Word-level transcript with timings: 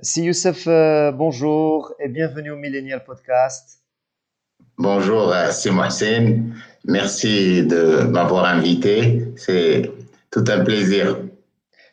Si 0.00 0.24
Youssef, 0.24 0.66
euh, 0.68 1.12
bonjour 1.12 1.92
et 2.00 2.08
bienvenue 2.08 2.50
au 2.50 2.56
Millennial 2.56 3.04
Podcast. 3.04 3.82
Bonjour, 4.78 5.30
euh, 5.30 5.50
c'est 5.50 5.70
Mohsen. 5.70 6.54
Merci 6.86 7.66
de 7.66 8.02
m'avoir 8.04 8.46
invité. 8.46 9.30
C'est 9.36 9.92
tout 10.30 10.44
un 10.48 10.64
plaisir. 10.64 11.18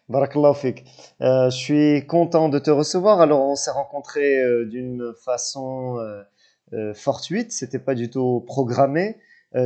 Barakallahu 0.07 0.55
fik. 0.55 0.85
Euh, 1.19 1.49
je 1.49 1.57
suis 1.57 2.07
content 2.07 2.47
de 2.47 2.57
te 2.57 2.71
recevoir. 2.71 3.19
Alors, 3.19 3.41
on 3.41 3.55
s'est 3.55 3.71
rencontrés 3.71 4.39
euh, 4.39 4.65
d'une 4.65 5.13
façon 5.25 5.97
fortuite, 6.93 7.51
c'était 7.51 7.79
pas 7.79 7.95
du 7.95 8.09
tout 8.09 8.45
programmé. 8.47 9.17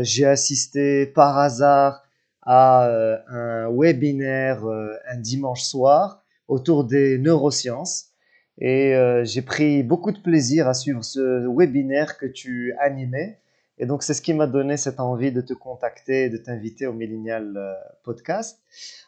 J'ai 0.01 0.25
assisté 0.25 1.05
par 1.05 1.37
hasard 1.37 2.01
à 2.41 2.89
un 3.27 3.69
webinaire 3.69 4.63
un 4.65 5.17
dimanche 5.17 5.63
soir 5.63 6.23
autour 6.47 6.85
des 6.85 7.17
neurosciences. 7.17 8.12
Et 8.59 8.95
euh, 8.95 9.23
j'ai 9.25 9.41
pris 9.41 9.83
beaucoup 9.83 10.11
de 10.11 10.19
plaisir 10.19 10.67
à 10.67 10.73
suivre 10.73 11.03
ce 11.03 11.47
webinaire 11.47 12.17
que 12.17 12.25
tu 12.25 12.73
animais. 12.79 13.39
Et 13.79 13.85
donc, 13.85 14.03
c'est 14.03 14.13
ce 14.13 14.21
qui 14.21 14.33
m'a 14.33 14.45
donné 14.45 14.77
cette 14.77 14.99
envie 14.99 15.31
de 15.31 15.41
te 15.41 15.53
contacter, 15.53 16.29
de 16.29 16.37
t'inviter 16.37 16.85
au 16.85 16.93
Millennial 16.93 17.57
euh, 17.57 17.73
Podcast. 18.03 18.59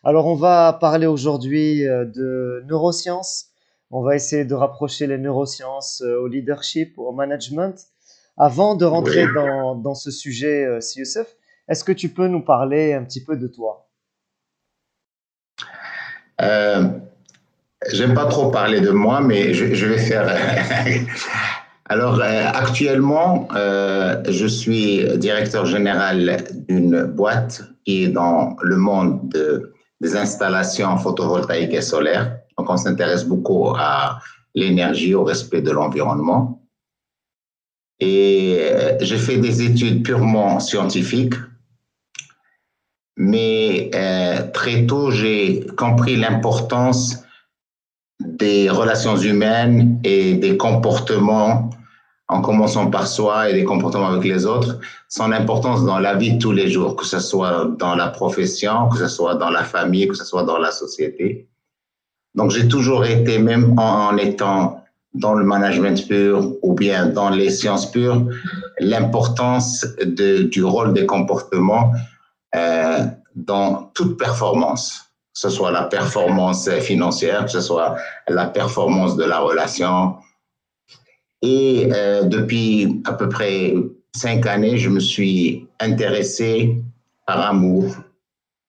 Alors, 0.03 0.25
on 0.25 0.35
va 0.35 0.73
parler 0.73 1.05
aujourd'hui 1.05 1.87
euh, 1.87 2.05
de 2.05 2.63
neurosciences. 2.67 3.51
On 3.91 4.01
va 4.01 4.15
essayer 4.15 4.45
de 4.45 4.55
rapprocher 4.55 5.05
les 5.05 5.19
neurosciences 5.19 6.01
au 6.01 6.27
leadership, 6.27 6.97
au 6.97 7.11
management. 7.11 7.75
Avant 8.35 8.75
de 8.75 8.83
rentrer 8.83 9.25
Oui. 9.25 9.33
dans, 9.35 9.75
dans 9.75 9.93
ce 9.93 10.09
sujet, 10.11 10.81
si 10.81 10.99
Youssef, 10.99 11.27
est-ce 11.69 11.83
que 11.83 11.91
tu 11.91 12.09
peux 12.09 12.27
nous 12.27 12.41
parler 12.43 12.93
un 12.93 13.03
petit 13.03 13.23
peu 13.23 13.37
de 13.37 13.47
toi? 13.47 13.87
Euh, 16.41 16.89
J'aime 17.91 18.13
pas 18.13 18.25
trop 18.25 18.49
parler 18.49 18.81
de 18.81 18.89
moi, 18.91 19.21
mais 19.21 19.53
je, 19.53 19.85
vais 19.85 19.97
faire. 19.97 20.27
Alors, 21.85 22.19
euh, 22.19 22.45
actuellement, 22.53 23.47
euh, 23.55 24.23
je 24.27 24.47
suis 24.47 25.05
directeur 25.17 25.65
général 25.65 26.43
d'une 26.67 27.03
boîte 27.03 27.63
qui 27.85 28.05
est 28.05 28.07
dans 28.07 28.55
le 28.61 28.77
monde 28.77 29.29
de- 29.29 29.71
des 30.01 30.15
installations 30.15 30.97
photovoltaïques 30.97 31.73
et 31.73 31.81
solaires. 31.81 32.37
Donc, 32.57 32.69
on 32.69 32.77
s'intéresse 32.77 33.23
beaucoup 33.25 33.69
à 33.77 34.19
l'énergie, 34.55 35.13
au 35.13 35.23
respect 35.23 35.61
de 35.61 35.71
l'environnement. 35.71 36.61
Et 37.99 38.57
euh, 38.61 38.97
j'ai 39.01 39.17
fait 39.17 39.37
des 39.37 39.61
études 39.61 40.03
purement 40.03 40.59
scientifiques, 40.59 41.35
mais 43.15 43.89
très 44.53 44.85
tôt, 44.85 45.09
j'ai 45.11 45.65
compris 45.77 46.17
l'importance 46.17 47.24
des 48.37 48.69
relations 48.69 49.17
humaines 49.17 49.99
et 50.03 50.35
des 50.35 50.57
comportements, 50.57 51.69
en 52.27 52.41
commençant 52.41 52.89
par 52.89 53.07
soi 53.07 53.49
et 53.49 53.53
des 53.53 53.63
comportements 53.63 54.07
avec 54.07 54.23
les 54.23 54.45
autres, 54.45 54.79
son 55.09 55.31
importance 55.31 55.85
dans 55.85 55.99
la 55.99 56.15
vie 56.15 56.39
tous 56.39 56.51
les 56.51 56.69
jours, 56.69 56.95
que 56.95 57.05
ce 57.05 57.19
soit 57.19 57.71
dans 57.77 57.95
la 57.95 58.07
profession, 58.07 58.89
que 58.89 58.97
ce 58.97 59.07
soit 59.07 59.35
dans 59.35 59.51
la 59.51 59.63
famille, 59.63 60.07
que 60.07 60.15
ce 60.15 60.25
soit 60.25 60.43
dans 60.43 60.57
la 60.57 60.71
société. 60.71 61.47
Donc, 62.33 62.51
j'ai 62.51 62.67
toujours 62.67 63.05
été, 63.05 63.37
même 63.37 63.77
en, 63.77 64.07
en 64.09 64.17
étant 64.17 64.85
dans 65.15 65.33
le 65.33 65.45
management 65.45 66.05
pur 66.07 66.53
ou 66.61 66.73
bien 66.73 67.07
dans 67.07 67.29
les 67.29 67.49
sciences 67.49 67.89
pures, 67.89 68.21
l'importance 68.79 69.85
du 70.05 70.63
rôle 70.63 70.93
des 70.93 71.05
comportements 71.05 71.93
euh, 72.55 73.05
dans 73.35 73.91
toute 73.93 74.17
performance 74.17 75.04
que 75.35 75.41
ce 75.41 75.49
soit 75.49 75.71
la 75.71 75.83
performance 75.83 76.69
financière, 76.79 77.43
que 77.43 77.51
ce 77.51 77.59
soit 77.59 77.97
la 78.29 78.45
performance 78.45 79.17
de 79.17 79.25
la 79.25 79.39
relation. 79.39 80.15
Et 81.41 81.89
euh, 81.91 82.23
depuis 82.23 83.01
à 83.05 83.11
peu 83.13 83.27
près 83.27 83.73
cinq 84.15 84.45
années, 84.47 84.77
je 84.77 84.89
me 84.89 85.01
suis 85.01 85.67
intéressé 85.81 86.81
par 87.27 87.41
amour, 87.41 87.93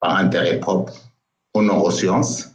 par 0.00 0.16
intérêt 0.16 0.58
propre 0.58 0.92
aux 1.54 1.62
neurosciences. 1.62 2.50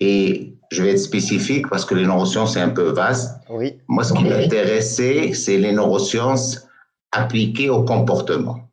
Et 0.00 0.54
je 0.70 0.82
vais 0.82 0.92
être 0.92 0.98
spécifique 0.98 1.68
parce 1.68 1.84
que 1.84 1.94
les 1.94 2.06
neurosciences, 2.06 2.54
c'est 2.54 2.62
un 2.62 2.70
peu 2.70 2.92
vaste. 2.92 3.38
Oui. 3.50 3.74
Moi, 3.88 4.04
ce 4.04 4.14
qui 4.14 4.24
m'intéressait, 4.24 5.34
c'est 5.34 5.58
les 5.58 5.72
neurosciences 5.72 6.66
appliquées 7.12 7.68
au 7.68 7.84
comportement. 7.84 8.70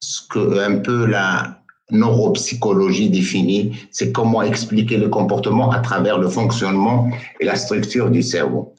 Ce 0.00 0.20
que 0.28 0.60
un 0.60 0.78
peu 0.78 1.04
la 1.04 1.63
neuropsychologie 1.90 3.10
définit, 3.10 3.76
c'est 3.90 4.12
comment 4.12 4.42
expliquer 4.42 4.96
le 4.96 5.08
comportement 5.08 5.70
à 5.70 5.80
travers 5.80 6.18
le 6.18 6.28
fonctionnement 6.28 7.10
et 7.40 7.44
la 7.44 7.56
structure 7.56 8.10
du 8.10 8.22
cerveau. 8.22 8.74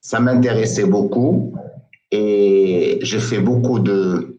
Ça 0.00 0.20
m'intéressait 0.20 0.86
beaucoup 0.86 1.54
et 2.10 2.98
j'ai 3.02 3.20
fait 3.20 3.40
beaucoup 3.40 3.78
de, 3.78 4.38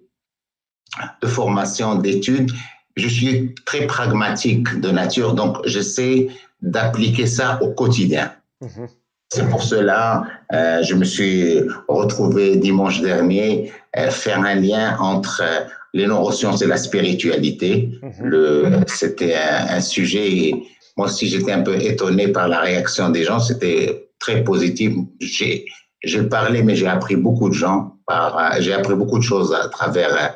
de 1.21 1.27
formations, 1.27 1.95
d'études. 1.95 2.51
Je 2.95 3.07
suis 3.07 3.53
très 3.65 3.85
pragmatique 3.85 4.79
de 4.79 4.89
nature, 4.89 5.33
donc 5.33 5.57
j'essaie 5.65 6.29
d'appliquer 6.61 7.27
ça 7.27 7.61
au 7.61 7.71
quotidien. 7.73 8.31
Mhm. 8.61 8.87
C'est 9.29 9.49
pour 9.49 9.61
cela, 9.61 10.23
euh, 10.53 10.81
je 10.83 10.95
me 10.95 11.03
suis 11.03 11.59
retrouvé 11.89 12.55
dimanche 12.55 13.01
dernier 13.01 13.73
euh, 13.97 14.09
faire 14.09 14.39
un 14.39 14.55
lien 14.55 14.97
entre 14.99 15.41
euh, 15.43 15.65
les 15.93 16.07
neurosciences 16.07 16.61
et 16.61 16.67
la 16.67 16.77
spiritualité. 16.77 17.91
Mhm. 18.01 18.11
Le, 18.25 18.71
c'était 18.87 19.35
un, 19.35 19.77
un 19.77 19.81
sujet. 19.81 20.31
et 20.31 20.67
Moi 20.95 21.07
aussi, 21.07 21.27
j'étais 21.27 21.51
un 21.51 21.61
peu 21.61 21.75
étonné 21.81 22.29
par 22.29 22.47
la 22.47 22.59
réaction 22.61 23.09
des 23.09 23.23
gens. 23.23 23.39
C'était 23.39 24.09
très 24.19 24.43
positif. 24.43 24.93
J'ai, 25.19 25.65
j'ai 26.03 26.23
parlé, 26.23 26.63
mais 26.63 26.75
j'ai 26.75 26.87
appris 26.87 27.15
beaucoup 27.15 27.49
de 27.49 27.53
gens. 27.53 27.95
Par, 28.05 28.61
j'ai 28.61 28.73
appris 28.73 28.95
beaucoup 28.95 29.17
de 29.17 29.23
choses 29.23 29.53
à 29.53 29.67
travers 29.69 30.35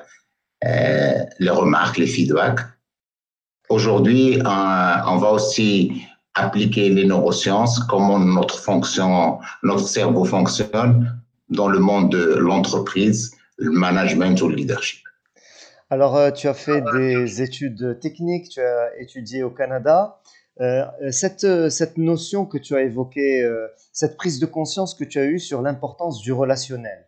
euh, 0.66 1.13
les 1.40 1.50
remarques, 1.50 1.97
les 1.97 2.07
feedbacks. 2.07 2.59
Aujourd'hui, 3.69 4.38
euh, 4.38 4.44
on 4.44 5.17
va 5.17 5.31
aussi 5.31 6.03
appliquer 6.34 6.90
les 6.90 7.06
neurosciences, 7.06 7.79
comment 7.79 8.19
notre 8.19 8.59
fonction, 8.59 9.40
notre 9.63 9.88
cerveau 9.88 10.25
fonctionne 10.25 11.19
dans 11.50 11.67
le 11.67 11.79
monde 11.79 12.11
de 12.11 12.35
l'entreprise, 12.35 13.31
le 13.57 13.72
management 13.72 14.41
ou 14.41 14.50
le 14.50 14.56
leadership. 14.56 15.01
Alors, 15.91 16.16
euh, 16.16 16.31
tu 16.31 16.47
as 16.47 16.53
fait 16.53 16.81
des 16.94 17.41
études 17.41 18.00
techniques, 18.00 18.47
tu 18.47 18.62
as 18.62 18.97
étudié 18.97 19.44
au 19.44 19.50
Canada. 19.50 20.22
Euh, 20.62 20.85
cette, 21.12 21.44
euh, 21.44 21.69
cette 21.69 21.97
notion 21.97 22.46
que 22.46 22.57
tu 22.57 22.75
as 22.75 22.81
évoquée, 22.81 23.46
cette 23.91 24.16
prise 24.16 24.40
de 24.40 24.46
conscience 24.46 24.96
que 24.96 25.03
tu 25.03 25.19
as 25.19 25.25
eue 25.25 25.40
sur 25.40 25.62
l'importance 25.62 26.22
du 26.22 26.31
relationnel 26.31 27.06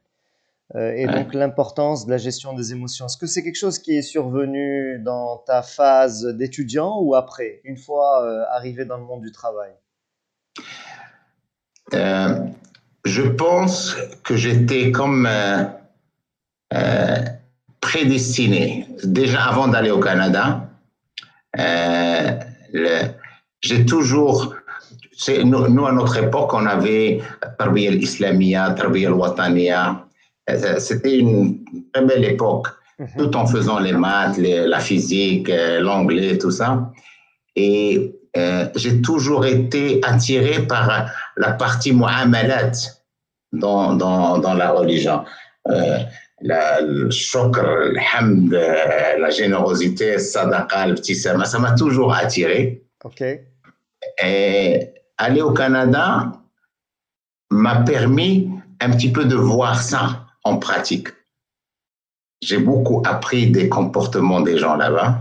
et 0.75 1.05
Ouais. 1.05 1.07
donc 1.07 1.33
l'importance 1.35 2.05
de 2.07 2.11
la 2.11 2.17
gestion 2.17 2.53
des 2.53 2.71
émotions, 2.71 3.05
est-ce 3.05 3.17
que 3.17 3.27
c'est 3.27 3.43
quelque 3.43 3.57
chose 3.57 3.77
qui 3.77 3.95
est 3.95 4.01
survenu 4.01 4.97
dans 4.99 5.37
ta 5.37 5.61
phase 5.61 6.25
d'étudiant 6.25 6.99
ou 6.99 7.13
après, 7.13 7.61
une 7.63 7.77
fois 7.77 8.25
arrivé 8.49 8.83
dans 8.83 8.97
le 8.97 9.03
monde 9.03 9.21
du 9.21 9.31
travail? 9.31 9.71
Euh, 11.93 12.39
je 13.05 13.21
pense 13.21 13.95
que 14.23 14.35
j'étais 14.35 14.91
comme 14.91 15.27
euh, 15.27 15.63
euh, 16.73 17.17
prédestiné. 17.93 18.87
Déjà 19.03 19.41
avant 19.51 19.67
d'aller 19.67 19.91
au 19.91 19.99
Canada, 19.99 20.45
euh, 21.59 22.31
j'ai 23.61 23.85
toujours, 23.85 24.55
nous, 25.51 25.67
nous, 25.75 25.85
à 25.85 25.91
notre 25.91 26.17
époque, 26.17 26.51
on 26.53 26.65
avait 26.65 27.21
Tarbiya 27.59 27.91
al-Islamiyya, 27.91 28.71
Tarbiya 28.71 29.09
al-Wataniya. 29.09 29.83
Euh, 30.49 30.79
C'était 30.79 31.17
une 31.19 31.59
très 31.93 32.03
belle 32.09 32.25
époque, 32.35 32.67
Mhm. 32.99 33.07
tout 33.19 33.31
en 33.41 33.45
faisant 33.53 33.79
les 33.87 33.93
maths, 34.05 34.37
les- 34.45 34.65
la 34.75 34.79
physique, 34.79 35.49
euh, 35.49 35.79
l'anglais, 35.87 36.37
tout 36.43 36.51
ça. 36.59 36.69
Et 37.55 37.79
euh, 38.37 38.65
j'ai 38.81 38.95
toujours 39.09 39.43
été 39.45 39.83
attiré 40.11 40.53
par 40.73 40.85
la 41.43 41.51
partie 41.63 41.93
mu'amalat 42.01 42.71
dans, 43.63 43.93
dans, 44.01 44.37
dans 44.45 44.55
la 44.63 44.69
religion. 44.79 45.17
Euh, 45.69 45.99
la, 46.43 46.81
le 46.81 47.09
hamd, 47.09 48.53
euh, 48.53 49.17
la 49.17 49.29
générosité, 49.29 50.19
sadaqa, 50.19 50.87
le 50.87 50.95
petit 50.95 51.15
ça 51.15 51.35
m'a 51.35 51.71
toujours 51.71 52.13
attiré. 52.13 52.83
Ok. 53.03 53.23
Et 54.23 54.89
aller 55.17 55.41
au 55.41 55.53
Canada 55.53 56.31
m'a 57.49 57.77
permis 57.83 58.49
un 58.81 58.91
petit 58.91 59.11
peu 59.11 59.25
de 59.25 59.35
voir 59.35 59.81
ça 59.81 60.25
en 60.43 60.57
pratique. 60.57 61.07
J'ai 62.41 62.57
beaucoup 62.57 63.01
appris 63.05 63.49
des 63.49 63.69
comportements 63.69 64.41
des 64.41 64.57
gens 64.57 64.75
là-bas. 64.75 65.19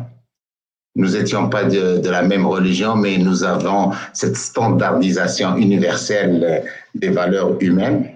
Nous 0.96 1.10
n'étions 1.10 1.48
pas 1.48 1.64
de, 1.64 1.98
de 1.98 2.10
la 2.10 2.22
même 2.22 2.46
religion, 2.46 2.96
mais 2.96 3.16
nous 3.16 3.44
avons 3.44 3.92
cette 4.12 4.36
standardisation 4.36 5.56
universelle 5.56 6.44
euh, 6.44 6.68
des 6.94 7.08
valeurs 7.08 7.56
humaines. 7.62 8.11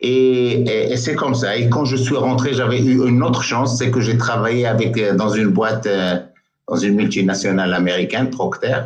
Et, 0.00 0.96
c'est 0.96 1.14
comme 1.14 1.34
ça. 1.34 1.56
Et 1.56 1.68
quand 1.68 1.84
je 1.84 1.96
suis 1.96 2.16
rentré, 2.16 2.54
j'avais 2.54 2.80
eu 2.80 3.06
une 3.06 3.22
autre 3.22 3.42
chance, 3.42 3.78
c'est 3.78 3.90
que 3.90 4.00
j'ai 4.00 4.16
travaillé 4.16 4.66
avec, 4.66 4.96
euh, 4.98 5.14
dans 5.14 5.30
une 5.30 5.48
boîte, 5.48 5.86
euh, 5.86 6.18
dans 6.68 6.76
une 6.76 6.94
multinationale 6.94 7.74
américaine, 7.74 8.30
Procter, 8.30 8.80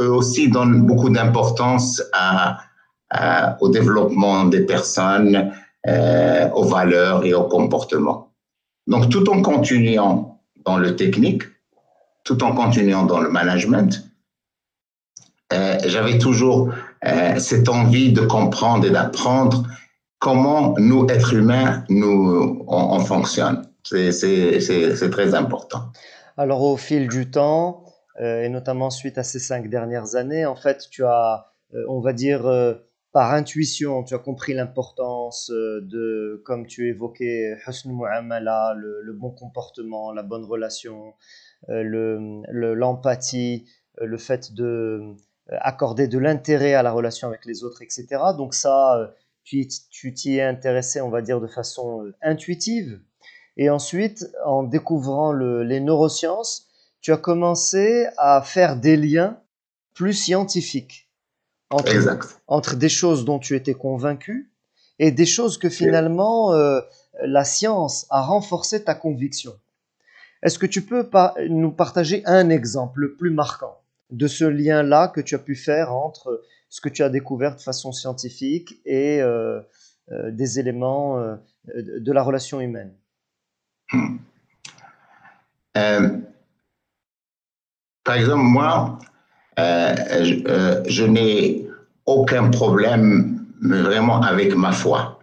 eux 0.00 0.10
aussi 0.10 0.48
donnent 0.48 0.82
beaucoup 0.82 1.10
d'importance 1.10 2.02
au 3.60 3.68
développement 3.68 4.44
des 4.44 4.60
personnes, 4.60 5.52
euh, 5.86 6.48
aux 6.50 6.64
valeurs 6.64 7.24
et 7.24 7.34
au 7.34 7.44
comportement. 7.44 8.32
Donc, 8.86 9.08
tout 9.08 9.28
en 9.30 9.42
continuant 9.42 10.40
dans 10.64 10.78
le 10.78 10.94
technique, 10.96 11.42
tout 12.24 12.42
en 12.42 12.52
continuant 12.52 13.04
dans 13.04 13.20
le 13.20 13.30
management, 13.30 14.04
j'avais 15.50 16.18
toujours 16.18 16.70
cette 17.38 17.68
envie 17.68 18.12
de 18.12 18.20
comprendre 18.20 18.86
et 18.86 18.90
d'apprendre 18.90 19.64
comment 20.18 20.74
nous, 20.78 21.06
êtres 21.08 21.34
humains, 21.34 21.84
nous, 21.88 22.64
on, 22.66 23.00
fonctionne. 23.00 23.62
C'est 23.84 25.10
très 25.10 25.34
important. 25.34 25.92
Alors, 26.36 26.62
au 26.62 26.76
fil 26.76 27.08
du 27.08 27.30
temps, 27.30 27.84
et 28.20 28.48
notamment 28.48 28.90
suite 28.90 29.18
à 29.18 29.22
ces 29.22 29.38
cinq 29.38 29.68
dernières 29.68 30.16
années, 30.16 30.46
en 30.46 30.56
fait, 30.56 30.88
tu 30.90 31.04
as, 31.04 31.46
on 31.88 32.00
va 32.00 32.12
dire, 32.12 32.48
par 33.12 33.32
intuition, 33.32 34.04
tu 34.04 34.14
as 34.14 34.18
compris 34.18 34.54
l'importance 34.54 35.50
euh, 35.50 35.80
de, 35.82 36.42
comme 36.44 36.66
tu 36.66 36.88
évoquais, 36.88 37.56
le, 37.66 39.12
bon 39.12 39.30
comportement, 39.30 40.12
la 40.12 40.22
bonne 40.22 40.44
relation, 40.44 41.14
euh, 41.70 41.82
l'empathie, 42.74 43.66
le, 43.96 44.06
le, 44.06 44.18
fait 44.18 44.52
de 44.52 44.64
euh, 44.64 45.56
accorder 45.60 46.06
de 46.06 46.18
l'intérêt 46.18 46.74
à 46.74 46.82
la 46.82 46.92
relation 46.92 47.28
avec 47.28 47.44
les 47.46 47.64
autres, 47.64 47.82
etc. 47.82 48.06
Donc 48.36 48.54
ça, 48.54 49.12
tu 49.90 50.14
t'y 50.14 50.36
es 50.36 50.42
intéressé, 50.42 51.00
on 51.00 51.10
va 51.10 51.22
dire, 51.22 51.40
de 51.40 51.46
façon 51.46 52.12
intuitive. 52.22 53.00
Et 53.56 53.70
ensuite, 53.70 54.26
en 54.44 54.62
découvrant 54.62 55.32
le, 55.32 55.64
les 55.64 55.80
neurosciences, 55.80 56.68
tu 57.00 57.12
as 57.12 57.16
commencé 57.16 58.06
à 58.16 58.42
faire 58.42 58.76
des 58.76 58.96
liens 58.96 59.40
plus 59.94 60.12
scientifiques 60.12 61.08
entre, 61.70 62.76
des 62.76 62.88
choses 62.88 63.24
dont 63.24 63.38
tu 63.38 63.54
étais 63.54 63.74
convaincu 63.74 64.50
et 64.98 65.10
des 65.10 65.26
choses 65.26 65.58
que 65.58 65.68
finalement 65.68 66.54
euh, 66.54 66.80
la 67.22 67.44
science 67.44 68.06
a 68.10 68.22
renforcé 68.22 68.84
ta 68.84 68.94
conviction. 68.94 69.52
Est-ce 70.42 70.58
que 70.58 70.66
tu 70.66 70.82
peux 70.82 71.08
nous 71.48 71.72
partager 71.72 72.22
un 72.26 72.48
exemple 72.48 73.00
le 73.00 73.14
plus 73.14 73.30
marquant 73.30 73.80
de 74.10 74.26
ce 74.26 74.44
lien-là 74.44 75.08
que 75.08 75.20
tu 75.20 75.34
as 75.34 75.38
pu 75.40 75.56
faire 75.56 75.92
entre 75.92 76.42
ce 76.68 76.80
que 76.80 76.88
tu 76.88 77.02
as 77.02 77.08
découvert 77.08 77.56
de 77.56 77.60
façon 77.60 77.92
scientifique 77.92 78.80
et 78.84 79.20
euh, 79.20 79.60
euh, 80.10 80.30
des 80.30 80.58
éléments 80.58 81.38
de 81.74 82.12
la 82.12 82.22
relation 82.22 82.60
humaine 82.60 82.94
Par 88.08 88.16
exemple, 88.16 88.44
moi, 88.44 88.98
euh, 89.58 90.82
je, 90.86 91.04
n'ai 91.04 91.68
aucun 92.06 92.48
problème 92.50 93.44
vraiment 93.60 94.22
avec 94.22 94.54
ma 94.54 94.72
foi. 94.72 95.18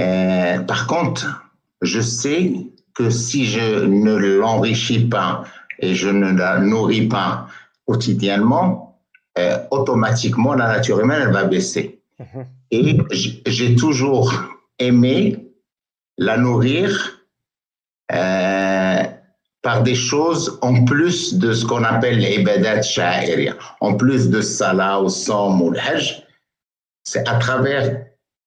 Euh, 0.00 0.60
par 0.60 0.86
contre, 0.86 1.50
je 1.82 2.00
sais 2.00 2.54
que 2.94 3.10
si 3.10 3.44
je 3.44 3.84
ne 3.84 4.14
l'enrichis 4.14 5.06
pas 5.06 5.44
et 5.80 5.94
je 5.94 6.08
ne 6.08 6.32
la 6.32 6.60
nourris 6.60 7.08
pas 7.08 7.46
quotidiennement, 7.84 8.91
euh, 9.38 9.58
automatiquement 9.70 10.54
la 10.54 10.68
nature 10.68 11.00
humaine 11.00 11.22
elle 11.26 11.32
va 11.32 11.44
baisser. 11.44 12.02
Mhm. 12.18 12.46
Et 12.70 12.98
j'ai 13.46 13.76
toujours 13.76 14.32
aimé 14.78 15.52
la 16.18 16.36
nourrir 16.36 17.18
par 19.62 19.82
des 19.82 19.94
choses 19.94 20.58
en 20.60 20.84
plus 20.84 21.38
de 21.38 21.52
ce 21.52 21.64
qu'on 21.64 21.84
appelle 21.84 22.18
l'ibadat 22.18 22.82
sha'iriyya, 22.82 23.54
en 23.80 23.94
plus 23.94 24.28
de 24.28 24.40
salah 24.40 25.00
ou 25.00 25.08
som 25.08 25.62
ou 25.62 25.70
le 25.70 25.78
hajj, 25.78 26.26
c'est 27.04 27.26
à 27.28 27.36
travers 27.36 28.04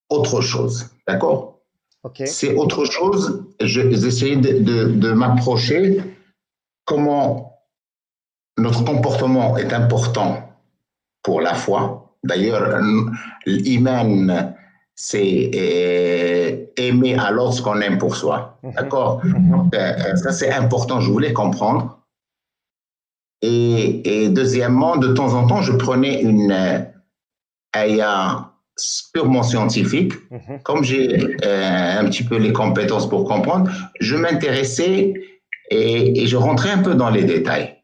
autre 0.09 0.41
chose, 0.41 0.89
d'accord? 1.07 1.59
C'est 2.25 2.53
autre 2.53 2.85
chose, 2.85 3.43
j'essayais 3.59 4.35
de, 4.35 4.59
de, 4.59 4.91
de 4.91 5.11
m'approcher. 5.11 6.03
Comment 6.85 7.59
notre 8.59 8.85
comportement 8.85 9.57
est 9.57 9.73
important 9.73 10.44
pour 11.25 11.41
la 11.41 11.55
foi. 11.55 12.15
D'ailleurs, 12.23 12.79
l'iman, 13.45 14.53
c'est 14.95 15.51
euh, 15.53 16.65
aimer 16.77 17.15
à 17.15 17.31
l'autre 17.31 17.53
ce 17.53 17.61
qu'on 17.61 17.81
aime 17.81 17.97
pour 17.97 18.15
soi. 18.15 18.57
Mhm. 18.63 18.71
D'accord 18.77 19.21
mhm. 19.25 19.69
Euh, 19.73 19.77
euh, 19.77 20.15
Ça, 20.15 20.31
c'est 20.31 20.51
important, 20.51 21.01
je 21.01 21.11
voulais 21.11 21.33
comprendre. 21.33 21.99
Et, 23.41 24.29
deuxièmement, 24.29 24.95
de 24.97 25.09
temps 25.09 25.33
en 25.33 25.45
temps, 25.45 25.61
je 25.61 25.73
prenais 25.73 26.21
une 26.21 26.55
aya 27.73 28.51
purement 29.13 29.43
scientifique. 29.43 30.13
Mhm. 30.31 30.59
Comme 30.63 30.83
j'ai 30.83 31.37
un 31.43 32.05
petit 32.05 32.23
peu 32.23 32.37
les 32.37 32.53
compétences 32.53 33.07
pour 33.09 33.25
comprendre, 33.25 33.69
je 33.99 34.15
m'intéressais 34.15 35.13
et, 35.69 36.25
je 36.25 36.37
rentrais 36.37 36.71
un 36.71 36.79
peu 36.79 36.95
dans 36.95 37.09
les 37.09 37.23
détails. 37.23 37.74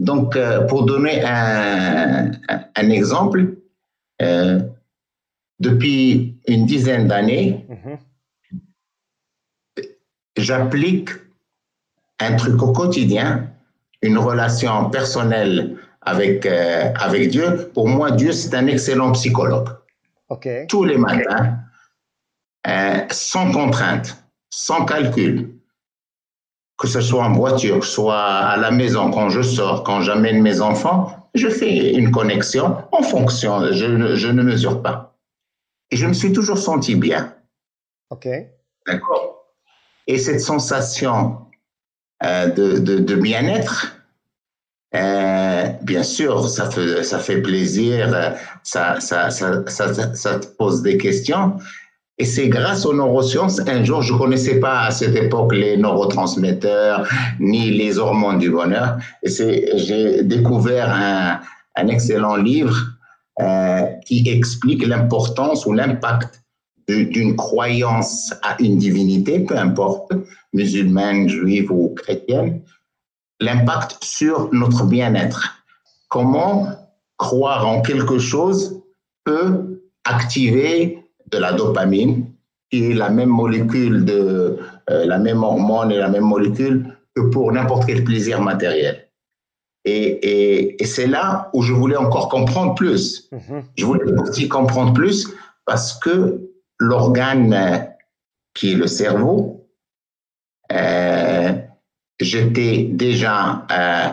Donc, 0.00 0.36
pour 0.68 0.86
donner 0.86 1.22
un, 1.24 2.32
un 2.74 2.90
exemple, 2.90 3.54
depuis 5.60 6.40
une 6.48 6.66
dizaine 6.66 7.06
d'années, 7.06 7.64
mhm. 7.68 7.98
j'applique 10.36 11.10
un 12.18 12.36
truc 12.36 12.60
au 12.62 12.72
quotidien, 12.72 13.50
une 14.02 14.18
relation 14.18 14.90
personnelle 14.90 15.76
avec, 16.02 16.46
euh, 16.46 16.92
avec 16.96 17.30
Dieu. 17.30 17.70
Pour 17.74 17.88
moi, 17.88 18.10
Dieu, 18.10 18.32
c'est 18.32 18.54
un 18.54 18.66
excellent 18.66 19.12
psychologue. 19.12 19.68
Tous 20.68 20.84
les 20.84 20.96
matins, 20.96 21.58
euh, 22.66 23.00
sans 23.10 23.52
contrainte, 23.52 24.24
sans 24.48 24.84
calcul, 24.84 25.50
que 26.80 26.88
ce 26.88 27.02
soit 27.02 27.22
en 27.22 27.32
voiture, 27.32 27.84
soit 27.84 28.22
à 28.22 28.56
la 28.56 28.70
maison, 28.70 29.10
quand 29.10 29.28
je 29.28 29.42
sors, 29.42 29.84
quand 29.84 30.00
j'amène 30.00 30.40
mes 30.40 30.62
enfants, 30.62 31.28
je 31.34 31.48
fais 31.48 31.92
une 31.92 32.10
connexion 32.10 32.78
en 32.90 33.02
fonction, 33.02 33.70
je, 33.70 34.16
je 34.16 34.28
ne 34.28 34.42
mesure 34.42 34.80
pas. 34.80 35.14
Et 35.90 35.96
je 35.96 36.06
me 36.06 36.14
suis 36.14 36.32
toujours 36.32 36.56
senti 36.56 36.94
bien. 36.94 37.34
OK. 38.08 38.26
D'accord. 38.86 39.44
Et 40.06 40.16
cette 40.18 40.40
sensation 40.40 41.38
euh, 42.22 42.46
de, 42.46 42.78
de, 42.78 42.98
de 42.98 43.14
bien-être, 43.14 43.94
euh, 44.94 45.66
bien 45.82 46.02
sûr, 46.02 46.48
ça 46.48 46.70
fait, 46.70 47.04
ça 47.04 47.18
fait 47.18 47.42
plaisir, 47.42 48.38
ça, 48.62 49.00
ça, 49.00 49.28
ça, 49.28 49.62
ça, 49.66 50.14
ça 50.14 50.38
te 50.38 50.46
pose 50.46 50.80
des 50.80 50.96
questions. 50.96 51.58
Et 52.20 52.26
c'est 52.26 52.50
grâce 52.50 52.84
aux 52.84 52.92
neurosciences, 52.92 53.60
un 53.66 53.82
jour, 53.82 54.02
je 54.02 54.12
ne 54.12 54.18
connaissais 54.18 54.60
pas 54.60 54.82
à 54.82 54.90
cette 54.90 55.16
époque 55.16 55.54
les 55.54 55.78
neurotransmetteurs 55.78 57.08
ni 57.38 57.70
les 57.70 57.98
hormones 57.98 58.38
du 58.38 58.50
bonheur. 58.50 58.98
Et 59.22 59.30
j'ai 59.78 60.22
découvert 60.22 60.90
un, 60.90 61.40
un 61.76 61.88
excellent 61.88 62.36
livre 62.36 62.76
euh, 63.40 63.86
qui 64.04 64.28
explique 64.28 64.86
l'importance 64.86 65.64
ou 65.64 65.72
l'impact 65.72 66.42
d'une 66.86 67.36
croyance 67.36 68.34
à 68.42 68.60
une 68.60 68.76
divinité, 68.76 69.40
peu 69.40 69.56
importe, 69.56 70.12
musulmane, 70.52 71.26
juive 71.26 71.72
ou 71.72 71.94
chrétienne, 71.96 72.60
l'impact 73.40 73.96
sur 74.04 74.50
notre 74.52 74.84
bien-être. 74.84 75.64
Comment 76.08 76.66
croire 77.16 77.66
en 77.66 77.80
quelque 77.80 78.18
chose 78.18 78.82
peut 79.24 79.80
activer 80.04 80.99
de 81.30 81.38
la 81.38 81.52
dopamine, 81.52 82.26
qui 82.70 82.90
est 82.90 82.94
la 82.94 83.10
même 83.10 83.28
molécule 83.28 84.04
de 84.04 84.58
euh, 84.90 85.04
la 85.06 85.18
même 85.18 85.42
hormone 85.42 85.90
et 85.92 85.98
la 85.98 86.08
même 86.08 86.24
molécule 86.24 86.96
que 87.14 87.22
pour 87.22 87.52
n'importe 87.52 87.86
quel 87.86 88.04
plaisir 88.04 88.40
matériel. 88.40 89.08
Et, 89.84 90.76
c'est 90.84 91.06
là 91.06 91.50
où 91.54 91.62
je 91.62 91.72
voulais 91.72 91.96
encore 91.96 92.28
comprendre 92.28 92.74
plus. 92.74 93.28
Mhm. 93.32 93.64
Je 93.76 93.84
voulais 93.86 94.12
aussi 94.20 94.48
comprendre 94.48 94.92
plus 94.92 95.28
parce 95.64 95.98
que 95.98 96.50
l'organe 96.78 97.86
qui 98.54 98.72
est 98.72 98.76
le 98.76 98.86
cerveau, 98.86 99.68
euh, 100.72 101.52
j'étais 102.20 102.88
déjà 102.90 103.66
euh, 103.70 104.08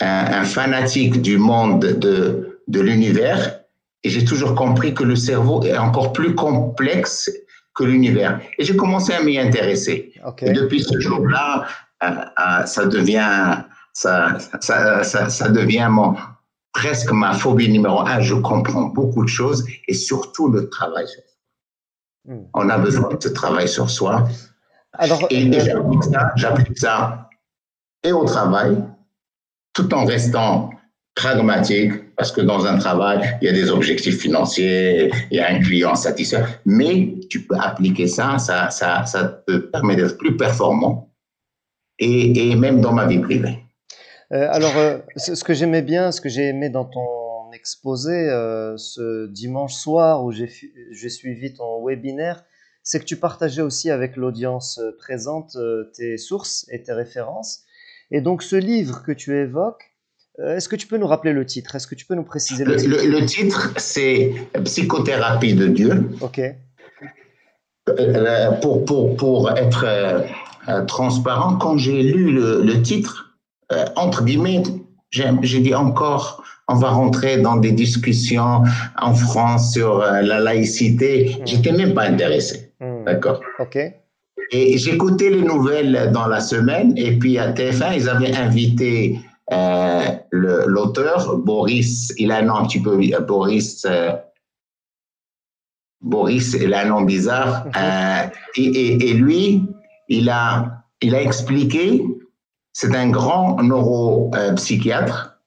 un, 0.00 0.44
fanatique 0.44 1.22
du 1.22 1.38
monde 1.38 1.80
de, 1.80 2.60
de 2.68 2.80
l'univers 2.80 3.60
et 4.06 4.08
j'ai 4.08 4.24
toujours 4.24 4.54
compris 4.54 4.94
que 4.94 5.02
le 5.02 5.16
cerveau 5.16 5.64
est 5.64 5.76
encore 5.76 6.12
plus 6.12 6.32
complexe 6.36 7.28
que 7.74 7.82
l'univers. 7.82 8.40
Et 8.56 8.64
j'ai 8.64 8.76
commencé 8.76 9.12
à 9.12 9.20
m'y 9.20 9.36
intéresser. 9.36 10.12
Et 10.42 10.52
depuis 10.52 10.80
ce 10.80 11.00
jour-là, 11.00 11.66
euh, 12.04 12.66
ça 12.66 12.86
devient 12.86 13.64
ça, 13.92 14.38
ça, 14.60 15.02
ça, 15.02 15.28
ça 15.28 15.48
devient 15.48 15.88
mon, 15.90 16.14
presque 16.72 17.10
ma 17.10 17.32
phobie 17.32 17.68
numéro 17.68 17.98
un. 17.98 18.20
Je 18.20 18.36
comprends 18.36 18.84
beaucoup 18.98 19.24
de 19.24 19.28
choses 19.28 19.66
et 19.88 19.94
surtout 19.94 20.52
le 20.52 20.68
travail 20.68 21.08
sur 21.08 21.22
soi. 21.24 22.32
Hmm. 22.32 22.44
On 22.54 22.70
a 22.70 22.78
besoin 22.78 23.12
de 23.12 23.20
ce 23.20 23.30
travail 23.30 23.66
sur 23.66 23.90
soi. 23.90 24.28
Alors, 24.92 25.26
et, 25.30 25.48
euh, 25.48 25.64
j'applique 25.64 26.04
ça, 26.04 26.32
j'applique 26.36 26.78
ça 26.78 27.28
et 28.04 28.12
au 28.12 28.24
travail, 28.24 28.84
tout 29.72 29.92
en 29.92 30.04
restant 30.04 30.70
pragmatique, 31.16 31.92
parce 32.14 32.30
que 32.30 32.42
dans 32.42 32.66
un 32.66 32.78
travail, 32.78 33.38
il 33.40 33.46
y 33.46 33.48
a 33.48 33.52
des 33.52 33.70
objectifs 33.70 34.20
financiers, 34.20 35.10
il 35.30 35.38
y 35.38 35.40
a 35.40 35.48
un 35.48 35.58
client 35.60 35.94
satisfait, 35.96 36.44
mais 36.66 37.14
tu 37.30 37.46
peux 37.46 37.56
appliquer 37.58 38.06
ça, 38.06 38.38
ça, 38.38 38.70
ça, 38.70 39.06
ça 39.06 39.42
te 39.46 39.56
permet 39.56 39.96
d'être 39.96 40.18
plus 40.18 40.36
performant, 40.36 41.10
et, 41.98 42.54
même 42.54 42.82
dans 42.82 42.92
ma 42.92 43.06
vie 43.06 43.18
privée. 43.18 43.58
Euh, 44.32 44.46
alors, 44.50 44.76
euh, 44.76 44.98
ce 45.16 45.42
que 45.42 45.54
j'aimais 45.54 45.82
bien, 45.82 46.12
ce 46.12 46.20
que 46.20 46.28
j'ai 46.28 46.48
aimé 46.48 46.68
dans 46.68 46.84
ton 46.84 47.50
exposé 47.52 48.12
euh, 48.12 48.76
ce 48.76 49.26
dimanche 49.28 49.72
soir 49.72 50.22
où 50.22 50.32
j'ai 50.32 51.08
suivi 51.08 51.54
ton 51.54 51.82
webinaire, 51.82 52.44
c'est 52.82 53.00
que 53.00 53.04
tu 53.06 53.16
partageais 53.16 53.62
aussi 53.62 53.90
avec 53.90 54.16
l'audience 54.16 54.80
présente 54.98 55.56
tes 55.94 56.18
sources 56.18 56.66
et 56.70 56.82
tes 56.82 56.92
références. 56.92 57.62
Et 58.10 58.20
donc, 58.20 58.42
ce 58.42 58.54
livre 58.54 59.02
que 59.02 59.12
tu 59.12 59.34
évoques, 59.36 59.95
est-ce 60.38 60.68
que 60.68 60.76
tu 60.76 60.86
peux 60.86 60.98
nous 60.98 61.06
rappeler 61.06 61.32
le 61.32 61.46
titre? 61.46 61.74
Est-ce 61.74 61.86
que 61.86 61.94
tu 61.94 62.06
peux 62.06 62.14
nous 62.14 62.24
préciser 62.24 62.64
le, 62.64 62.76
titre? 62.76 63.02
Le, 63.06 63.26
titre, 63.26 63.72
c'est 63.76 64.34
Psychothérapie 64.64 65.54
de 65.54 65.66
Dieu. 65.66 66.10
OK. 66.20 66.40
Pour, 68.60 68.84
pour, 68.84 69.16
pour 69.16 69.50
être 69.50 70.26
transparent, 70.86 71.56
quand 71.56 71.78
j'ai 71.78 72.02
lu 72.02 72.32
le, 72.32 72.62
le 72.62 72.82
titre, 72.82 73.26
euh, 73.72 73.84
entre 73.96 74.24
guillemets, 74.24 74.62
j'ai 75.10 75.60
dit 75.60 75.74
encore, 75.74 76.42
on 76.68 76.74
va 76.74 76.90
rentrer 76.90 77.38
dans 77.38 77.56
des 77.56 77.72
discussions 77.72 78.62
en 79.00 79.14
France 79.14 79.72
sur 79.72 80.00
euh, 80.00 80.20
la 80.22 80.40
laïcité. 80.40 81.36
Hmm. 81.38 81.46
J'étais 81.46 81.72
même 81.72 81.94
pas 81.94 82.04
intéressé. 82.04 82.72
Hmm. 82.80 83.04
D'accord. 83.04 83.40
OK. 83.58 83.78
Et 84.52 84.78
j'écoutais 84.78 85.30
les 85.30 85.42
nouvelles 85.42 86.10
dans 86.12 86.28
la 86.28 86.38
semaine, 86.40 86.92
et 86.96 87.18
puis 87.18 87.38
à 87.38 87.50
TF1, 87.50 87.96
ils 87.96 88.08
avaient 88.08 88.36
invité 88.36 89.18
euh, 89.18 89.25
l'auteur, 90.30 91.36
Boris, 91.38 92.12
il 92.18 92.32
a 92.32 92.38
un 92.38 92.42
nom 92.42 92.56
un 92.56 92.66
petit 92.66 92.82
peu, 92.82 92.98
Boris, 93.20 93.86
Boris, 96.00 96.52
il 96.60 96.74
a 96.74 96.80
un 96.80 96.86
nom 96.86 97.02
bizarre, 97.02 97.66
hmm. 97.66 98.30
et, 98.56 98.64
et, 98.64 99.10
et, 99.10 99.14
lui, 99.14 99.62
il 100.08 100.28
a, 100.28 100.84
il 101.00 101.14
a 101.14 101.22
expliqué 101.22 102.02
c'est 102.78 102.94
un 102.94 103.08
grand 103.08 103.62
neuropsychiatre. 103.62 105.40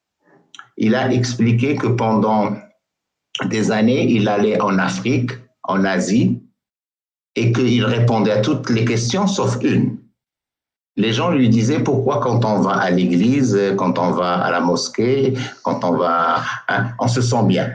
Il 0.76 0.96
a 0.96 1.12
expliqué 1.12 1.76
que 1.76 1.86
pendant 1.86 2.56
des 3.44 3.70
années, 3.70 4.10
il 4.10 4.26
allait 4.26 4.60
en 4.60 4.80
Afrique, 4.80 5.30
en 5.62 5.84
Asie, 5.84 6.42
et 7.36 7.52
qu'il 7.52 7.84
répondait 7.84 8.32
à 8.32 8.40
toutes 8.40 8.68
les 8.70 8.84
questions 8.84 9.28
sauf 9.28 9.58
une. 9.62 9.98
Les 11.00 11.14
gens 11.14 11.30
lui 11.30 11.48
disaient 11.48 11.82
pourquoi 11.82 12.20
quand 12.20 12.44
on 12.44 12.60
va 12.60 12.72
à 12.72 12.90
l'église, 12.90 13.58
quand 13.78 13.98
on 13.98 14.10
va 14.10 14.34
à 14.34 14.50
la 14.50 14.60
mosquée, 14.60 15.32
quand 15.62 15.82
on 15.82 15.92
va, 15.96 16.42
hein, 16.68 16.88
on 16.98 17.08
se 17.08 17.22
sent 17.22 17.44
bien. 17.44 17.70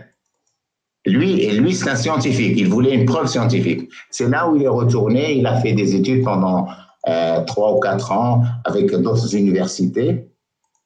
Lui, 1.08 1.42
et 1.42 1.52
lui, 1.54 1.74
c'est 1.74 1.90
un 1.90 1.96
scientifique. 1.96 2.54
Il 2.56 2.70
voulait 2.70 2.94
une 2.94 3.06
preuve 3.06 3.26
scientifique. 3.26 3.90
C'est 4.12 4.30
là 4.30 4.48
où 4.48 4.56
il 4.56 4.64
est 4.64 4.68
retourné. 4.68 5.34
Il 5.34 5.48
a 5.48 5.60
fait 5.60 5.74
des 5.74 5.96
études 5.96 6.24
pendant 6.24 6.68
euh, 7.08 7.44
trois 7.46 7.74
ou 7.76 7.80
quatre 7.80 8.12
ans 8.12 8.44
avec 8.64 8.92
d'autres 8.92 9.36
universités. 9.36 10.28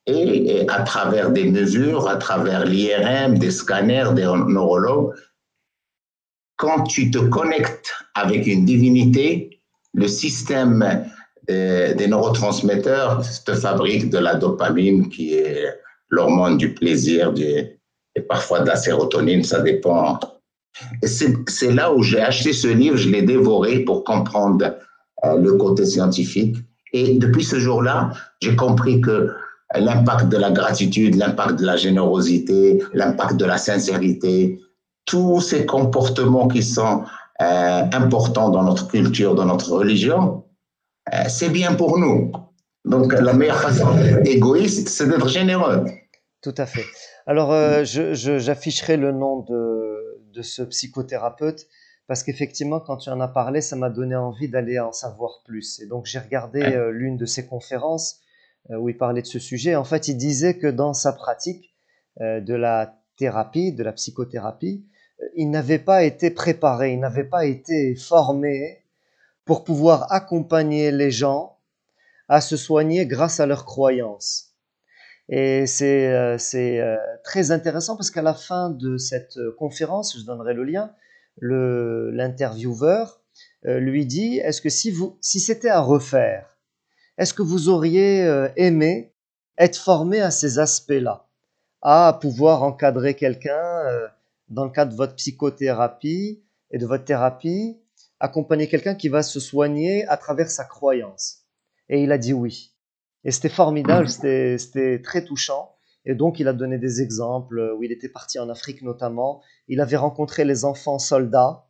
Et, 0.08 0.66
à 0.70 0.82
travers 0.84 1.32
des 1.32 1.44
mesures, 1.44 2.08
à 2.08 2.16
travers 2.16 2.66
l'IRM, 2.66 3.38
des 3.38 3.52
scanners, 3.52 4.14
des 4.16 4.24
neurologues, 4.24 5.14
quand 6.56 6.84
tu 6.84 7.12
te 7.12 7.20
connectes 7.20 7.92
avec 8.16 8.48
une 8.48 8.64
divinité, 8.64 9.62
le 9.94 10.08
système 10.08 11.06
euh, 11.50 11.94
des 11.94 12.08
neurotransmetteurs 12.08 13.24
te 13.46 13.54
fabrique 13.54 14.10
de 14.10 14.18
la 14.18 14.36
dopamine 14.36 15.10
qui 15.10 15.34
est 15.34 15.66
l'hormone 16.10 16.58
du 16.58 16.74
plaisir 16.74 17.34
du, 17.34 17.44
et 17.44 18.22
parfois 18.28 18.60
de 18.62 18.68
la 18.68 18.76
sérotonine, 18.76 19.44
ça 19.44 19.62
dépend. 19.62 20.20
C'est 21.04 21.72
là 21.72 21.92
où 21.94 22.04
j'ai 22.04 22.22
acheté 22.22 22.54
ce 22.54 22.68
livre, 22.68 22.98
je 22.98 23.10
l'ai 23.10 23.22
dévoré 23.22 23.80
pour 23.80 24.04
comprendre 24.04 24.76
euh, 25.26 25.38
le 25.38 25.54
côté 25.54 25.86
scientifique. 25.86 26.58
Et 26.94 27.18
depuis 27.18 27.44
ce 27.44 27.60
jour-là, 27.60 28.12
j'ai 28.42 28.56
compris 28.56 29.02
que 29.02 29.30
l'impact 29.76 30.30
de 30.30 30.38
la 30.38 30.52
gratitude, 30.52 31.16
l'impact 31.16 31.60
de 31.60 31.66
la 31.66 31.78
générosité, 31.78 32.82
l'impact 32.94 33.38
de 33.38 33.46
la 33.46 33.58
sincérité, 33.58 34.60
tous 35.06 35.42
ces 35.42 35.66
comportements 35.66 36.48
qui 36.48 36.64
sont 36.64 37.04
euh, 37.42 37.84
importants 37.94 38.50
dans 38.50 38.64
notre 38.64 38.88
culture, 38.88 39.36
dans 39.36 39.46
notre 39.46 39.72
religion, 39.72 40.44
c'est 41.28 41.50
bien 41.50 41.74
pour 41.76 41.98
nous. 41.98 42.32
Donc 42.86 43.14
la 43.14 43.34
meilleure 43.34 43.62
façon 43.62 43.94
d'être 43.96 44.28
égoïste, 44.28 44.90
c'est 44.90 45.08
d'être 45.08 45.28
généreux. 45.28 45.86
Tout 46.42 46.56
à 46.58 46.66
fait. 46.66 46.86
Alors, 47.26 47.52
j'afficherai 47.84 48.98
le 48.98 49.12
nom 49.12 49.42
de, 49.42 50.22
de, 50.34 50.42
ce 50.42 50.64
psychothérapeute 50.64 51.68
parce 52.10 52.24
qu'effectivement, 52.24 52.80
quand 52.80 52.98
tu 52.98 53.12
en 53.12 53.20
as 53.20 53.28
parlé, 53.28 53.62
ça 53.62 53.76
m'a 53.76 53.92
donné 53.92 54.16
envie 54.16 54.50
d'aller 54.50 54.80
en 54.80 54.92
savoir 54.92 55.44
plus. 55.46 55.80
Et 55.80 55.86
donc, 55.86 56.08
j'ai 56.08 56.18
regardé 56.18 56.64
euh, 56.64 56.90
l'une 56.90 57.18
de 57.18 57.28
ses 57.28 57.46
conférences 57.46 58.22
euh, 58.72 58.78
où 58.78 58.90
il 58.90 58.98
parlait 58.98 59.22
de 59.22 59.28
ce 59.28 59.38
sujet. 59.38 59.76
En 59.76 59.84
fait, 59.84 60.08
il 60.08 60.18
disait 60.18 60.58
que 60.58 60.66
dans 60.66 60.96
sa 60.96 61.14
pratique 61.14 61.76
euh, 62.20 62.42
de 62.42 62.56
la 62.56 63.00
thérapie, 63.16 63.74
de 63.74 63.84
la 63.84 63.94
psychothérapie, 63.94 64.88
il 65.36 65.52
n'avait 65.52 65.78
pas 65.78 66.04
été 66.04 66.32
préparé, 66.32 66.94
il 66.94 67.00
n'avait 67.00 67.30
pas 67.30 67.46
été 67.46 67.94
formé 67.94 68.79
pour 69.50 69.64
pouvoir 69.64 70.14
accompagner 70.14 70.92
les 70.92 71.10
gens 71.10 71.58
à 72.28 72.40
se 72.40 72.56
soigner 72.56 73.08
grâce 73.08 73.40
à 73.40 73.48
leurs 73.48 73.66
croyances. 73.66 74.54
Et 75.28 75.66
c'est 75.66 76.38
très 77.24 77.50
intéressant 77.50 77.96
parce 77.96 78.12
qu'à 78.12 78.22
la 78.22 78.36
fin 78.36 78.70
de 78.70 78.98
cette 78.98 79.40
conférence, 79.58 80.16
je 80.20 80.24
donnerai 80.24 80.54
le 80.54 80.66
lien, 80.66 80.94
l'intervieweur 81.42 83.24
euh, 83.66 83.80
lui 83.80 84.06
dit 84.06 84.38
Est-ce 84.38 84.62
que 84.62 84.70
si, 84.70 84.94
c'était 85.22 85.70
à 85.70 85.82
refaire, 85.82 86.60
est-ce 87.18 87.34
que 87.34 87.42
vous 87.42 87.70
auriez 87.70 88.24
euh, 88.24 88.50
aimé 88.56 89.16
être 89.58 89.78
formé 89.78 90.22
à 90.22 90.30
ces 90.30 90.60
aspects-là 90.60 91.26
À 91.82 92.20
pouvoir 92.22 92.62
encadrer 92.62 93.16
quelqu'un 93.16 93.80
euh, 93.88 94.08
dans 94.50 94.66
le 94.66 94.70
cadre 94.70 94.92
de 94.92 94.98
votre 94.98 95.16
psychothérapie 95.16 96.44
et 96.70 96.78
de 96.78 96.86
votre 96.86 97.04
thérapie, 97.04 97.80
accompagner 98.20 98.68
quelqu'un 98.68 98.96
qui 98.96 99.10
va 99.10 99.24
se 99.24 99.40
soigner 99.40 100.06
à 100.08 100.18
travers 100.18 100.50
sa 100.50 100.66
croyance 100.66 101.46
Et 101.88 102.04
il 102.04 102.12
a 102.12 102.18
dit 102.18 102.34
oui. 102.34 102.76
Et 103.24 103.32
c'était 103.32 103.50
formidable, 103.50 104.08
c'était 104.10 105.02
très 105.02 105.26
touchant. 105.26 105.76
Et 106.06 106.16
donc, 106.16 106.40
il 106.40 106.48
a 106.48 106.54
donné 106.54 106.78
des 106.78 107.02
exemples 107.02 107.74
où 107.78 107.84
il 107.84 107.92
était 107.92 108.10
parti 108.10 108.40
en 108.40 108.50
Afrique 108.50 108.82
notamment. 108.82 109.42
Il 109.68 109.82
avait 109.82 109.98
rencontré 109.98 110.46
les 110.46 110.66
enfants 110.66 111.00
soldats. 111.00 111.68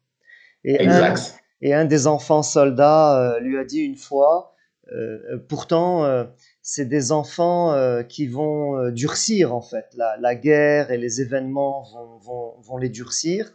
Et, 0.63 0.87
Un, 0.87 1.15
et 1.61 1.73
un 1.73 1.85
des 1.85 2.07
enfants 2.07 2.43
soldats 2.43 3.35
euh, 3.35 3.39
lui 3.39 3.57
a 3.57 3.63
dit 3.63 3.79
une 3.79 3.95
fois, 3.95 4.53
euh, 4.91 5.37
pourtant, 5.47 6.05
euh, 6.05 6.25
c'est 6.61 6.85
des 6.85 7.11
enfants 7.11 7.75
qui 8.07 8.27
vont 8.27 8.91
durcir 8.91 9.55
en 9.55 9.61
fait. 9.61 9.85
La, 9.95 10.17
la, 10.17 10.35
guerre 10.35 10.91
et 10.91 10.97
les 10.97 11.21
événements 11.21 11.83
vont, 11.91 12.17
vont, 12.19 12.61
vont 12.61 12.77
les 12.77 12.89
durcir. 12.89 13.51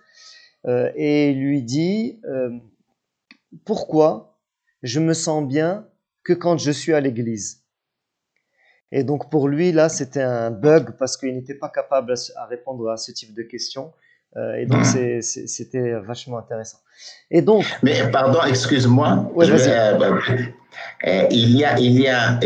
et 0.67 1.31
il 1.31 1.41
lui 1.41 1.63
dit, 1.63 2.21
pourquoi 3.65 4.39
je 4.83 5.01
me 5.01 5.15
sens 5.15 5.47
bien 5.47 5.87
que 6.23 6.33
quand 6.33 6.59
je 6.59 6.71
suis 6.71 6.93
à 6.93 7.01
l'église 7.01 7.65
et 8.97 9.03
donc 9.03 9.29
pour 9.29 9.49
lui, 9.49 9.73
là, 9.73 9.89
c'était 9.89 10.23
un 10.23 10.53
bug 10.53 10.93
parce 10.97 11.17
qu'il 11.17 11.35
n'était 11.35 11.57
pas 11.57 11.69
capable 11.69 12.15
à, 12.37 12.47
répondre 12.47 12.89
à 12.89 12.97
ce 12.97 13.11
type 13.11 13.35
de 13.35 13.43
questions. 13.43 13.93
Euh, 14.37 14.55
et 14.55 14.67
donc 14.67 14.83
hmm. 14.83 15.21
c'était 15.21 15.95
vachement 15.95 16.39
intéressant. 16.39 16.79
Et 17.29 17.43
donc. 17.43 17.65
Mais 17.83 18.09
pardon, 18.13 18.39
excuse-moi. 18.47 19.33
Euh, 19.37 19.99
bah, 19.99 20.11
euh, 21.09 21.27
il 21.31 21.57
y 21.57 21.65
a, 21.65 21.79
il 21.81 22.01
y 22.01 22.07
a 22.07 22.39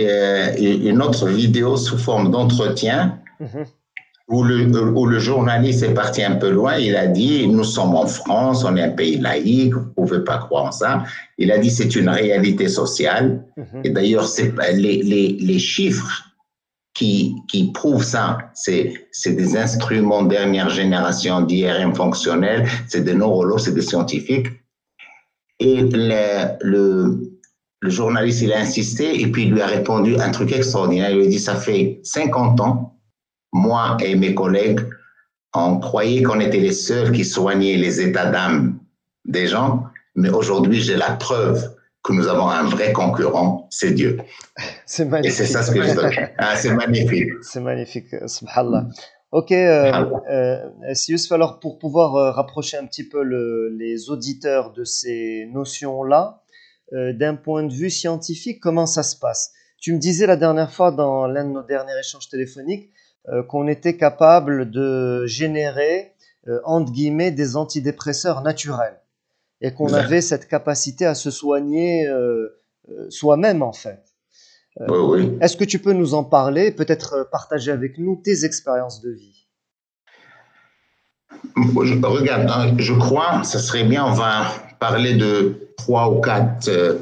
une 0.57 1.03
autre 1.03 1.29
vidéo 1.29 1.77
sous 1.77 1.99
forme 1.99 2.31
d'entretien. 2.31 3.21
Mhm. 3.41 3.67
Où 4.29 4.45
le, 4.45 4.67
où 4.93 5.07
le, 5.07 5.19
journaliste 5.19 5.83
est 5.83 5.95
parti 5.95 6.23
un 6.23 6.35
peu 6.35 6.51
loin, 6.51 6.77
il 6.77 6.95
a 6.97 7.07
dit, 7.07 7.49
nous 7.49 7.65
sommes 7.65 7.95
en 7.95 8.07
France, 8.07 8.63
on 8.63 8.77
est 8.77 8.83
un 8.83 8.91
pays 8.91 9.17
laïque, 9.17 9.73
vous 9.73 9.91
pouvez 9.97 10.23
pas 10.23 10.37
croire 10.37 10.67
en 10.67 10.73
ça. 10.73 11.05
Il 11.39 11.51
a 11.51 11.57
dit, 11.57 11.71
c'est 11.71 11.97
une 11.97 12.11
réalité 12.11 12.69
sociale. 12.69 13.43
Mhm. 13.57 13.81
Et 13.85 13.91
d'ailleurs, 13.91 14.29
les, 14.75 15.03
les, 15.03 15.39
les 15.41 15.59
chiffres 15.59 16.29
qui, 16.99 17.37
qui 17.47 17.71
prouvent 17.71 18.03
ça. 18.03 18.39
C'est, 18.55 18.93
des 19.25 19.57
instruments 19.57 20.25
dernière 20.25 20.69
génération 20.69 21.43
d'IRM 21.43 21.95
fonctionnels, 21.95 22.67
c'est 22.89 23.05
des 23.05 23.15
neurologues, 23.15 23.61
c'est 23.61 23.75
des 23.75 23.83
scientifiques. 23.83 24.49
Et 25.61 25.83
le, 25.83 26.57
le, 26.61 27.39
le, 27.81 27.91
journaliste, 27.91 28.43
il 28.43 28.53
a 28.53 28.59
insisté 28.59 29.21
et 29.21 29.29
puis 29.29 29.45
il 29.45 29.53
lui 29.53 29.61
a 29.61 29.67
répondu 29.67 30.17
un 30.17 30.31
truc 30.31 30.51
extraordinaire. 30.53 31.11
Il 31.11 31.19
lui 31.19 31.27
a 31.27 31.29
dit, 31.29 31.39
ça 31.39 31.55
fait 31.55 32.01
50 32.03 32.61
ans, 32.61 32.98
moi 33.53 33.97
et 34.01 34.15
mes 34.15 34.35
collègues, 34.35 34.81
on 35.55 35.79
croyait 35.79 36.23
qu'on 36.23 36.41
était 36.41 36.61
les 36.61 36.73
seuls 36.73 37.13
qui 37.13 37.25
soignaient 37.25 37.77
les 37.77 38.01
états 38.01 38.31
d'âme 38.31 38.79
des 39.25 39.47
gens, 39.47 39.85
mais 40.15 40.31
aujourd'hui, 40.31 40.81
j'ai 40.81 40.97
la 40.97 41.13
preuve 41.13 41.75
que 42.03 42.13
nous 42.13 42.29
avons 42.29 42.49
un 42.49 42.65
vrai 42.65 42.93
concurrent, 42.93 43.67
c'est 43.71 43.93
Dieu. 43.93 44.19
C'est 44.87 45.05
magnifique. 45.05 45.33
Et 45.33 45.35
c'est 45.35 45.53
ça 45.53 45.63
ce 45.63 45.73
que 45.73 45.83
je 45.83 45.91
dis. 45.91 46.17
Ah, 46.39 46.57
c'est 46.57 46.73
magnifique. 46.73 47.31
C'est 47.43 47.61
magnifique, 47.61 48.15
subhanallah. 48.27 48.87
Ok, 49.31 49.53
euh, 49.53 49.93
euh, 50.31 50.71
alors 51.33 51.61
pour 51.61 51.79
pouvoir 51.79 52.17
euh, 52.17 52.31
rapprocher 52.31 52.79
un 52.79 52.87
petit 52.87 53.07
peu 53.07 53.23
les 53.23 54.09
auditeurs 54.09 54.73
de 54.73 54.85
ces 54.85 55.47
notions-là, 55.53 56.43
euh, 56.95 57.13
d'un 57.13 57.35
point 57.35 57.63
de 57.65 57.73
vue 57.73 57.91
scientifique, 57.91 58.61
comment 58.61 58.87
ça 58.87 59.03
se 59.03 59.17
passe? 59.17 59.53
Tu 59.79 59.93
me 59.93 59.99
disais 59.99 60.27
la 60.27 60.37
dernière 60.37 60.73
fois 60.73 60.91
dans 60.91 61.27
l'un 61.27 61.45
de 61.45 61.51
nos 61.51 61.63
derniers 61.63 61.99
échanges 62.01 62.31
téléphoniques 62.31 62.91
qu'on 63.49 63.69
était 63.69 63.97
capable 63.97 64.71
de 64.71 65.27
générer, 65.27 66.15
entre 66.65 66.93
guillemets, 66.93 67.31
des 67.31 67.57
antidépresseurs 67.57 68.43
naturels. 68.43 69.01
Et 69.61 69.73
qu'on 69.73 69.93
avait 69.93 70.21
cette 70.21 70.49
capacité 70.49 71.05
à 71.05 71.15
se 71.15 71.31
soigner 71.31 72.09
soi-même 73.11 73.63
en 73.63 73.73
fait. 73.73 74.09
Est-ce 75.41 75.57
que 75.57 75.65
tu 75.65 75.81
peux 75.81 75.93
nous 75.93 76.15
en 76.15 76.25
parler, 76.25 76.71
peut-être 76.71 77.15
euh, 77.15 77.25
partager 77.25 77.73
avec 77.73 77.99
nous 77.99 78.21
tes 78.23 78.45
expériences 78.45 79.01
de 79.01 79.11
vie? 79.11 79.47
Regarde, 81.57 82.49
hein, 82.49 82.75
je 82.79 82.95
crois, 82.95 83.43
ça 83.43 83.59
serait 83.59 83.85
bien, 83.85 84.05
on 84.05 84.13
va 84.13 84.47
parler 84.79 85.15
de 85.15 85.73
trois 85.77 86.11
ou 86.11 86.21
quatre 86.21 86.69
euh, 86.69 86.99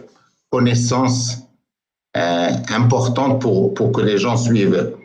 connaissances 0.51 1.43
euh, 2.17 2.49
importantes 2.71 3.43
pour, 3.43 3.75
pour 3.75 3.93
que 3.93 4.01
les 4.01 4.17
gens 4.17 4.39
suivent 4.39 4.97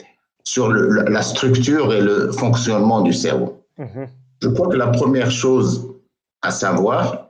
sur 0.43 0.71
la 0.71 1.21
structure 1.21 1.93
et 1.93 2.01
le 2.01 2.31
fonctionnement 2.31 3.01
du 3.01 3.13
cerveau. 3.13 3.63
Mhm. 3.77 4.07
Je 4.41 4.49
crois 4.49 4.69
que 4.69 4.77
la 4.77 4.87
première 4.87 5.31
chose 5.31 5.87
à 6.41 6.51
savoir, 6.51 7.29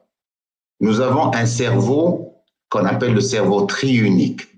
nous 0.79 1.01
avons 1.01 1.33
un 1.35 1.45
cerveau 1.45 2.35
qu'on 2.69 2.85
appelle 2.85 3.13
le 3.13 3.21
cerveau 3.21 3.63
triunique 3.63 4.51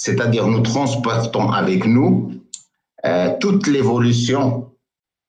c'est-à-dire 0.00 0.46
nous 0.46 0.60
transportons 0.60 1.52
avec 1.52 1.84
nous 1.84 2.32
euh, 3.04 3.36
toute 3.38 3.66
l'évolution 3.66 4.72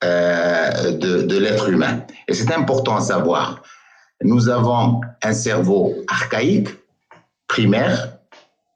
euh, 0.02 0.92
de, 0.94 1.38
l'être 1.38 1.68
humain. 1.68 2.06
Et 2.30 2.34
c'est 2.34 2.54
important 2.54 2.96
à 2.96 3.02
savoir. 3.02 3.62
Nous 4.24 4.48
avons 4.48 5.02
un 5.22 5.34
cerveau 5.34 5.94
archaïque, 6.08 6.70
primaire, 7.50 8.18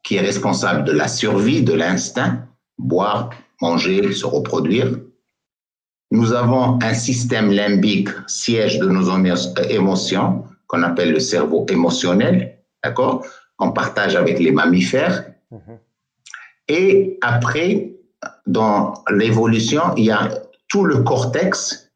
qui 0.02 0.16
est 0.16 0.20
responsable 0.20 0.84
de 0.84 0.92
la 0.92 1.08
survie, 1.08 1.62
de 1.62 1.72
l'instinct, 1.72 2.46
boire, 2.76 3.30
manger, 3.60 4.12
se 4.12 4.26
reproduire. 4.26 4.96
Nous 6.10 6.32
avons 6.32 6.78
un 6.82 6.94
système 6.94 7.50
limbique, 7.50 8.10
siège 8.26 8.78
de 8.78 8.88
nos 8.88 9.10
émotions, 9.68 10.44
qu'on 10.66 10.82
appelle 10.82 11.12
le 11.12 11.20
cerveau 11.20 11.66
émotionnel, 11.68 12.58
d'accord? 12.82 13.24
Qu'on 13.56 13.72
partage 13.72 14.16
avec 14.16 14.38
les 14.38 14.52
mammifères. 14.52 15.24
Mhm. 15.50 15.78
Et 16.68 17.18
après, 17.22 17.92
dans 18.46 18.94
l'évolution, 19.10 19.82
il 19.96 20.04
y 20.06 20.10
a 20.10 20.28
tout 20.68 20.84
le 20.84 21.02
cortex 21.02 21.92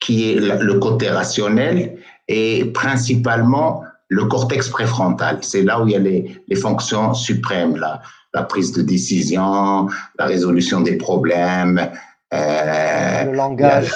qui 0.00 0.32
est 0.32 0.40
le 0.40 0.74
côté 0.78 1.08
rationnel 1.10 1.98
et 2.28 2.64
principalement 2.66 3.82
le 4.08 4.24
cortex 4.26 4.68
préfrontal. 4.68 5.38
C'est 5.42 5.62
là 5.62 5.80
où 5.80 5.88
il 5.88 5.92
y 5.92 5.96
a 5.96 5.98
les, 5.98 6.42
les 6.46 6.56
fonctions 6.56 7.14
suprêmes, 7.14 7.76
la, 7.76 8.02
la, 8.34 8.42
prise 8.44 8.72
de 8.72 8.82
décision, 8.82 9.88
la 10.18 10.26
résolution 10.26 10.80
des 10.80 10.96
problèmes, 10.96 11.90
euh, 12.32 13.24
le 13.24 13.32
langage, 13.32 13.92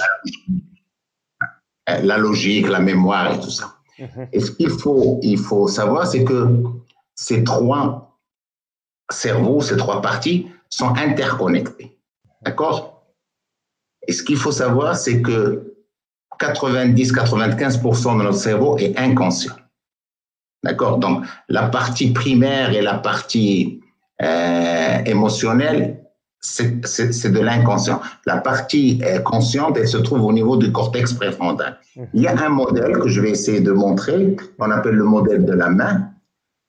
la, 1.87 2.00
la, 2.00 2.19
logique, 2.19 2.69
la 2.69 2.81
mémoire 2.81 3.35
et 3.35 3.40
tout 3.40 3.50
ça. 3.50 3.75
Mhm. 3.99 4.29
Et 4.33 4.40
ce 4.40 4.50
qu'il 4.52 4.71
faut, 4.71 5.21
il 5.23 5.38
faut 5.38 5.69
savoir, 5.69 6.07
c'est 6.07 6.25
que 6.25 6.62
ces 7.14 7.45
trois 7.45 8.11
cerveau, 9.12 9.61
ces 9.61 9.76
trois 9.76 10.00
parties, 10.00 10.49
sont 10.69 10.95
interconnectées. 10.97 11.99
D'accord? 12.43 13.05
Et 14.07 14.12
ce 14.12 14.23
qu'il 14.23 14.37
faut 14.37 14.52
savoir, 14.52 14.97
c'est 14.97 15.21
que 15.21 15.75
90-95% 16.40 18.19
de 18.19 18.23
notre 18.23 18.38
cerveau 18.38 18.79
est 18.79 18.97
inconscient. 18.99 19.55
D'accord 20.62 20.99
Donc, 20.99 21.25
la 21.49 21.65
partie 21.65 22.13
primaire 22.13 22.73
et 22.75 22.82
la 22.82 22.95
partie 22.95 23.80
euh, 24.23 24.99
émotionnelle, 25.06 26.00
c'est 26.41 27.32
de 27.32 27.41
l'inconscient. 27.41 28.00
La 28.26 28.39
partie 28.39 29.00
euh, 29.04 29.19
consciente, 29.21 29.76
elle 29.76 29.89
se 29.89 29.99
trouve 29.99 30.25
au 30.25 30.32
niveau 30.32 30.56
du 30.56 30.73
cortex 30.73 31.13
préfrontal. 31.13 31.78
Il 32.15 32.23
y 32.23 32.26
a 32.26 32.39
un 32.45 32.49
modèle 32.49 32.99
que 32.99 33.08
je 33.08 33.21
vais 33.21 33.30
essayer 33.30 33.61
de 33.61 33.73
montrer, 33.73 34.37
qu'on 34.58 34.71
appelle 34.71 34.95
le 34.95 35.04
modèle 35.04 35.45
de 35.45 35.52
la 35.52 35.69
main. 35.69 36.08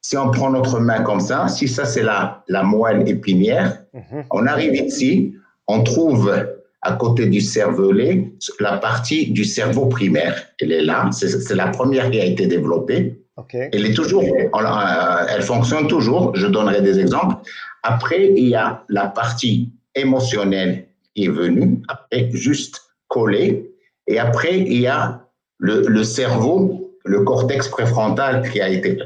Si 0.02 0.18
on 0.18 0.32
prend 0.32 0.50
notre 0.50 0.80
main 0.80 1.04
comme 1.04 1.20
ça, 1.20 1.48
si 1.48 1.68
ça 1.68 1.86
c'est 1.86 2.04
la, 2.04 2.44
la 2.48 2.64
moelle 2.64 3.08
épinière, 3.08 3.84
mhm. 3.94 4.24
on 4.32 4.48
arrive 4.48 4.76
ici, 4.76 5.36
on 5.68 5.84
trouve 5.84 6.34
à 6.82 6.94
côté 6.94 7.28
du 7.28 7.42
cervelet 7.42 8.34
la 8.60 8.78
partie 8.78 9.32
du 9.32 9.46
cerveau 9.46 9.86
primaire. 9.86 10.36
Elle 10.60 10.72
est 10.72 10.82
là, 10.82 11.10
c'est 11.12 11.56
la 11.56 11.68
première 11.68 12.10
qui 12.10 12.20
a 12.20 12.26
été 12.26 12.48
développée. 12.48 13.21
Elle 13.54 13.86
est 13.86 13.94
toujours, 13.94 14.24
euh, 14.24 15.26
elle 15.30 15.42
fonctionne 15.42 15.88
toujours. 15.88 16.36
Je 16.36 16.48
donnerai 16.48 16.82
des 16.82 17.00
exemples. 17.00 17.36
Après, 17.84 18.32
il 18.36 18.48
y 18.48 18.56
a 18.56 18.84
la 18.90 19.08
partie 19.08 19.70
émotionnelle 19.96 20.88
qui 21.16 21.26
est 21.26 21.30
venue, 21.30 21.82
après 21.88 22.30
juste 22.32 22.82
collée. 23.08 23.72
Et 24.08 24.20
après, 24.20 24.60
il 24.60 24.80
y 24.80 24.88
a 24.88 25.22
le, 25.58 25.88
le 25.88 26.04
cerveau, 26.04 26.98
le 27.06 27.22
cortex 27.22 27.68
préfrontal 27.68 28.50
qui 28.50 28.62
a 28.62 28.70
été 28.70 29.00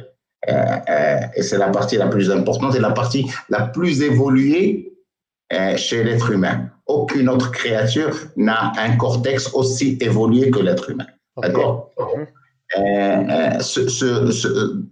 euh, 0.50 0.54
euh, 0.90 1.20
et 1.36 1.42
c'est 1.42 1.58
la 1.58 1.70
partie 1.70 1.98
la 1.98 2.08
plus 2.08 2.30
importante 2.32 2.76
et 2.76 2.80
la 2.80 2.92
partie 2.92 3.30
la 3.50 3.68
plus 3.68 4.02
évoluée 4.02 4.94
euh, 5.54 5.76
chez 5.78 6.04
l'être 6.04 6.32
humain. 6.32 6.70
Aucune 6.86 7.30
autre 7.30 7.52
créature 7.52 8.16
n'a 8.36 8.74
un 8.78 8.96
cortex 8.96 9.52
aussi 9.54 9.98
évolué 10.02 10.52
que 10.52 10.60
l'être 10.60 10.90
humain. 10.90 11.08
D'accord? 11.38 11.92
Mhm. 12.78 13.60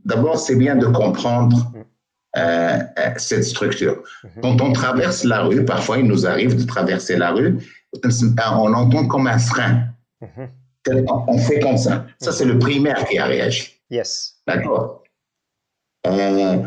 D'abord, 0.06 0.38
c'est 0.38 0.56
bien 0.56 0.76
de 0.76 0.88
comprendre 0.88 1.72
mhm. 1.74 2.88
cette 3.18 3.44
structure. 3.44 4.04
Mhm. 4.24 4.42
Quand 4.42 4.62
on 4.62 4.74
traverse 4.74 5.24
la 5.24 5.42
rue, 5.44 5.66
parfois 5.66 5.98
il 5.98 6.06
nous 6.06 6.26
arrive 6.26 6.56
de 6.56 6.64
traverser 6.66 7.18
la 7.18 7.32
rue, 7.32 7.58
on 8.04 8.74
entend 8.74 9.08
comme 9.08 9.28
un 9.28 9.38
frein. 9.38 9.88
On 11.28 11.38
fait 11.38 11.60
comme 11.60 11.78
ça. 11.78 12.06
Ça, 12.20 12.32
c'est 12.32 12.46
le 12.46 12.60
primaire 12.60 13.06
qui 13.06 13.18
a 13.18 13.26
réagi. 13.26 13.80
Yes. 13.90 14.38
D'accord 14.48 15.04
euh, 16.08 16.58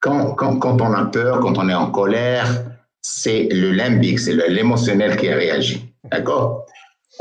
quand, 0.00 0.34
quand, 0.34 0.58
quand, 0.58 0.80
on 0.80 0.92
a 0.92 1.06
peur, 1.06 1.40
quand 1.40 1.58
on 1.58 1.68
est 1.68 1.74
en 1.74 1.90
colère, 1.90 2.46
c'est 3.02 3.48
le 3.50 3.72
limbique, 3.72 4.20
c'est 4.20 4.34
l'émotionnel 4.48 5.16
qui 5.16 5.32
réagit. 5.32 5.92
D'accord 6.04 6.65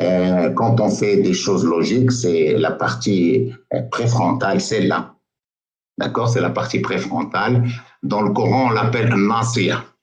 euh, 0.01 0.49
Quand 0.51 0.79
on 0.81 0.89
fait 0.89 1.17
des 1.17 1.34
choses 1.34 1.65
logiques, 1.65 2.12
c'est 2.12 2.53
la 2.58 2.71
partie 2.71 3.53
euh, 3.73 3.81
préfrontale, 3.91 4.60
c'est 4.62 4.81
là. 4.81 5.13
D'accord? 5.97 6.27
C'est 6.29 6.41
la 6.41 6.49
partie 6.49 6.79
préfrontale. 6.79 7.63
Dans 8.03 8.21
le 8.21 8.31
Coran, 8.31 8.67
on 8.67 8.69
l'appelle 8.71 9.13
Nasir. 9.15 9.95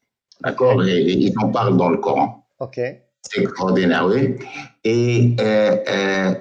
D'accord? 0.43 0.83
Et 0.85 1.01
ils 1.03 1.35
en 1.39 1.51
parlent 1.51 1.77
dans 1.77 1.91
le 1.91 1.99
Coran. 1.99 2.47
OK. 2.61 2.81
C'est 3.23 3.41
extraordinaire, 3.43 4.07
oui. 4.07 4.35
Et 4.85 5.37
euh, 5.41 5.77
euh, 5.89 6.35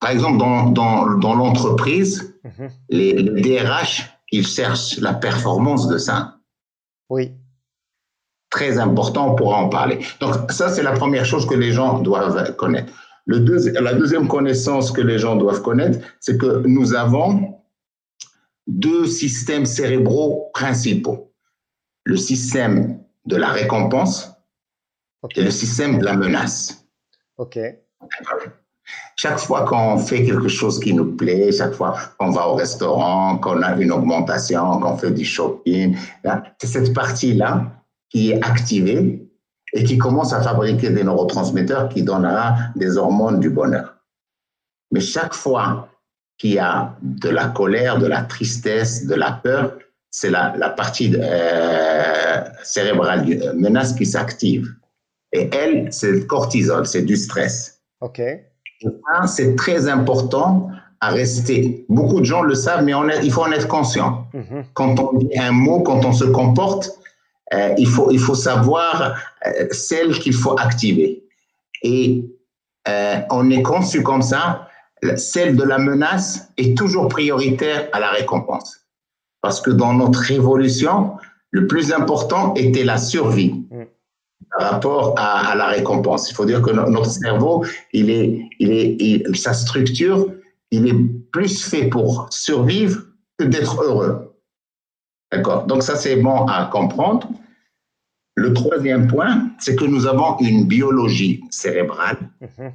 par 0.00 0.10
exemple, 0.10 0.38
dans, 0.38 0.70
dans, 0.70 1.18
dans 1.18 1.34
l'entreprise, 1.34 2.34
mm 2.44 2.48
-hmm. 2.48 2.70
les, 2.88 3.12
les 3.12 3.42
DRH, 3.42 3.94
ils 4.32 4.46
cherchent 4.46 4.96
la 5.00 5.14
performance 5.14 5.86
de 5.88 5.98
ça. 5.98 6.16
Oui. 7.10 7.32
Très 8.50 8.78
important, 8.78 9.32
on 9.32 9.34
pourra 9.36 9.58
en 9.58 9.68
parler. 9.68 10.00
Donc, 10.20 10.50
ça, 10.50 10.68
c'est 10.68 10.82
la 10.82 10.92
première 10.92 11.24
chose 11.24 11.46
que 11.46 11.54
les 11.54 11.72
gens 11.72 12.00
doivent 12.00 12.56
connaître. 12.56 12.92
Le 13.26 13.38
la 13.80 13.94
deuxième 13.94 14.26
connaissance 14.26 14.90
que 14.90 15.00
les 15.00 15.18
gens 15.18 15.36
doivent 15.36 15.62
connaître, 15.62 15.98
c'est 16.18 16.36
que 16.36 16.66
nous 16.66 16.94
avons 16.94 17.60
deux 18.66 19.06
systèmes 19.06 19.66
cérébraux 19.66 20.50
principaux. 20.52 21.32
Le 22.04 22.16
système 22.16 23.00
de 23.26 23.36
la 23.36 23.48
récompense 23.48 24.32
et 25.36 25.42
le 25.42 25.50
système 25.50 25.98
de 25.98 26.04
la 26.04 26.16
menace. 26.16 26.84
OK. 27.36 27.58
Chaque 29.16 29.38
fois 29.38 29.64
qu'on 29.64 29.98
fait 29.98 30.24
quelque 30.24 30.48
chose 30.48 30.80
qui 30.80 30.94
nous 30.94 31.14
plaît, 31.14 31.52
chaque 31.52 31.74
fois 31.74 31.94
qu'on 32.18 32.30
va 32.30 32.48
au 32.48 32.54
restaurant, 32.54 33.38
qu'on 33.38 33.62
a 33.62 33.76
une 33.76 33.92
augmentation, 33.92 34.80
qu'on 34.80 34.96
fait 34.96 35.10
du 35.10 35.24
shopping, 35.24 35.96
c'est 36.58 36.66
cette 36.66 36.94
partie-là 36.94 37.79
qui 38.10 38.32
est 38.32 38.44
activée 38.44 39.26
et 39.72 39.84
qui 39.84 39.98
commence 39.98 40.32
à 40.32 40.42
fabriquer 40.42 40.90
des 40.90 41.04
neurotransmetteurs 41.04 41.88
qui 41.88 42.02
donnera 42.02 42.56
des 42.76 42.96
hormones 42.96 43.40
du 43.40 43.50
bonheur. 43.50 43.96
Mais 44.90 45.00
chaque 45.00 45.34
fois 45.34 45.88
qu'il 46.36 46.52
y 46.52 46.58
a 46.58 46.96
de 47.02 47.28
la 47.28 47.48
colère, 47.48 47.98
de 47.98 48.06
la 48.06 48.22
tristesse, 48.22 49.06
de 49.06 49.14
la 49.14 49.32
peur, 49.32 49.78
c'est 50.10 50.30
la, 50.30 50.54
la, 50.56 50.70
partie 50.70 51.14
euh, 51.16 52.42
cérébrale 52.64 53.24
du 53.24 53.40
euh, 53.40 53.52
menace 53.54 53.92
qui 53.92 54.04
s'active. 54.04 54.68
Et 55.32 55.48
elle, 55.54 55.92
c'est 55.92 56.10
le 56.10 56.20
cortisol, 56.24 56.84
c'est 56.86 57.02
du 57.02 57.16
stress. 57.16 57.80
OK 58.00 58.20
c'est 59.26 59.56
très 59.56 59.88
important 59.88 60.70
à 61.00 61.10
rester. 61.10 61.84
Beaucoup 61.88 62.20
de 62.20 62.24
gens 62.24 62.42
le 62.42 62.54
savent, 62.54 62.84
mais 62.84 62.94
on 62.94 63.08
il 63.08 63.32
faut 63.32 63.42
en 63.42 63.52
être 63.52 63.68
conscient. 63.68 64.26
Mhm. 64.34 64.64
Quand 64.74 64.98
on 65.00 65.18
dit 65.18 65.38
un 65.38 65.52
mot, 65.52 65.80
quand 65.80 66.04
on 66.04 66.12
se 66.12 66.24
comporte, 66.24 66.99
euh, 67.52 67.74
il, 67.78 67.88
faut, 67.88 68.10
il 68.10 68.18
faut 68.18 68.34
savoir 68.34 69.16
euh, 69.46 69.66
celle 69.70 70.18
qu'il 70.18 70.34
faut 70.34 70.58
activer. 70.58 71.24
Et 71.82 72.24
on 73.30 73.50
est 73.50 73.62
conçu 73.62 74.02
comme 74.02 74.22
ça, 74.22 74.68
celle 75.16 75.54
de 75.54 75.62
la 75.62 75.78
menace 75.78 76.48
est 76.56 76.76
toujours 76.76 77.06
prioritaire 77.06 77.88
à 77.92 78.00
la 78.00 78.10
récompense. 78.10 78.80
Parce 79.40 79.60
que 79.60 79.70
dans 79.70 79.94
notre 79.94 80.28
évolution, 80.30 81.12
le 81.50 81.66
plus 81.66 81.92
important 81.92 82.52
était 82.54 82.84
la 82.84 82.98
survie 82.98 83.64
mm. 83.70 83.84
par 84.58 84.70
rapport 84.72 85.14
à, 85.16 85.54
la 85.54 85.66
récompense. 85.66 86.30
Il 86.30 86.34
faut 86.34 86.44
dire 86.44 86.62
que 86.62 86.70
notre 86.70 87.10
cerveau, 87.10 87.64
il 87.92 88.10
est, 88.10 88.48
il 88.58 88.72
est, 88.72 89.36
sa 89.36 89.54
structure, 89.54 90.26
il 90.70 90.88
est 90.88 90.96
plus 91.30 91.62
fait 91.62 91.86
pour 91.86 92.26
survivre 92.30 93.02
que 93.38 93.44
d'être 93.44 93.82
heureux. 93.82 94.29
D'accord 95.32 95.66
Donc 95.66 95.82
ça, 95.82 95.96
c'est 95.96 96.16
bon 96.16 96.46
à 96.46 96.66
comprendre. 96.66 97.28
Le 98.34 98.52
troisième 98.52 99.06
point, 99.06 99.50
c'est 99.58 99.76
que 99.76 99.84
nous 99.84 100.06
avons 100.06 100.38
une 100.38 100.66
biologie 100.66 101.42
cérébrale 101.50 102.18
mm-hmm. 102.42 102.72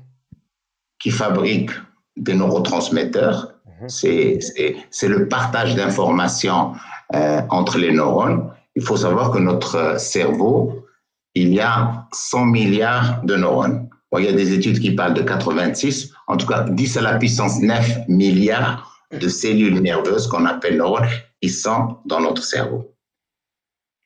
qui 1.00 1.12
fabrique 1.12 1.72
des 2.18 2.34
neurotransmetteurs. 2.34 3.54
Mhm. 3.82 3.90
C'est 3.90 5.08
le 5.08 5.28
partage 5.28 5.76
d'informations 5.76 6.74
euh, 7.14 7.42
entre 7.50 7.78
les 7.78 7.92
neurones. 7.92 8.50
Il 8.76 8.84
faut 8.84 8.98
savoir 8.98 9.32
que 9.32 9.38
notre 9.38 10.00
cerveau, 10.00 10.86
il 11.34 11.54
y 11.54 11.60
a 11.60 12.08
100 12.14 12.46
milliards 12.46 13.22
de 13.24 13.36
neurones. 13.36 13.90
il 14.18 14.24
y 14.24 14.28
a 14.28 14.34
des 14.34 14.54
études 14.54 14.80
qui 14.80 14.92
parlent 14.92 15.14
de 15.14 15.22
86, 15.22 16.14
en 16.28 16.38
tout 16.38 16.48
cas 16.48 16.64
10 16.70 16.98
à 16.98 17.02
la 17.02 17.16
puissance 17.18 17.60
9 17.60 18.08
milliards 18.08 18.92
de 19.12 19.28
cellules 19.28 19.82
nerveuses 19.82 20.28
qu'on 20.28 20.46
appelle 20.46 20.78
neurones 20.78 21.08
qui 21.42 21.50
sont 21.50 21.98
dans 22.06 22.20
notre 22.20 22.44
cerveau. 22.44 22.96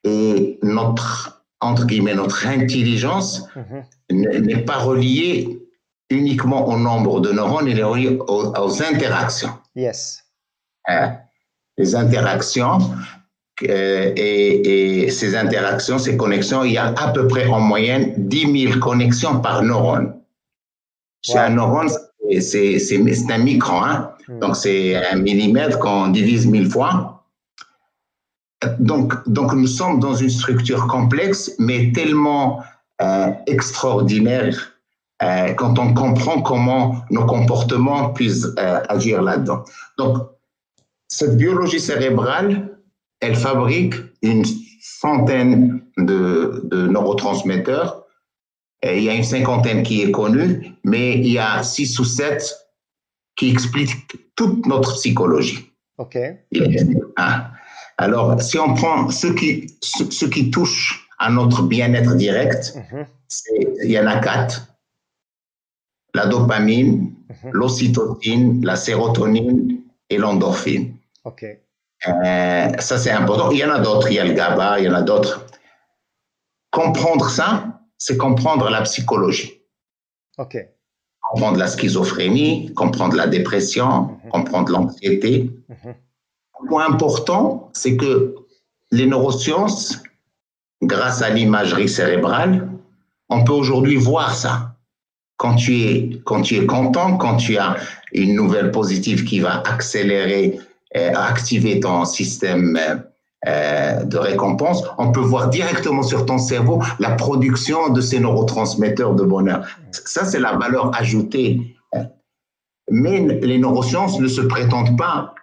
Et 0.03 0.59
notre, 0.63 1.43
entre 1.59 1.85
guillemets, 1.85 2.15
notre 2.15 2.47
intelligence 2.47 3.47
mhm. 3.55 4.43
n'est 4.45 4.63
pas 4.63 4.77
reliée 4.77 5.59
uniquement 6.09 6.67
au 6.67 6.77
nombre 6.77 7.19
de 7.21 7.31
neurones, 7.31 7.67
il 7.67 7.79
est 7.79 7.83
relié 7.83 8.17
aux, 8.27 8.81
interactions. 8.81 9.53
Yes. 9.75 10.23
Hein? 10.87 11.17
Les 11.77 11.95
interactions, 11.95 12.79
euh, 13.67 14.13
et, 14.15 15.09
ces 15.11 15.35
interactions, 15.35 15.99
ces 15.99 16.17
connexions, 16.17 16.63
il 16.63 16.73
y 16.73 16.77
a 16.77 16.87
à 16.87 17.11
peu 17.11 17.27
près 17.27 17.45
en 17.47 17.59
moyenne 17.59 18.13
10 18.17 18.67
000 18.69 18.79
connexions 18.79 19.39
par 19.39 19.63
neurone. 19.63 20.15
C'est 21.21 21.37
un 21.37 21.49
neurone, 21.49 21.89
c'est 22.39 22.77
un 23.29 23.37
micron, 23.37 23.83
hein? 23.83 24.11
Hmm. 24.27 24.39
donc 24.39 24.55
c'est 24.55 24.95
un 24.95 25.15
millimètre 25.17 25.79
qu'on 25.79 26.07
divise 26.09 26.45
mille 26.45 26.69
fois. 26.69 27.18
Donc, 28.79 29.13
donc 29.27 29.53
nous 29.53 29.67
sommes 29.67 29.99
dans 29.99 30.15
une 30.15 30.29
structure 30.29 30.87
complexe, 30.87 31.51
mais 31.59 31.91
tellement 31.93 32.61
euh, 33.01 33.31
extraordinaire 33.47 34.73
euh, 35.21 35.53
quand 35.53 35.79
on 35.79 35.93
comprend 35.93 36.41
comment 36.41 37.03
nos 37.09 37.25
comportements 37.25 38.11
puissent 38.11 38.47
euh, 38.57 38.81
agir 38.89 39.21
là-dedans. 39.21 39.63
Donc, 39.97 40.17
cette 41.07 41.37
biologie 41.37 41.79
cérébrale, 41.79 42.77
elle 43.19 43.35
fabrique 43.35 43.95
une 44.21 44.43
centaine 44.81 45.81
de, 45.97 46.61
de 46.65 46.87
neurotransmetteurs. 46.87 48.05
Et 48.81 48.97
il 48.99 49.03
y 49.03 49.09
a 49.09 49.13
une 49.13 49.23
cinquantaine 49.23 49.83
qui 49.83 50.01
est 50.01 50.11
connue, 50.11 50.73
mais 50.85 51.17
il 51.17 51.27
y 51.27 51.37
a 51.37 51.63
six 51.63 51.99
ou 51.99 52.05
sept 52.05 52.55
qui 53.35 53.49
expliquent 53.49 54.35
toute 54.35 54.65
notre 54.65 54.93
psychologie. 54.93 55.69
OK. 55.97 56.17
Ah. 57.17 57.51
Alors, 58.01 58.41
si 58.41 58.57
on 58.57 58.73
prend 58.75 59.09
ce 59.09 59.27
qui, 59.27 59.77
ce, 59.81 60.23
qui 60.25 60.51
touche 60.51 61.09
à 61.19 61.29
notre 61.29 61.63
bien-être 61.63 62.15
direct, 62.15 62.73
mhm. 62.75 63.05
il 63.83 63.91
y 63.91 63.99
en 63.99 64.07
a 64.07 64.19
quatre 64.19 64.67
la 66.13 66.25
dopamine, 66.25 67.13
mhm. 67.29 67.51
l'ocytocine, 67.51 68.65
la 68.65 68.77
sérotonine 68.77 69.81
et 70.09 70.17
l'endorphine. 70.17 70.95
OK. 71.25 71.43
Euh, 71.43 72.77
ça, 72.79 72.97
c'est 72.97 73.11
important. 73.11 73.51
Il 73.51 73.59
y 73.59 73.65
en 73.65 73.71
a 73.71 73.79
d'autres. 73.79 74.09
Il 74.09 74.15
y 74.15 74.19
a 74.19 74.23
le 74.23 74.33
GABA, 74.33 74.79
il 74.79 74.85
y 74.85 74.89
en 74.89 74.93
a 74.93 75.01
d'autres. 75.01 75.45
Comprendre 76.71 77.29
ça, 77.29 77.81
c'est 77.97 78.15
comprendre 78.15 78.69
la 78.69 78.81
psychologie. 78.83 79.61
OK. 80.37 80.57
Comprendre 81.21 81.59
la 81.59 81.67
schizophrénie, 81.67 82.73
comprendre 82.73 83.17
la 83.17 83.27
dépression, 83.27 84.03
mhm. 84.23 84.29
comprendre 84.31 84.71
l'anxiété. 84.71 85.51
Point 86.67 86.87
important, 86.87 87.69
c'est 87.73 87.95
que 87.95 88.35
les 88.91 89.05
neurosciences, 89.05 90.01
grâce 90.81 91.21
à 91.21 91.29
l'imagerie 91.29 91.89
cérébrale, 91.89 92.67
on 93.29 93.43
peut 93.43 93.53
aujourd'hui 93.53 93.95
voir 93.95 94.33
ça 94.35 94.75
quand 95.37 95.55
tu 95.55 95.81
es, 95.81 96.65
content, 96.67 97.15
quand 97.15 97.37
tu 97.37 97.57
as 97.57 97.77
une 98.11 98.35
nouvelle 98.35 98.71
positive 98.71 99.23
qui 99.23 99.39
va 99.39 99.63
accélérer, 99.65 100.59
euh, 100.97 101.13
activer 101.15 101.79
ton 101.79 102.03
système 102.03 102.77
euh, 103.47 104.03
de 104.03 104.17
récompense, 104.17 104.83
on 104.97 105.13
peut 105.13 105.21
voir 105.21 105.49
directement 105.49 106.03
sur 106.03 106.25
ton 106.25 106.39
cerveau 106.39 106.81
la 106.99 107.11
production 107.11 107.87
de 107.87 108.01
ces 108.01 108.19
neurotransmetteurs 108.19 109.15
de 109.15 109.23
bonheur. 109.23 109.65
Ça, 109.91 110.25
c'est 110.25 110.41
la 110.41 110.57
valeur 110.57 110.91
ajoutée. 110.99 111.73
Mais 112.91 113.19
les 113.41 113.59
neurosciences 113.59 114.19
ne 114.19 114.27
se 114.27 114.41
prétendent 114.41 114.97
pas 114.97 115.35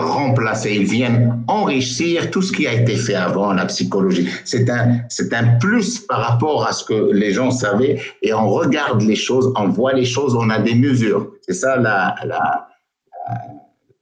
remplacer, 0.00 0.74
ils 0.74 0.84
viennent 0.84 1.42
enrichir 1.48 2.30
tout 2.30 2.42
ce 2.42 2.52
qui 2.52 2.66
a 2.66 2.72
été 2.72 2.96
fait 2.96 3.14
avant 3.14 3.52
la 3.52 3.66
psychologie. 3.66 4.28
C'est 4.44 4.68
un, 4.70 5.00
c'est 5.08 5.32
un 5.34 5.58
plus 5.58 6.00
par 6.00 6.20
rapport 6.20 6.66
à 6.66 6.72
ce 6.72 6.84
que 6.84 7.12
les 7.12 7.32
gens 7.32 7.50
savaient 7.50 8.00
et 8.22 8.32
on 8.32 8.48
regarde 8.48 9.02
les 9.02 9.16
choses, 9.16 9.52
on 9.56 9.68
voit 9.68 9.92
les 9.92 10.04
choses, 10.04 10.34
on 10.34 10.50
a 10.50 10.58
des 10.58 10.74
mesures. 10.74 11.32
C'est 11.42 11.54
ça 11.54 11.76
la, 11.76 12.14
la, 12.24 12.68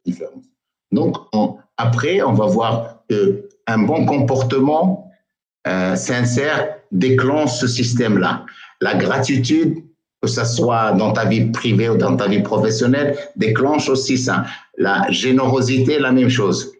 différence. 0.04 0.44
Donc, 0.92 1.16
après, 1.76 2.22
on 2.22 2.32
va 2.32 2.46
voir 2.46 3.00
qu'un 3.08 3.78
bon 3.78 4.06
comportement 4.06 5.10
euh, 5.66 5.96
sincère 5.96 6.76
déclenche 6.92 7.52
ce 7.58 7.66
système-là. 7.66 8.46
La 8.80 8.94
gratitude 8.94 9.82
que 10.22 10.28
ce 10.28 10.44
soit 10.44 10.92
dans 10.92 11.12
ta 11.12 11.24
vie 11.24 11.46
privée 11.50 11.88
ou 11.88 11.96
dans 11.96 12.16
ta 12.16 12.26
vie 12.26 12.42
professionnelle, 12.42 13.16
déclenche 13.36 13.88
aussi 13.88 14.18
ça. 14.18 14.44
La 14.76 15.10
générosité, 15.10 15.98
la 15.98 16.12
même 16.12 16.28
chose. 16.28 16.72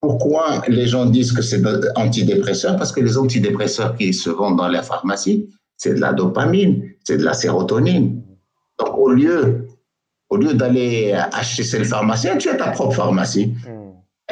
Pourquoi 0.00 0.62
les 0.66 0.86
gens 0.86 1.06
disent 1.06 1.32
que 1.32 1.42
c'est 1.42 1.62
antidépresseur? 1.94 2.76
Parce 2.76 2.90
que 2.90 3.00
les 3.00 3.16
antidépresseurs 3.16 3.96
qui 3.96 4.12
se 4.12 4.30
vendent 4.30 4.58
dans 4.58 4.68
la 4.68 4.82
pharmacie, 4.82 5.48
c'est 5.76 5.94
de 5.94 6.00
la 6.00 6.12
dopamine, 6.12 6.82
c'est 7.04 7.18
de 7.18 7.24
la 7.24 7.34
sérotonine. 7.34 8.22
Donc 8.78 8.98
au 8.98 9.10
lieu, 9.10 9.68
au 10.30 10.36
lieu 10.36 10.54
d'aller 10.54 11.12
acheter 11.12 11.62
chez 11.62 11.78
le 11.78 11.84
pharmacien, 11.84 12.36
tu 12.36 12.48
as 12.48 12.54
ta 12.54 12.70
propre 12.70 12.94
pharmacie. 12.94 13.54
Hmm. 13.66 13.82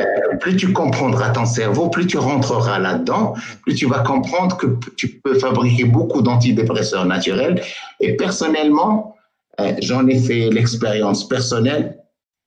Euh, 0.00 0.36
plus 0.40 0.56
tu 0.56 0.72
comprendras 0.72 1.30
ton 1.30 1.44
cerveau, 1.44 1.88
plus 1.88 2.06
tu 2.06 2.18
rentreras 2.18 2.78
là-dedans, 2.78 3.34
plus 3.62 3.74
tu 3.74 3.86
vas 3.86 4.00
comprendre 4.00 4.56
que 4.56 4.66
tu 4.96 5.20
peux 5.22 5.38
fabriquer 5.38 5.84
beaucoup 5.84 6.22
d'antidépresseurs 6.22 7.04
naturels. 7.04 7.60
Et 8.00 8.16
personnellement, 8.16 9.14
euh, 9.60 9.74
j'en 9.80 10.06
ai 10.06 10.18
fait 10.18 10.48
l'expérience 10.50 11.28
personnelle, 11.28 11.99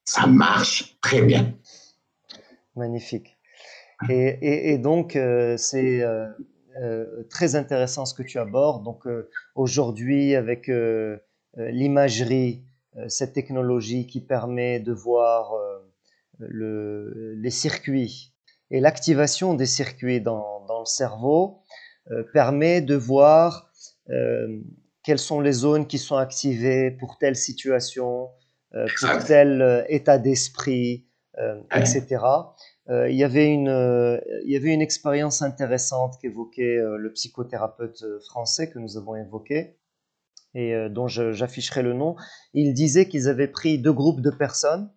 ça 0.05 0.27
marche 0.27 0.97
très 1.01 1.21
bien. 1.21 1.53
Magnifique. 2.75 3.37
Et, 4.09 4.77
donc, 4.77 5.15
euh, 5.15 5.55
c'est 5.57 6.03
très 7.29 7.55
intéressant 7.55 8.05
ce 8.05 8.13
que 8.13 8.23
tu 8.23 8.37
abordes. 8.37 8.83
Donc, 8.83 9.03
aujourd'hui, 9.55 10.35
avec 10.35 10.69
l'imagerie, 11.55 12.65
cette 13.07 13.33
technologie 13.33 14.07
qui 14.07 14.19
permet 14.19 14.79
de 14.79 14.91
voir 14.91 15.53
le, 16.39 17.35
les 17.35 17.51
circuits 17.51 18.33
et 18.73 18.79
l'activation 18.79 19.53
des 19.53 19.67
circuits 19.67 20.19
dans, 20.19 20.65
le 20.67 20.85
cerveau 20.85 21.61
euh, 22.11 22.23
permet 22.33 22.81
de 22.81 22.95
voir 22.95 23.71
euh, 24.09 24.59
quelles 25.03 25.19
sont 25.19 25.39
les 25.39 25.51
zones 25.51 25.87
qui 25.87 25.99
sont 25.99 26.17
activées 26.17 26.91
pour 26.91 27.17
telle 27.19 27.35
situation, 27.35 28.23
euh, 28.23 28.27
pour 28.73 29.23
tel 29.25 29.85
état 29.89 30.17
d'esprit, 30.17 31.05
etc. 31.73 32.17
il, 32.89 33.15
y 33.15 33.23
avait 33.23 33.51
une, 33.51 34.21
il 34.45 34.51
y 34.51 34.55
avait 34.55 34.73
une 34.73 34.81
expérience 34.81 35.41
intéressante 35.41 36.17
qu'évoquait 36.21 36.77
le 36.97 37.11
psychothérapeute 37.13 38.03
français 38.27 38.69
que 38.69 38.79
nous 38.79 38.97
avons 38.97 39.15
évoqué 39.15 39.77
et 40.55 40.89
dont 40.89 41.07
j'afficherai 41.07 41.81
le 41.81 41.93
nom. 41.93 42.15
Il 42.53 42.73
disait 42.73 43.07
qu'ils 43.07 43.29
avaient 43.29 43.47
pris 43.47 43.77
deux 43.77 43.93
groupes 43.93 44.21
de 44.21 44.31
personnes 44.31 44.89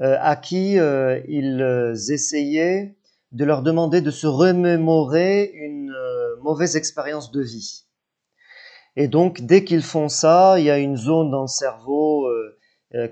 euh, 0.00 0.16
à 0.20 0.36
qui 0.36 0.78
euh, 0.78 1.20
ils 1.26 1.60
euh, 1.60 1.92
essayaient 1.92 2.96
de 3.32 3.44
leur 3.44 3.62
demander 3.62 4.00
de 4.00 4.12
se 4.12 4.28
remémorer 4.28 5.50
une 5.52 5.92
mauvaise 6.40 6.76
expérience 6.76 7.32
de 7.32 7.42
vie. 7.42 7.84
Et 8.94 9.08
donc, 9.08 9.40
dès 9.40 9.64
qu'ils 9.64 9.82
font 9.82 10.08
ça, 10.08 10.54
il 10.58 10.64
y 10.64 10.70
a 10.70 10.78
une 10.78 10.96
zone 10.96 11.30
dans 11.30 11.42
le 11.42 11.48
cerveau 11.48 12.27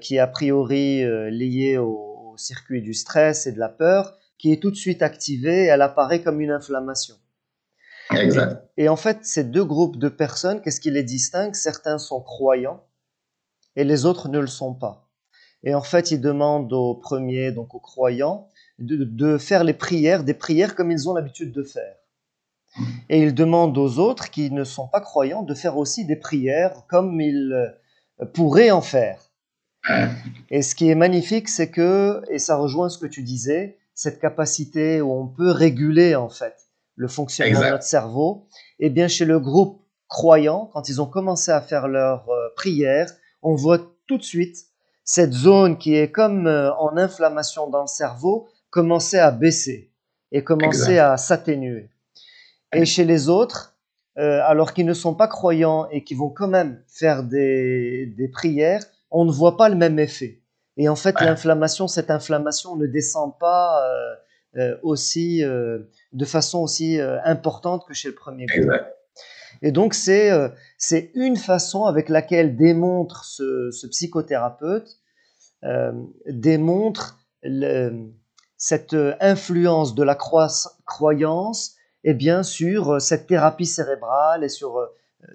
qui 0.00 0.16
est 0.16 0.20
a 0.20 0.26
priori 0.26 1.02
liée 1.30 1.78
au, 1.78 2.16
circuit 2.38 2.82
du 2.82 2.94
stress 2.94 3.46
et 3.46 3.52
de 3.52 3.58
la 3.58 3.68
peur, 3.68 4.16
qui 4.38 4.52
est 4.52 4.60
tout 4.60 4.70
de 4.70 4.76
suite 4.76 5.02
activée 5.02 5.64
et 5.64 5.66
elle 5.66 5.82
apparaît 5.82 6.22
comme 6.22 6.40
une 6.40 6.50
inflammation. 6.50 7.16
Exact. 8.10 8.62
Et, 8.76 8.88
en 8.88 8.96
fait, 8.96 9.24
ces 9.24 9.44
deux 9.44 9.64
groupes 9.64 9.96
de 9.96 10.08
personnes, 10.08 10.60
qu'est-ce 10.60 10.80
qui 10.80 10.90
les 10.90 11.02
distingue? 11.02 11.54
Certains 11.54 11.98
sont 11.98 12.20
croyants 12.20 12.84
et 13.74 13.84
les 13.84 14.04
autres 14.04 14.28
ne 14.28 14.38
le 14.38 14.46
sont 14.46 14.74
pas. 14.74 15.08
Et 15.64 15.74
en 15.74 15.82
fait, 15.82 16.10
ils 16.10 16.20
demandent 16.20 16.72
aux 16.72 16.94
premiers, 16.94 17.50
donc 17.50 17.74
aux 17.74 17.80
croyants, 17.80 18.48
de, 18.78 19.04
de 19.04 19.38
faire 19.38 19.64
les 19.64 19.72
prières, 19.72 20.22
des 20.22 20.34
prières 20.34 20.74
comme 20.74 20.90
ils 20.90 21.08
ont 21.08 21.14
l'habitude 21.14 21.52
de 21.52 21.62
faire. 21.62 21.96
Et 23.08 23.22
ils 23.22 23.34
demandent 23.34 23.76
aux 23.78 23.98
autres 23.98 24.30
qui 24.30 24.50
ne 24.50 24.62
sont 24.62 24.86
pas 24.88 25.00
croyants 25.00 25.42
de 25.42 25.54
faire 25.54 25.78
aussi 25.78 26.04
des 26.04 26.16
prières 26.16 26.86
comme 26.88 27.20
ils 27.20 27.52
euh, 28.20 28.26
pourraient 28.26 28.70
en 28.70 28.82
faire. 28.82 29.25
Et 30.50 30.62
ce 30.62 30.74
qui 30.74 30.90
est 30.90 30.94
magnifique, 30.94 31.48
c'est 31.48 31.70
que, 31.70 32.22
et 32.30 32.38
ça 32.38 32.56
rejoint 32.56 32.88
ce 32.88 32.98
que 32.98 33.06
tu 33.06 33.22
disais, 33.22 33.78
cette 33.94 34.20
capacité 34.20 35.00
où 35.00 35.12
on 35.12 35.26
peut 35.26 35.50
réguler 35.50 36.14
en 36.14 36.28
fait 36.28 36.54
le 36.96 37.08
fonctionnement 37.08 37.60
de 37.60 37.70
notre 37.70 37.84
cerveau, 37.84 38.46
et 38.78 38.86
eh 38.86 38.90
bien 38.90 39.08
chez 39.08 39.24
le 39.24 39.38
groupe 39.38 39.82
croyant, 40.08 40.70
quand 40.72 40.88
ils 40.88 41.00
ont 41.00 41.06
commencé 41.06 41.50
à 41.50 41.60
faire 41.60 41.88
leur 41.88 42.28
euh, 42.28 42.48
prière, 42.56 43.10
on 43.42 43.54
voit 43.54 43.78
tout 44.06 44.18
de 44.18 44.22
suite 44.22 44.56
cette 45.04 45.32
zone 45.32 45.78
qui 45.78 45.94
est 45.94 46.10
comme 46.10 46.46
euh, 46.46 46.72
en 46.74 46.96
inflammation 46.96 47.68
dans 47.68 47.82
le 47.82 47.86
cerveau 47.86 48.48
commencer 48.70 49.18
à 49.18 49.30
baisser 49.30 49.92
et 50.32 50.42
commencer 50.42 50.98
à 50.98 51.16
s'atténuer. 51.16 51.90
Et 52.74 52.84
chez 52.84 53.04
les 53.04 53.28
autres, 53.28 53.76
euh, 54.18 54.40
alors 54.44 54.72
qu'ils 54.72 54.86
ne 54.86 54.94
sont 54.94 55.14
pas 55.14 55.28
croyants 55.28 55.88
et 55.90 56.02
qui 56.02 56.14
vont 56.14 56.30
quand 56.30 56.48
même 56.48 56.82
faire 56.88 57.22
des, 57.22 58.06
des 58.06 58.28
prières, 58.28 58.82
on 59.16 59.24
ne 59.24 59.32
voit 59.32 59.56
pas 59.56 59.70
le 59.70 59.76
même 59.76 59.98
effet. 59.98 60.42
Et 60.76 60.90
en 60.90 60.96
fait, 60.96 61.18
l'inflammation, 61.22 61.88
cette 61.88 62.10
inflammation 62.10 62.76
ne 62.76 62.86
descend 62.86 63.38
pas 63.38 63.82
euh, 63.82 64.14
euh, 64.60 64.76
aussi, 64.82 65.42
euh, 65.42 65.78
de 66.12 66.24
façon 66.26 66.58
aussi 66.58 67.00
importante 67.24 67.86
que 67.88 67.94
chez 67.94 68.08
le 68.08 68.14
premier 68.14 68.44
groupe. 68.44 68.72
Et 69.62 69.72
donc, 69.72 69.94
c'est 69.94 70.30
c'est 70.76 71.12
une 71.14 71.38
façon 71.38 71.86
avec 71.86 72.10
laquelle 72.10 72.56
démontre 72.56 73.24
ce, 73.24 73.70
ce 73.70 73.86
psychothérapeute, 73.86 74.98
démontre 76.26 77.18
le, 77.42 78.10
cette 78.58 78.94
influence 79.20 79.94
de 79.94 80.02
la 80.02 80.14
croyance 80.14 81.74
et 82.04 82.12
bien 82.12 82.42
sur 82.42 83.00
cette 83.00 83.26
thérapie 83.26 83.64
cérébrale 83.64 84.44
et 84.44 84.50
sur 84.50 84.86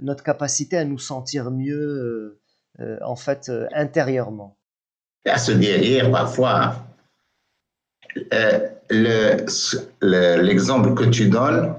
notre 0.01 0.23
capacité 0.23 0.77
à 0.77 0.85
nous 0.85 0.99
sentir 0.99 1.49
mieux 1.49 2.39
en 3.01 3.15
fait 3.15 3.49
euh, 3.49 3.67
intérieurement. 3.73 4.57
À 5.25 5.37
se 5.37 5.51
guérir 5.51 6.11
parfois. 6.11 6.75
Euh, 8.33 8.67
l'exemple 8.89 10.93
que 10.95 11.05
tu 11.05 11.29
donnes 11.29 11.75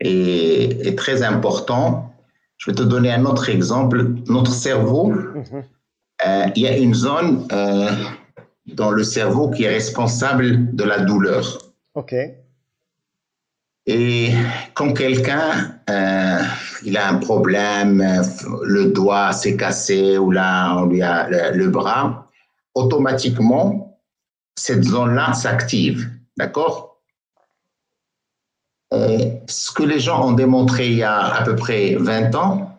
est, 0.00 0.98
très 0.98 1.22
important. 1.22 2.12
Je 2.56 2.70
vais 2.70 2.74
te 2.74 2.82
donner 2.82 3.12
un 3.12 3.24
autre 3.24 3.48
exemple. 3.48 4.06
Notre 4.28 4.52
cerveau, 4.52 5.10
mhm. 5.10 5.62
il 6.56 6.62
y 6.62 6.66
a 6.66 6.76
une 6.76 6.94
zone 6.94 7.46
dans 8.66 8.90
le 8.90 9.04
cerveau 9.04 9.50
qui 9.50 9.64
est 9.64 9.68
responsable 9.68 10.74
de 10.74 10.82
la 10.82 11.00
douleur. 11.00 11.58
OK. 11.94 12.14
Et 13.86 14.32
quand 14.74 14.92
quelqu'un 14.92 15.78
euh, 15.88 16.42
il 16.82 16.96
a 16.96 17.08
un 17.08 17.18
problème, 17.18 18.04
le 18.62 18.86
doigt 18.86 19.32
s'est 19.32 19.56
cassé 19.56 20.18
ou 20.18 20.32
là 20.32 20.76
on 20.76 20.86
lui 20.86 21.02
a 21.02 21.28
le, 21.52 21.68
bras, 21.68 22.28
automatiquement 22.74 24.00
cette 24.56 24.82
zone-là 24.82 25.32
s'active, 25.34 26.10
d'accord? 26.36 27.00
Ce 28.90 29.70
que 29.72 29.82
les 29.82 30.00
gens 30.00 30.28
ont 30.28 30.32
démontré 30.32 30.88
il 30.88 30.96
y 30.96 31.02
a 31.02 31.34
à 31.34 31.44
peu 31.44 31.54
près 31.54 31.94
20 31.96 32.34
ans, 32.34 32.78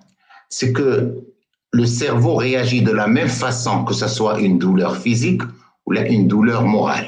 c'est 0.49 0.73
que 0.73 1.23
le 1.71 1.85
cerveau 1.85 2.35
réagit 2.35 2.81
de 2.81 2.91
la 2.91 3.07
même 3.07 3.27
façon 3.29 3.85
que 3.85 3.93
ce 3.93 4.07
soit 4.07 4.39
une 4.39 4.57
douleur 4.57 4.97
physique 4.97 5.41
ou 5.85 5.93
une 5.93 6.27
douleur 6.27 6.63
morale. 6.63 7.07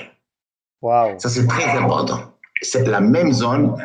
Wow. 0.81 1.17
Ça 1.17 1.27
c'est 1.27 1.47
très 1.47 1.77
important 1.77 2.28
c'est 2.62 2.88
la 2.88 3.02
même 3.02 3.34
zone. 3.34 3.76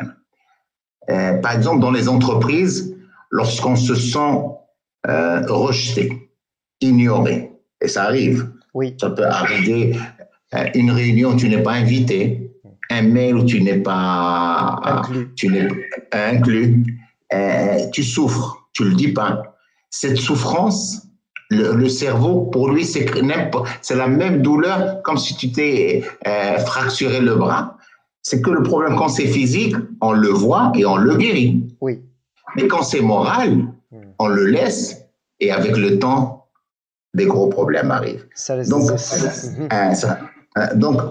Euh, 1.09 1.37
par 1.37 1.53
exemple, 1.53 1.81
dans 1.81 1.91
les 1.91 2.09
entreprises, 2.09 2.95
lorsqu'on 3.29 3.75
se 3.75 3.95
sent 3.95 4.41
euh, 5.07 5.41
rejeté, 5.47 6.31
ignoré, 6.81 7.51
et 7.81 7.87
ça 7.87 8.03
arrive. 8.03 8.49
Oui. 8.73 8.95
Ça 8.99 9.09
peut 9.11 9.25
arriver 9.25 9.95
euh, 10.53 10.65
une 10.73 10.91
réunion 10.91 11.31
où 11.31 11.35
tu 11.35 11.47
n'es 11.47 11.61
pas 11.61 11.73
invité, 11.73 12.51
un 12.89 13.01
mail 13.03 13.35
où 13.35 13.45
tu 13.45 13.61
n'es 13.61 13.77
pas 13.77 14.79
inclus, 14.83 15.33
tu 15.35 15.49
n'es 15.49 15.67
inclus, 16.11 16.83
tu 17.91 18.03
souffres, 18.03 18.69
tu 18.73 18.83
le 18.83 18.93
dis 18.93 19.11
pas. 19.11 19.57
Cette 19.89 20.17
souffrance, 20.17 21.07
le, 21.49 21.87
cerveau, 21.87 22.41
pour 22.41 22.69
lui, 22.69 22.85
c'est 22.85 23.05
c'est 23.81 23.95
la 23.95 24.07
même 24.07 24.41
douleur 24.41 25.01
comme 25.03 25.17
si 25.17 25.35
tu 25.35 25.51
t'es 25.51 26.03
fracturé 26.65 27.21
le 27.21 27.35
bras 27.35 27.77
c'est 28.25 28.41
que 28.41 28.49
le 28.49 28.63
problème, 28.63 28.95
quand 28.95 29.09
c'est 29.09 29.27
physique, 29.27 29.75
on 30.01 30.11
le 30.11 30.29
voit 30.29 30.71
et 30.73 30.83
on 30.83 30.97
le 30.97 31.15
guérit. 31.15 31.63
Oui. 31.79 32.01
Mais 32.55 32.67
quand 32.67 32.81
c'est 32.81 32.99
moral, 32.99 33.67
hmm. 33.91 33.97
on 34.17 34.27
le 34.27 34.47
laisse 34.47 35.05
et 35.39 35.51
avec 35.51 35.77
le 35.77 35.99
temps, 35.99 36.47
des 37.13 37.27
gros 37.27 37.49
problèmes 37.49 37.91
arrivent. 37.91 38.25
donc, 38.67 38.89
euh, 38.89 39.93
euh, 40.57 40.75
donc, 40.75 41.01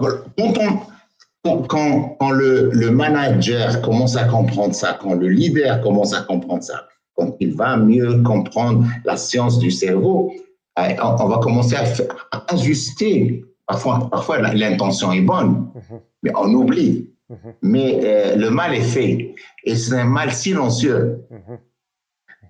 quand, 1.69 2.17
quand, 2.19 2.31
le, 2.31 2.69
le, 2.73 2.91
manager 2.91 3.81
commence 3.81 4.17
à 4.17 4.25
comprendre 4.25 4.75
ça, 4.75 4.99
quand 5.01 5.13
le 5.13 5.29
leader 5.29 5.79
commence 5.79 6.13
à 6.13 6.23
comprendre 6.23 6.63
ça, 6.63 6.85
quand 7.15 7.37
il 7.39 7.55
va 7.55 7.77
mieux 7.77 8.23
comprendre 8.23 8.85
la 9.05 9.15
science 9.15 9.57
du 9.57 9.71
cerveau, 9.71 10.33
euh, 10.79 10.93
on, 11.01 11.27
va 11.27 11.37
commencer 11.37 11.77
à, 11.77 12.53
ajuster. 12.53 13.45
Parfois, 13.65 14.09
parfois 14.11 14.39
l'intention 14.53 15.13
est 15.13 15.21
bonne, 15.21 15.69
mhm 15.73 15.99
mais 16.25 16.31
on 16.35 16.53
oublie. 16.53 17.11
Mhm. 17.29 17.53
Mais 17.61 17.99
euh, 18.03 18.35
le 18.35 18.49
mal 18.49 18.73
est 18.73 18.89
fait 18.95 19.35
et 19.63 19.75
c'est 19.75 19.97
un 19.97 20.05
mal 20.05 20.33
silencieux. 20.33 21.25
Mhm. 21.29 21.57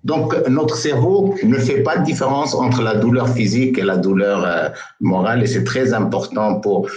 Donc, 0.04 0.34
notre 0.48 0.76
cerveau 0.76 1.34
ne 1.42 1.58
fait 1.58 1.82
pas 1.82 1.98
de 1.98 2.04
différence 2.04 2.54
entre 2.54 2.80
la 2.82 2.94
douleur 2.94 3.28
physique 3.28 3.76
et 3.78 3.82
la 3.82 3.96
douleur 3.96 4.44
euh, 4.44 4.68
morale 5.00 5.42
et 5.42 5.46
c'est 5.46 5.64
très 5.64 5.92
important 5.92 6.60
pour, 6.60 6.88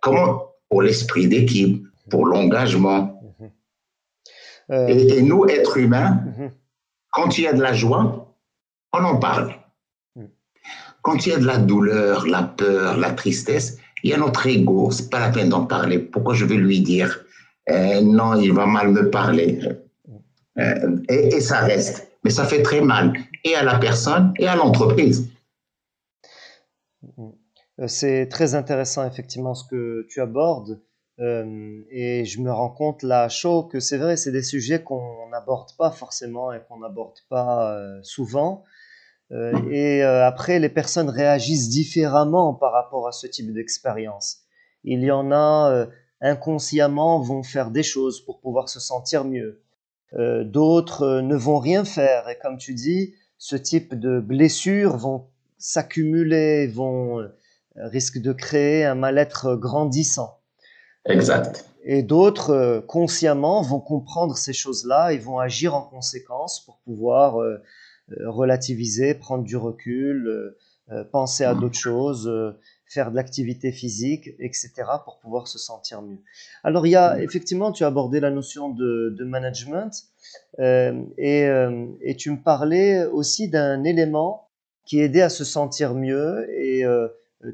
comment, 0.00 0.52
pour 0.68 0.82
l'esprit 0.82 1.26
d'équipe, 1.26 1.86
pour 2.10 2.26
l'engagement. 2.26 3.20
Mhm. 3.40 3.50
Euh, 4.70 4.88
et, 4.88 5.18
et, 5.18 5.22
nous, 5.22 5.44
êtres 5.46 5.76
humains, 5.78 6.22
quand 7.10 7.36
il 7.36 7.44
y 7.44 7.46
a 7.46 7.52
de 7.52 7.62
la 7.62 7.74
joie, 7.74 8.36
on 8.92 9.04
en 9.04 9.16
parle. 9.16 9.54
Quand 11.02 11.26
il 11.26 11.30
y 11.30 11.34
a 11.34 11.38
de 11.38 11.46
la 11.46 11.58
douleur, 11.58 12.26
la 12.28 12.44
peur, 12.44 12.96
la 12.96 13.10
tristesse, 13.10 13.78
il 14.02 14.10
y 14.10 14.14
a 14.14 14.16
notre 14.16 14.46
ego, 14.46 14.90
c'est 14.90 15.10
pas 15.10 15.20
la 15.20 15.30
peine 15.30 15.48
d'en 15.48 15.64
parler. 15.64 15.98
Pourquoi 15.98 16.34
je 16.34 16.44
vais 16.44 16.56
lui 16.56 16.80
dire 16.80 17.24
euh, 17.70 18.00
non, 18.00 18.34
il 18.34 18.52
va 18.52 18.66
mal 18.66 18.90
me 18.90 19.10
parler? 19.10 19.60
Euh, 20.58 20.98
et, 21.08 21.40
ça 21.40 21.60
reste. 21.60 22.10
Mais 22.24 22.30
ça 22.30 22.44
fait 22.44 22.62
très 22.62 22.80
mal 22.80 23.12
et 23.44 23.54
à 23.54 23.62
la 23.62 23.78
personne 23.78 24.32
et 24.38 24.46
à 24.46 24.56
l'entreprise. 24.56 25.28
Euh, 27.18 27.88
c'est 27.88 28.28
très 28.28 28.54
intéressant 28.54 29.06
effectivement 29.06 29.54
ce 29.54 29.64
que 29.68 30.06
tu 30.08 30.20
abordes 30.20 30.80
et 31.18 32.24
je 32.24 32.40
me 32.40 32.50
rends 32.50 32.70
compte 32.70 33.04
là 33.04 33.28
chaud 33.28 33.62
que 33.62 33.78
c'est 33.78 33.98
vrai, 33.98 34.16
c'est 34.16 34.32
des 34.32 34.42
sujets 34.42 34.82
qu'on 34.82 35.28
n'aborde 35.30 35.68
pas 35.78 35.92
forcément 35.92 36.52
et 36.52 36.60
qu'on 36.66 36.80
n'aborde 36.80 37.18
pas 37.28 37.78
souvent. 38.02 38.64
Euh, 39.32 39.52
et 39.70 40.02
euh, 40.02 40.26
après, 40.26 40.58
les 40.58 40.68
personnes 40.68 41.08
réagissent 41.08 41.68
différemment 41.68 42.54
par 42.54 42.72
rapport 42.72 43.08
à 43.08 43.12
ce 43.12 43.26
type 43.26 43.52
d'expérience. 43.52 44.38
Il 44.84 45.02
y 45.02 45.10
en 45.10 45.30
a 45.32 45.70
euh, 45.70 45.86
inconsciemment 46.20 47.20
vont 47.20 47.42
faire 47.42 47.70
des 47.70 47.82
choses 47.82 48.24
pour 48.24 48.40
pouvoir 48.40 48.68
se 48.68 48.80
sentir 48.80 49.24
mieux. 49.24 49.60
D'autres 50.44 51.22
ne 51.22 51.34
vont 51.34 51.58
rien 51.58 51.86
faire. 51.86 52.28
Et 52.28 52.36
comme 52.42 52.58
tu 52.58 52.74
dis, 52.74 53.14
ce 53.38 53.56
type 53.56 53.98
de 53.98 54.20
blessures 54.20 54.98
vont 54.98 55.28
s'accumuler, 55.56 56.66
vont 56.66 57.26
risquent 57.76 58.20
de 58.20 58.34
créer 58.34 58.84
un 58.84 58.94
mal-être 58.94 59.54
grandissant. 59.54 60.38
Exact. 61.06 61.66
Et 61.82 62.02
d'autres, 62.02 62.84
consciemment, 62.86 63.62
vont 63.62 63.80
comprendre 63.80 64.36
ces 64.36 64.52
choses-là 64.52 65.14
et 65.14 65.16
vont 65.16 65.38
agir 65.38 65.74
en 65.74 65.80
conséquence 65.80 66.62
pour 66.62 66.76
pouvoir 66.84 67.38
relativiser, 68.26 69.14
prendre 69.14 69.44
du 69.44 69.56
recul, 69.56 70.26
euh, 70.26 70.58
euh, 70.90 71.04
penser 71.04 71.44
à 71.44 71.54
d'autres 71.54 71.78
choses, 71.78 72.30
faire 72.86 73.10
de 73.10 73.16
l'activité 73.16 73.72
physique, 73.72 74.30
etc., 74.38 74.72
pour 75.04 75.18
pouvoir 75.18 75.48
se 75.48 75.58
sentir 75.58 76.02
mieux. 76.02 76.18
Alors, 76.64 76.86
il 76.86 76.90
y 76.90 76.96
a 76.96 77.20
effectivement, 77.22 77.72
tu 77.72 77.84
as 77.84 77.86
abordé 77.86 78.20
la 78.20 78.30
notion 78.30 78.68
de, 78.68 79.24
management 79.24 79.90
et, 80.58 81.48
et, 82.00 82.16
tu 82.16 82.30
me 82.30 82.42
parlais 82.42 83.04
aussi 83.06 83.48
d'un 83.48 83.84
élément 83.84 84.48
qui 84.84 85.00
aidait 85.00 85.22
à 85.22 85.28
se 85.28 85.44
sentir 85.44 85.94
mieux 85.94 86.46
et 86.50 86.84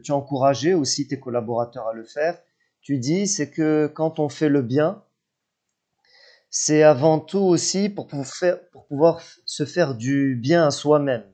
tu 0.02 0.10
as 0.10 0.16
encouragé 0.16 0.74
aussi 0.74 1.06
tes 1.06 1.20
collaborateurs 1.20 1.86
à 1.86 1.92
le 1.92 2.04
faire. 2.04 2.38
Tu 2.80 2.98
dis, 2.98 3.26
c'est 3.26 3.50
que 3.50 3.86
quand 3.86 4.18
on 4.18 4.28
fait 4.28 4.48
le 4.48 4.62
bien, 4.62 5.02
c'est 6.50 6.82
avant 6.82 7.18
tout 7.18 7.38
aussi 7.38 7.88
pour 7.88 8.06
pouvoir, 8.06 8.26
faire, 8.26 8.58
pour 8.70 8.86
pouvoir 8.86 9.20
se 9.44 9.64
faire 9.64 9.94
du 9.94 10.34
bien 10.34 10.66
à 10.66 10.70
soi-même. 10.70 11.24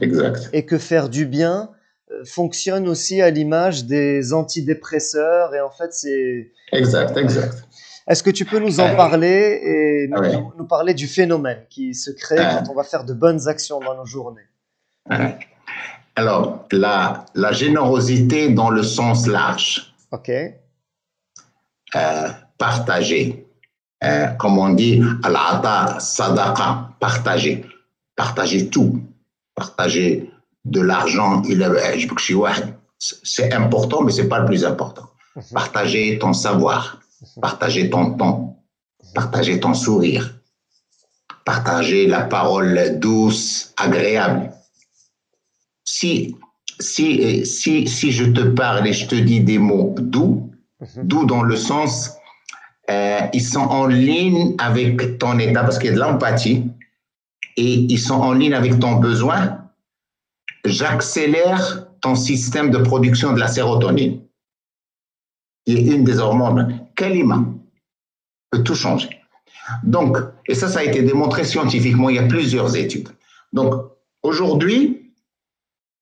Exact. 0.00 0.50
Et 0.52 0.66
que 0.66 0.78
faire 0.78 1.08
du 1.08 1.26
bien 1.26 1.70
euh, 2.10 2.24
fonctionne 2.24 2.88
aussi 2.88 3.22
à 3.22 3.30
l'image 3.30 3.84
des 3.84 4.32
antidépresseurs. 4.32 5.54
Et 5.54 5.60
en 5.60 5.70
fait, 5.70 5.92
c'est. 5.92 6.52
Exact, 6.72 7.16
exact. 7.16 7.64
Est-ce 8.06 8.22
que 8.22 8.30
tu 8.30 8.44
peux 8.44 8.58
nous 8.58 8.80
en 8.80 8.96
parler 8.96 9.60
et 9.62 10.08
nous, 10.08 10.52
nous, 10.56 10.66
parler 10.66 10.94
du 10.94 11.06
phénomène 11.06 11.64
qui 11.68 11.94
se 11.94 12.10
crée 12.10 12.36
quand 12.36 12.70
on 12.70 12.74
va 12.74 12.82
faire 12.82 13.04
de 13.04 13.12
bonnes 13.12 13.48
actions 13.48 13.80
dans 13.80 13.94
nos 13.94 14.06
journées? 14.06 14.48
Alors, 16.16 16.66
la, 16.72 17.26
la 17.34 17.52
générosité 17.52 18.48
dans 18.48 18.70
le 18.70 18.82
sens 18.82 19.26
large. 19.26 19.94
OK. 20.10 20.30
Euh, 21.94 22.28
partager. 22.56 23.47
Euh, 24.04 24.26
comme 24.38 24.58
on 24.58 24.70
dit, 24.70 25.02
al-ata 25.24 25.98
sadaqa, 25.98 26.90
partager. 27.00 27.64
Partager 28.14 28.68
tout. 28.68 29.02
Partager 29.54 30.30
de 30.64 30.80
l'argent. 30.80 31.42
C'est 32.98 33.52
important, 33.52 34.02
mais 34.02 34.12
c'est 34.12 34.28
pas 34.28 34.40
le 34.40 34.46
plus 34.46 34.64
important. 34.64 35.08
Mhm. 35.36 35.42
Partager 35.52 36.18
ton 36.18 36.32
savoir, 36.32 37.00
partager 37.40 37.90
ton 37.90 38.14
temps, 38.14 38.62
partager 39.14 39.60
ton 39.60 39.74
sourire, 39.74 40.34
partager 41.44 42.06
la 42.06 42.22
parole 42.22 42.98
douce, 42.98 43.72
agréable. 43.76 44.52
Si, 45.84 46.36
si, 46.80 47.46
si, 47.46 47.86
si 47.86 48.12
je 48.12 48.24
te 48.24 48.40
parle 48.40 48.86
et 48.86 48.92
je 48.92 49.06
te 49.06 49.14
dis 49.14 49.40
des 49.40 49.58
mots 49.58 49.94
doux, 49.98 50.50
mhm. 50.80 51.06
doux 51.06 51.24
dans 51.24 51.42
le 51.42 51.56
sens 51.56 52.17
euh, 52.90 53.20
ils 53.32 53.42
sont 53.42 53.60
en 53.60 53.86
ligne 53.86 54.54
avec 54.58 55.18
ton 55.18 55.38
état 55.38 55.62
parce 55.62 55.78
qu'il 55.78 55.90
y 55.90 55.92
a 55.92 55.94
de 55.94 56.00
l'empathie 56.00 56.64
et 57.56 57.74
ils 57.74 57.98
sont 57.98 58.14
en 58.14 58.32
ligne 58.32 58.54
avec 58.54 58.78
ton 58.78 58.96
besoin, 58.96 59.58
j'accélère 60.64 61.86
ton 62.00 62.14
système 62.14 62.70
de 62.70 62.78
production 62.78 63.32
de 63.32 63.40
la 63.40 63.48
sérotonine, 63.48 64.20
qui 65.66 65.76
est 65.76 65.82
une 65.82 66.04
des 66.04 66.18
hormones. 66.18 66.86
Kalima 66.94 67.44
peut 68.50 68.62
tout 68.62 68.74
changer? 68.74 69.10
Donc, 69.82 70.16
et 70.46 70.54
ça, 70.54 70.68
ça 70.68 70.78
a 70.78 70.84
été 70.84 71.02
démontré 71.02 71.44
scientifiquement, 71.44 72.08
il 72.08 72.16
y 72.16 72.18
a 72.18 72.22
plusieurs 72.26 72.76
études. 72.76 73.08
Donc, 73.52 73.74
aujourd'hui, 74.22 75.12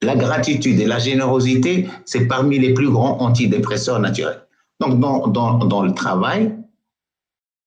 la 0.03 0.15
gratitude 0.15 0.79
et 0.79 0.85
la 0.85 0.99
générosité, 0.99 1.89
c'est 2.05 2.27
parmi 2.27 2.59
les 2.59 2.75
plus 2.75 2.91
grands 2.91 3.21
antidépresseurs 3.21 3.99
naturels. 3.99 4.43
Donc, 4.79 5.01
dans, 5.01 5.27
dans, 5.27 5.65
dans 5.65 5.83
le 5.83 5.93
travail, 5.95 6.55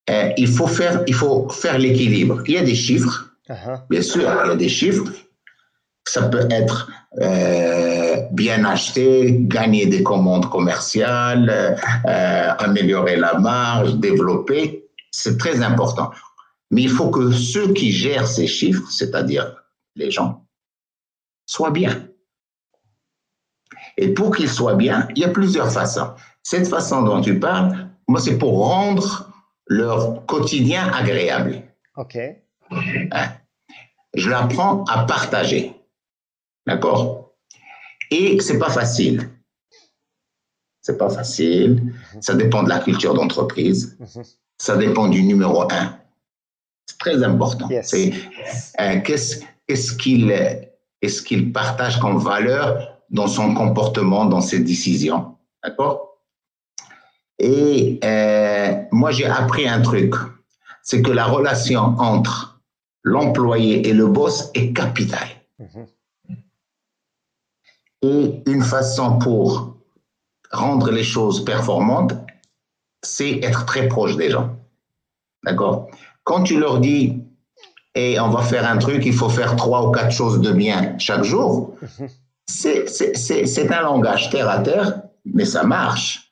euh, 0.10 0.32
il 0.38 0.48
faut 0.48 0.68
faire, 0.68 1.04
il 1.08 1.14
faut 1.14 1.48
faire 1.50 1.78
l'équilibre. 1.78 2.42
Il 2.48 2.54
y 2.54 2.58
a 2.58 2.64
des 2.64 2.76
chiffres, 2.76 3.32
uh-huh. 3.48 3.82
bien 3.90 4.02
sûr, 4.02 4.22
il 4.22 4.50
y 4.50 4.52
a 4.52 4.56
des 4.56 4.70
chiffres. 4.70 5.06
Ça 6.08 6.24
peut 6.24 6.48
être 6.50 6.90
euh, 7.22 8.16
bien 8.32 8.66
acheter, 8.66 9.36
gagner 9.42 9.86
des 9.86 10.02
commandes 10.02 10.50
commerciales, 10.50 11.78
euh, 12.08 12.54
améliorer 12.58 13.18
la 13.18 13.38
marge, 13.38 13.96
développer. 13.96 14.90
C'est 15.12 15.38
très 15.38 15.62
important. 15.62 16.12
Mais 16.72 16.84
il 16.84 16.90
faut 16.90 17.10
que 17.10 17.32
ceux 17.32 17.74
qui 17.74 17.92
gèrent 17.92 18.28
ces 18.28 18.48
chiffres, 18.48 18.90
c'est-à-dire 18.92 19.56
les 19.96 20.10
gens, 20.10 20.46
soient 21.46 21.72
bien. 21.72 22.08
Et 23.98 24.10
pour 24.14 24.36
qu'ils 24.36 24.50
soient 24.50 24.76
bien, 24.76 25.08
il 25.16 25.22
y 25.22 25.26
a 25.26 25.30
plusieurs 25.30 25.72
façons. 25.72 26.12
Cette 26.42 26.68
façon 26.68 27.04
dont 27.04 27.22
tu 27.22 27.40
parles, 27.40 27.90
moi, 28.08 28.20
c'est 28.20 28.38
pour 28.38 28.66
rendre 28.66 29.29
leur 29.70 30.26
quotidien 30.26 30.92
agréable. 30.92 31.62
OK. 31.96 32.18
Hein? 32.72 33.28
Je 34.14 34.30
l'apprends 34.30 34.84
à 34.86 35.06
partager. 35.06 35.74
D'accord? 36.66 37.36
Et 38.12 38.40
c'est 38.42 38.58
pas 38.58 38.72
facile. 38.72 39.30
C'est 40.82 40.98
pas 40.98 41.10
facile. 41.10 41.94
Mhm. 42.16 42.22
Ça 42.22 42.34
dépend 42.34 42.64
de 42.64 42.70
la 42.70 42.80
culture 42.80 43.14
d'entreprise. 43.14 43.98
Mhm. 44.00 44.24
Ça 44.58 44.76
dépend 44.76 45.08
du 45.08 45.24
numéro 45.24 45.64
un. 45.72 46.00
C'est 46.88 46.98
très 46.98 47.24
important. 47.24 47.70
C'est 47.84 48.12
euh, 48.80 49.00
qu'est-ce 49.02 49.94
qu'il 49.96 50.32
est-ce 51.02 51.22
qu'il 51.22 51.54
partage 51.54 52.00
comme 52.00 52.18
valeur 52.18 52.98
dans 53.10 53.28
son 53.28 53.54
comportement, 53.54 54.26
dans 54.26 54.42
ses 54.42 54.60
décisions? 54.60 55.36
D'accord? 55.64 56.09
Et 57.40 58.00
euh, 58.04 58.74
moi, 58.92 59.12
j'ai 59.12 59.26
appris 59.26 59.68
un 59.68 59.82
truc, 59.82 60.14
c'est 60.84 61.02
que 61.02 61.12
la 61.12 61.26
relation 61.26 61.80
entre 61.80 62.60
l'employé 63.04 63.88
et 63.88 63.94
le 63.94 64.08
boss 64.08 64.52
est 64.54 64.74
capitale. 64.74 65.30
Mhm. 65.58 65.88
Et 68.02 68.44
une 68.46 68.64
façon 68.64 69.18
pour 69.20 69.78
rendre 70.52 70.92
les 70.92 71.04
choses 71.04 71.44
performantes, 71.44 72.14
c'est 73.02 73.40
être 73.44 73.66
très 73.66 73.88
proche 73.88 74.18
des 74.18 74.30
gens. 74.30 74.56
D'accord? 75.44 75.90
Quand 76.24 76.44
tu 76.44 76.60
leur 76.60 76.80
dis, 76.80 77.24
et 77.96 78.14
eh, 78.14 78.20
on 78.20 78.30
va 78.30 78.42
faire 78.42 78.70
un 78.70 78.78
truc, 78.78 79.06
il 79.06 79.14
faut 79.14 79.30
faire 79.30 79.56
trois 79.56 79.88
ou 79.88 79.92
quatre 79.92 80.12
choses 80.12 80.42
de 80.42 80.52
bien 80.52 80.98
chaque 80.98 81.24
jour, 81.24 81.76
mhm. 82.00 82.10
c'est 82.48 83.72
un 83.72 83.82
langage 83.82 84.30
terre 84.30 84.50
à 84.50 84.60
terre, 84.60 85.02
mais 85.26 85.46
ça 85.46 85.64
marche. 85.64 86.29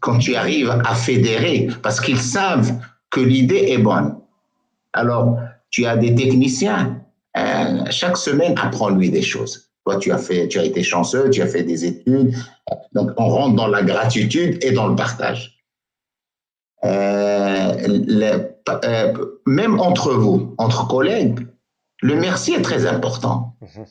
Quand 0.00 0.18
tu 0.18 0.34
arrives 0.34 0.70
à 0.70 0.94
fédérer, 0.94 1.68
parce 1.82 2.00
qu'ils 2.00 2.20
savent 2.20 2.72
que 3.10 3.20
l'idée 3.20 3.66
est 3.68 3.78
bonne. 3.78 4.16
Alors, 4.92 5.38
tu 5.70 5.86
as 5.86 5.96
des 5.96 6.14
techniciens, 6.14 7.00
euh, 7.36 7.84
chaque 7.90 8.16
semaine, 8.16 8.54
apprends-lui 8.58 9.10
des 9.10 9.22
choses. 9.22 9.70
Toi, 9.84 9.96
tu 9.96 10.12
as, 10.12 10.18
fait, 10.18 10.48
tu 10.48 10.58
as 10.58 10.64
été 10.64 10.82
chanceux, 10.82 11.30
tu 11.30 11.42
as 11.42 11.46
fait 11.46 11.62
des 11.62 11.84
études. 11.84 12.34
Donc, 12.92 13.10
on 13.16 13.28
rentre 13.28 13.56
dans 13.56 13.66
la 13.66 13.82
gratitude 13.82 14.62
et 14.62 14.72
dans 14.72 14.88
le 14.88 14.96
partage. 14.96 15.58
Euh, 16.84 17.74
euh, 18.84 19.12
même 19.46 19.80
entre 19.80 20.12
vous, 20.12 20.54
entre 20.58 20.86
collègues, 20.86 21.46
le 22.02 22.16
merci 22.16 22.54
est 22.54 22.62
très 22.62 22.86
important. 22.86 23.56
Mhm. 23.60 23.86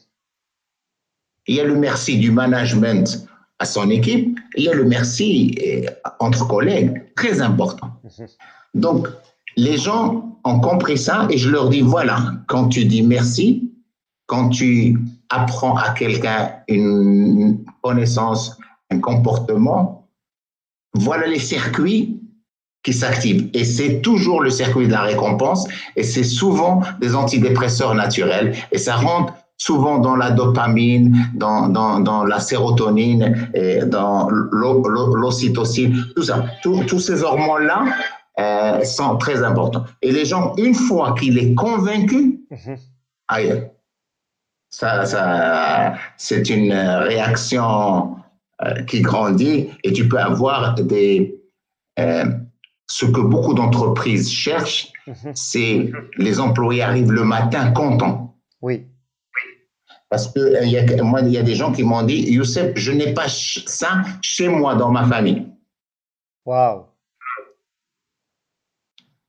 Il 1.48 1.56
y 1.56 1.60
a 1.60 1.64
le 1.64 1.76
merci 1.76 2.18
du 2.18 2.32
management 2.32 3.28
à 3.64 3.66
son 3.66 3.90
équipe, 3.90 4.38
il 4.58 4.64
y 4.66 4.70
a 4.70 4.74
le 4.74 4.84
merci 4.84 5.56
euh, 5.66 5.90
entre 6.20 6.46
collègues, 6.48 6.92
très 7.16 7.42
important. 7.42 7.90
Donc, 8.74 9.08
les 9.56 9.78
gens 9.78 10.38
ont 10.44 10.60
compris 10.60 10.98
ça 10.98 11.28
et 11.30 11.38
je 11.38 11.50
leur 11.50 11.70
dis, 11.70 11.82
voilà, 11.82 12.18
quand 12.48 12.68
tu 12.68 12.84
dis 12.84 13.04
merci, 13.04 13.72
quand 14.26 14.50
tu 14.50 15.00
apprends 15.30 15.78
à 15.78 15.92
quelqu'un 15.92 16.52
une 16.68 17.64
connaissance, 17.82 18.58
un 18.92 19.00
comportement, 19.00 20.10
voilà 20.94 21.26
les 21.28 21.40
circuits 21.40 22.20
qui 22.84 22.92
s'activent. 22.92 23.50
Et 23.54 23.64
c'est 23.64 24.02
toujours 24.02 24.42
le 24.42 24.50
circuit 24.50 24.88
de 24.88 24.92
la 24.92 25.04
récompense 25.04 25.66
et 25.96 26.04
c'est 26.04 26.26
souvent 26.26 26.82
des 27.00 27.16
antidépresseurs 27.16 27.96
naturels 27.96 28.56
et 28.74 28.78
ça 28.78 28.98
rentre 28.98 29.34
souvent 29.58 30.00
dans 30.00 30.16
la 30.16 30.32
dopamine, 30.32 31.16
dans, 31.36 31.70
dans, 31.70 32.00
dans 32.00 32.24
la 32.26 32.40
sérotonine, 32.40 33.50
et 33.54 33.86
dans 33.86 34.30
l'ocytocine, 34.30 36.06
tout 36.16 36.24
ça. 36.24 36.46
tous 36.62 37.00
ces 37.00 37.24
hormones-là 37.24 37.86
euh, 38.40 38.84
sont 38.84 39.18
très 39.18 39.44
importants. 39.44 39.86
Et 40.02 40.12
les 40.12 40.26
gens, 40.26 40.56
une 40.58 40.74
fois 40.74 41.14
qu'il 41.14 41.38
est 41.38 41.54
convaincu, 41.54 42.42
mhm. 42.50 42.78
aïe, 43.28 43.70
ça, 44.72 45.06
ça, 45.06 45.94
c'est 46.18 46.50
une 46.50 46.74
réaction 46.74 48.16
euh, 48.64 48.82
qui 48.86 49.02
grandit 49.02 49.70
et 49.84 49.94
tu 49.94 50.08
peux 50.08 50.18
avoir 50.18 50.74
des... 50.74 51.40
Euh, 52.00 52.26
ce 52.88 53.06
que 53.06 53.22
beaucoup 53.22 53.54
d'entreprises 53.54 54.32
cherchent, 54.32 54.92
mhm. 55.06 55.32
c'est 55.36 55.92
les 56.18 56.40
employés 56.40 56.82
arrivent 56.82 57.12
le 57.12 57.24
matin 57.24 57.72
contents. 57.72 58.36
Oui. 58.62 58.88
Parce 60.14 60.28
que 60.28 60.40
euh, 60.40 60.64
y 60.66 60.78
a, 60.78 61.04
moi, 61.04 61.22
il 61.22 61.30
y 61.30 61.40
a 61.40 61.42
des 61.42 61.56
gens 61.56 61.72
qui 61.72 61.82
m'ont 61.82 62.04
dit, 62.04 62.32
Youssef, 62.32 62.74
je 62.76 62.92
n'ai 62.92 63.16
pas 63.16 63.26
ça 63.28 64.04
chez 64.22 64.48
moi 64.48 64.76
dans 64.76 64.92
ma 64.92 65.08
famille. 65.08 65.48
Waouh. 66.46 66.86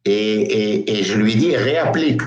Et, 0.05 0.93
et, 0.93 1.03
je 1.03 1.15
lui 1.17 1.37
dis, 1.37 1.57
réapplique. 1.57 2.21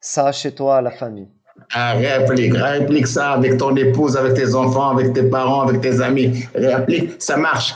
Ça 0.00 0.32
chez 0.32 0.54
toi, 0.54 0.82
la 0.82 0.90
famille. 0.90 1.28
Ah, 1.72 1.94
réapplique, 1.94 2.52
réapplique 2.52 3.06
ça 3.06 3.32
avec 3.32 3.56
ton 3.56 3.74
épouse, 3.74 4.18
avec 4.18 4.34
tes 4.34 4.54
enfants, 4.54 4.90
avec 4.90 5.14
tes 5.14 5.22
parents, 5.22 5.62
avec 5.62 5.80
tes 5.80 6.02
amis. 6.02 6.46
Réapplique, 6.54 7.22
ça 7.22 7.38
marche. 7.38 7.74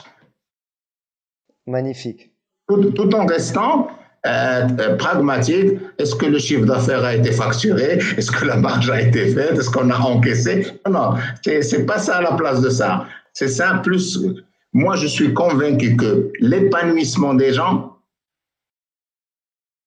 Magnifique. 1.67 2.31
Tout, 2.69 2.91
tout 2.91 3.15
en 3.15 3.25
restant 3.25 3.89
euh, 4.27 4.97
pragmatique. 4.97 5.79
Est-ce 5.99 6.15
que 6.15 6.27
le 6.27 6.39
chiffre 6.39 6.67
d'affaires 6.67 7.05
a 7.05 7.15
été 7.15 7.33
facturé? 7.33 7.99
Est-ce 8.17 8.31
que 8.31 8.45
la 8.45 8.57
marge 8.57 8.91
a 8.91 9.01
été 9.01 9.33
faite? 9.33 9.53
Est-ce 9.53 9.71
qu'on 9.71 9.91
a 9.91 9.99
encaissé? 9.99 10.67
Non, 10.87 10.93
non, 10.93 11.15
c'est 11.43 11.87
pas 11.87 11.99
ça 11.99 12.17
à 12.17 12.23
la 12.23 12.33
place 12.33 12.61
de 12.61 12.69
ça. 12.69 13.07
C'est 13.33 13.49
ça 13.49 13.81
plus. 13.83 14.19
Moi, 14.73 14.97
je 14.97 15.07
suis 15.07 15.33
convaincu 15.33 15.97
que 15.97 16.31
l'épanouissement 16.41 17.35
des 17.35 17.53
gens 17.53 17.97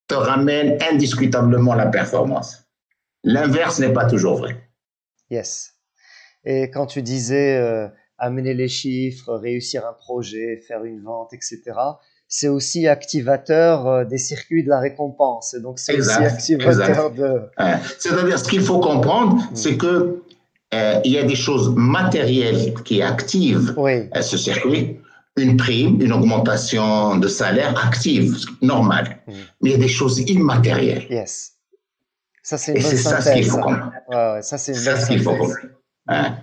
te 0.07 0.15
ramène 0.15 0.77
indiscutablement 0.91 1.75
la 1.75 1.87
performance. 1.87 2.65
L'inverse 3.23 3.79
n'est 3.79 3.93
pas 3.93 4.05
toujours 4.05 4.37
vrai. 4.37 4.67
Yes. 5.29 5.75
Et 6.43 6.69
quand 6.71 6.87
tu 6.87 7.01
disais 7.01 7.57
euh, 7.57 7.87
amener 8.17 8.53
les 8.53 8.67
chiffres, 8.67 9.33
réussir 9.35 9.85
un 9.85 9.93
projet, 9.93 10.57
faire 10.67 10.83
une 10.83 11.01
vente, 11.01 11.33
etc., 11.33 11.61
c'est 12.35 12.47
aussi 12.47 12.87
activateur 12.87 13.85
euh, 13.85 14.05
des 14.05 14.17
circuits 14.17 14.63
de 14.63 14.69
la 14.69 14.79
récompense. 14.79 15.53
Donc, 15.61 15.77
c'est 15.77 15.95
aussi 15.95 16.09
activateur 16.09 17.11
de. 17.11 17.41
C'est-à-dire, 17.99 18.39
ce 18.39 18.49
qu'il 18.49 18.61
faut 18.61 18.79
comprendre, 18.79 19.35
mm. 19.35 19.49
c'est 19.53 19.77
que 19.77 20.23
euh, 20.73 20.99
il 21.05 21.11
y 21.11 21.19
a 21.19 21.23
des 21.25 21.35
choses 21.35 21.75
matérielles 21.75 22.73
qui 22.85 23.03
activent 23.03 23.75
ce 24.19 24.37
circuit, 24.37 24.99
une 25.37 25.57
prime, 25.57 26.01
une 26.01 26.11
augmentation 26.11 27.17
de 27.17 27.27
salaire 27.27 27.79
active, 27.85 28.35
normale. 28.63 29.19
Mm. 29.27 29.31
Mais 29.61 29.69
il 29.69 29.71
y 29.73 29.75
a 29.75 29.83
des 29.87 29.87
choses 29.87 30.17
immatérielles. 30.21 31.05
Yes. 31.11 31.51
Ça, 32.41 32.57
c'est 32.57 32.75
Et 32.75 32.81
c'est 32.81 32.97
ça 32.97 33.21
ce 33.21 33.31
qu'il 33.31 33.45
faut 33.45 33.57
comprendre. 33.57 33.91
Ouais, 34.09 34.41
ça, 34.41 34.57
c'est 34.57 34.73
ce 34.73 35.05
qu'il 35.05 35.21
faut 35.21 35.35
comprendre. 35.35 36.37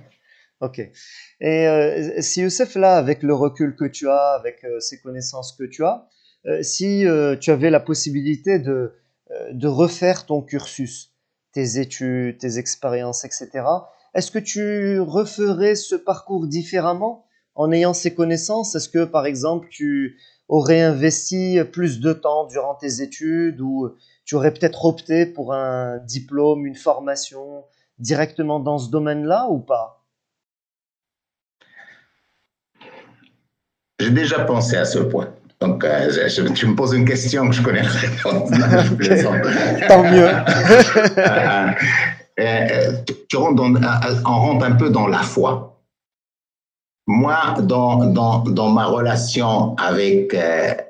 Ok. 0.61 0.79
Et 0.79 1.67
euh, 1.67 2.21
si 2.21 2.43
Youssef, 2.43 2.75
là, 2.75 2.97
avec 2.97 3.23
le 3.23 3.35
recul 3.35 3.77
que 3.77 3.87
tu 3.87 4.09
as, 4.09 4.33
avec 4.33 4.63
euh, 4.65 4.79
ces 4.81 5.01
connaissances 5.01 5.53
que 5.53 5.65
tu 5.65 5.85
as, 5.85 6.07
euh, 6.47 6.63
si 6.63 7.07
euh, 7.07 7.37
tu 7.37 7.51
avais 7.51 7.71
la 7.71 7.81
possibilité 7.81 8.59
de, 8.59 8.95
euh, 9.31 9.53
de 9.53 9.67
refaire 9.67 10.27
ton 10.27 10.43
cursus, 10.43 11.15
tes 11.53 11.79
études, 11.79 12.39
tes 12.39 12.59
expériences, 12.59 13.25
etc., 13.25 13.49
est-ce 14.15 14.31
que 14.31 14.39
tu 14.39 15.01
referais 15.01 15.77
ce 15.77 15.95
parcours 15.95 16.47
différemment 16.47 17.27
en 17.55 17.71
ayant 17.73 17.95
ces 17.95 18.15
connaissances? 18.15 18.75
Est-ce 18.75 18.89
que, 18.89 19.05
par 19.05 19.25
exemple, 19.25 19.69
tu 19.71 20.19
aurais 20.49 20.81
investi 20.81 21.59
plus 21.73 22.01
de 22.01 22.13
temps 22.13 22.47
durant 22.47 22.75
tes 22.75 23.03
études 23.03 23.61
ou 23.61 23.91
tu 24.25 24.35
aurais 24.35 24.53
peut-être 24.53 24.85
opté 24.85 25.27
pour 25.27 25.55
un 25.55 25.99
diplôme, 25.99 26.67
une 26.67 26.75
formation 26.75 27.65
directement 27.99 28.59
dans 28.59 28.79
ce 28.79 28.91
domaine-là 28.91 29.49
ou 29.49 29.61
pas? 29.61 30.00
J'ai 34.11 34.17
déjà 34.17 34.41
pensé 34.41 34.77
à 34.77 34.85
ce 34.85 34.99
point. 34.99 35.29
Donc, 35.61 35.85
euh, 35.85 36.29
tu 36.55 36.67
me 36.67 36.75
poses 36.75 36.95
une 36.95 37.05
question 37.05 37.49
que 37.49 37.55
je 37.55 37.63
connais 37.63 37.83
la 37.83 37.89
réponse. 37.89 38.51
Tant 39.89 40.03
mieux. 40.03 40.29
Euh, 42.39 42.45
euh, 42.45 42.93
tu 43.29 43.37
rentres 43.37 43.63
on 43.63 44.39
rentre 44.39 44.65
un 44.65 44.71
peu 44.71 44.89
dans 44.89 45.07
la 45.07 45.19
foi. 45.19 45.79
Moi, 47.07 47.57
dans, 47.61 48.07
dans, 48.07 48.39
dans 48.39 48.71
ma 48.71 48.87
relation 48.87 49.77
avec, 49.77 50.35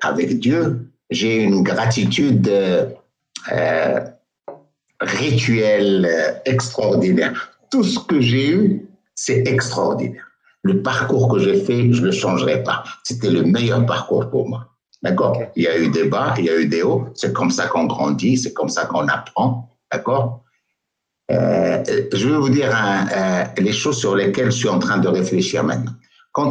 avec 0.00 0.38
Dieu, 0.38 0.92
j'ai 1.10 1.42
une 1.42 1.64
gratitude 1.64 2.48
rituel 5.00 6.06
euh, 6.06 6.32
extraordinaire. 6.44 7.58
Tout 7.70 7.84
ce 7.84 7.98
que 7.98 8.20
j'ai 8.20 8.50
eu, 8.50 8.88
c'est 9.14 9.46
extraordinaire. 9.46 10.29
Le 10.62 10.82
parcours 10.82 11.28
que 11.28 11.38
j'ai 11.38 11.56
fait, 11.64 11.92
je 11.92 12.00
ne 12.00 12.06
le 12.06 12.12
changerai 12.12 12.62
pas. 12.62 12.84
C'était 13.02 13.30
le 13.30 13.42
meilleur 13.42 13.84
parcours 13.86 14.28
pour 14.28 14.48
moi. 14.48 14.68
D'accord 15.02 15.40
Il 15.56 15.62
y 15.62 15.68
a 15.68 15.78
eu 15.78 15.88
des 15.88 16.04
bas, 16.04 16.34
il 16.38 16.44
y 16.44 16.50
a 16.50 16.58
eu 16.58 16.66
des 16.66 16.82
hauts. 16.82 17.08
C'est 17.14 17.32
comme 17.32 17.50
ça 17.50 17.68
qu'on 17.68 17.84
grandit, 17.84 18.36
c'est 18.36 18.52
comme 18.52 18.68
ça 18.68 18.84
qu'on 18.84 19.08
apprend. 19.08 19.76
D'accord 19.90 20.44
euh, 21.30 21.82
Je 22.12 22.28
vais 22.28 22.36
vous 22.36 22.50
dire 22.50 22.70
les 23.56 23.72
choses 23.72 23.98
sur 23.98 24.14
lesquelles 24.14 24.52
je 24.52 24.56
suis 24.56 24.68
en 24.68 24.78
train 24.78 24.98
de 24.98 25.08
réfléchir 25.08 25.64
maintenant. 25.64 25.94
Quand, 26.32 26.50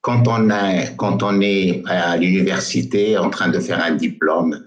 quand, 0.00 0.28
on, 0.28 0.50
a, 0.50 0.86
quand 0.96 1.22
on 1.24 1.40
est 1.40 1.82
à 1.86 2.16
l'université 2.16 3.18
en 3.18 3.30
train 3.30 3.48
de 3.48 3.58
faire 3.58 3.82
un 3.82 3.96
diplôme, 3.96 4.64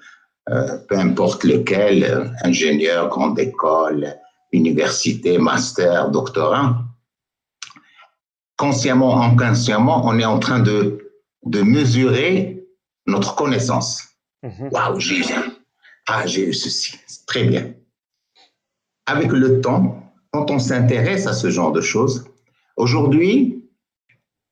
euh, 0.49 0.77
peu 0.89 0.97
importe 0.97 1.45
lequel, 1.45 2.03
euh, 2.03 2.25
ingénieur, 2.43 3.07
grande 3.07 3.39
école, 3.39 4.13
université, 4.51 5.37
master, 5.37 6.11
doctorat, 6.11 6.75
consciemment, 8.57 9.21
inconsciemment, 9.21 10.05
on 10.05 10.17
est 10.19 10.25
en 10.25 10.39
train 10.39 10.59
de, 10.59 11.11
de 11.45 11.61
mesurer 11.61 12.65
notre 13.05 13.35
connaissance. 13.35 14.03
Mhm. 14.43 14.69
Waouh, 14.71 14.99
j'ai 14.99 15.19
eu 15.19 15.25
Ah, 16.07 16.25
j'ai 16.27 16.47
eu 16.49 16.53
ceci. 16.53 16.97
Très 17.25 17.45
bien. 17.45 17.73
Avec 19.05 19.31
le 19.31 19.61
temps, 19.61 20.03
quand 20.31 20.49
on 20.51 20.59
s'intéresse 20.59 21.27
à 21.27 21.33
ce 21.33 21.49
genre 21.49 21.71
de 21.71 21.81
choses, 21.81 22.25
aujourd'hui, 22.77 23.69